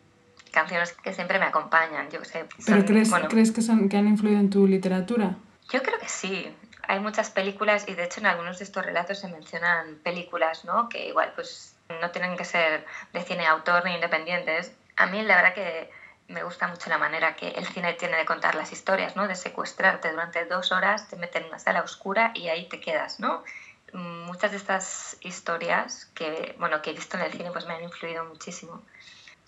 canciones 0.51 0.93
que 0.93 1.15
siempre 1.15 1.39
me 1.39 1.45
acompañan, 1.45 2.11
yo 2.11 2.25
sé. 2.25 2.45
¿Pero 2.67 2.85
crees, 2.85 3.13
crees 3.29 3.53
que, 3.53 3.63
son, 3.63 3.89
que 3.89 3.97
han 3.97 4.09
influido 4.09 4.41
en 4.41 4.51
tu 4.51 4.67
literatura? 4.67 5.37
Yo 5.71 5.83
creo 5.83 5.99
que 6.01 6.09
sí. 6.09 6.53
Hay 6.89 6.99
muchas 6.99 7.31
películas 7.31 7.85
y 7.87 7.95
de 7.95 8.05
hecho 8.05 8.19
en 8.19 8.27
algunos 8.27 8.59
de 8.59 8.65
estos 8.65 8.85
relatos 8.85 9.19
se 9.19 9.29
mencionan 9.29 9.99
películas, 10.03 10.65
¿no? 10.65 10.89
Que 10.89 11.07
igual 11.07 11.33
pues 11.35 11.77
no 12.01 12.11
tienen 12.11 12.37
que 12.37 12.45
ser 12.45 12.85
de 13.13 13.23
cine 13.23 13.47
autor 13.47 13.85
ni 13.85 13.95
independientes. 13.95 14.73
A 14.97 15.07
mí 15.07 15.23
la 15.23 15.37
verdad 15.37 15.55
que 15.55 15.89
me 16.27 16.43
gusta 16.43 16.67
mucho 16.67 16.91
la 16.91 16.99
manera 16.99 17.37
que 17.37 17.49
el 17.51 17.67
cine 17.67 17.95
tiene 17.95 18.17
de 18.17 18.25
contar 18.25 18.57
las 18.57 18.73
historias, 18.73 19.15
¿no? 19.15 19.29
De 19.29 19.37
secuestrarte 19.37 20.11
durante 20.11 20.45
dos 20.47 20.73
horas, 20.73 21.09
te 21.09 21.17
meten 21.17 21.43
en 21.45 21.49
una 21.51 21.59
sala 21.61 21.83
oscura 21.83 22.33
y 22.35 22.49
ahí 22.49 22.69
te 22.69 22.81
quedas, 22.81 23.21
¿no? 23.21 23.45
Muchas 23.93 24.51
de 24.51 24.57
estas 24.57 25.17
historias 25.21 26.07
que, 26.15 26.55
bueno, 26.59 26.83
que 26.83 26.91
he 26.91 26.95
visto 26.95 27.17
en 27.17 27.25
el 27.25 27.33
cine 27.33 27.53
pues 27.53 27.67
me 27.67 27.75
han 27.75 27.83
influido 27.85 28.25
muchísimo. 28.25 28.83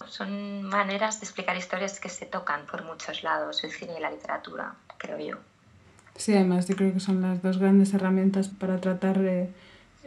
Son 0.06 0.62
maneras 0.62 1.20
de 1.20 1.26
explicar 1.26 1.56
historias 1.56 1.98
que 1.98 2.08
se 2.08 2.26
tocan 2.26 2.66
por 2.66 2.82
muchos 2.82 3.24
lados, 3.24 3.64
el 3.64 3.72
cine 3.72 3.94
y 3.96 4.00
la 4.00 4.10
literatura, 4.10 4.74
creo 4.98 5.18
yo. 5.18 5.51
Sí, 6.16 6.34
además 6.34 6.68
yo 6.68 6.76
creo 6.76 6.92
que 6.92 7.00
son 7.00 7.22
las 7.22 7.42
dos 7.42 7.58
grandes 7.58 7.94
herramientas 7.94 8.48
para 8.48 8.80
tratar 8.80 9.18
de 9.18 9.50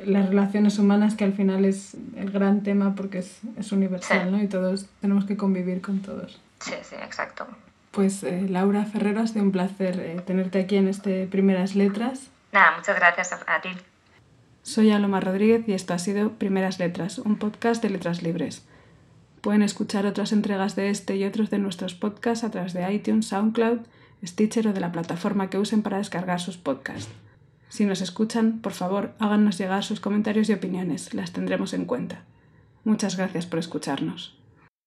las 0.03 0.29
relaciones 0.29 0.77
humanas, 0.77 1.15
que 1.15 1.23
al 1.23 1.33
final 1.33 1.65
es 1.65 1.95
el 2.15 2.31
gran 2.31 2.63
tema 2.63 2.95
porque 2.95 3.19
es, 3.19 3.39
es 3.57 3.71
universal, 3.71 4.31
¿no? 4.31 4.41
Y 4.41 4.47
todos 4.47 4.87
tenemos 5.01 5.25
que 5.25 5.37
convivir 5.37 5.81
con 5.81 5.99
todos. 5.99 6.39
Sí, 6.59 6.73
sí, 6.83 6.95
exacto. 7.01 7.47
Pues 7.91 8.23
eh, 8.23 8.45
Laura 8.49 8.85
Ferrero, 8.85 9.21
ha 9.21 9.27
sido 9.27 9.43
un 9.43 9.51
placer 9.51 9.99
eh, 9.99 10.21
tenerte 10.25 10.59
aquí 10.59 10.75
en 10.75 10.87
este 10.87 11.27
Primeras 11.27 11.75
Letras. 11.75 12.27
Nada, 12.51 12.77
muchas 12.77 12.97
gracias 12.97 13.31
a, 13.31 13.55
a 13.55 13.61
ti. 13.61 13.69
Soy 14.63 14.91
Aloma 14.91 15.21
Rodríguez 15.21 15.67
y 15.67 15.73
esto 15.73 15.93
ha 15.93 15.99
sido 15.99 16.31
Primeras 16.31 16.79
Letras, 16.79 17.19
un 17.19 17.37
podcast 17.37 17.81
de 17.81 17.89
letras 17.89 18.21
libres. 18.21 18.65
Pueden 19.41 19.61
escuchar 19.61 20.05
otras 20.07 20.31
entregas 20.31 20.75
de 20.75 20.89
este 20.89 21.15
y 21.15 21.23
otros 21.23 21.49
de 21.51 21.59
nuestros 21.59 21.93
podcasts 21.93 22.43
a 22.43 22.51
través 22.51 22.73
de 22.73 22.91
iTunes, 22.91 23.27
SoundCloud, 23.27 23.81
Stitcher 24.23 24.67
o 24.67 24.73
de 24.73 24.79
la 24.79 24.91
plataforma 24.91 25.49
que 25.49 25.57
usen 25.57 25.81
para 25.81 25.97
descargar 25.97 26.39
sus 26.39 26.57
podcasts. 26.57 27.09
Si 27.69 27.85
nos 27.85 28.01
escuchan, 28.01 28.59
por 28.59 28.73
favor, 28.73 29.13
háganos 29.19 29.57
llegar 29.57 29.83
sus 29.83 29.99
comentarios 29.99 30.49
y 30.49 30.53
opiniones, 30.53 31.13
las 31.13 31.31
tendremos 31.31 31.73
en 31.73 31.85
cuenta. 31.85 32.23
Muchas 32.83 33.17
gracias 33.17 33.45
por 33.45 33.59
escucharnos. 33.59 34.37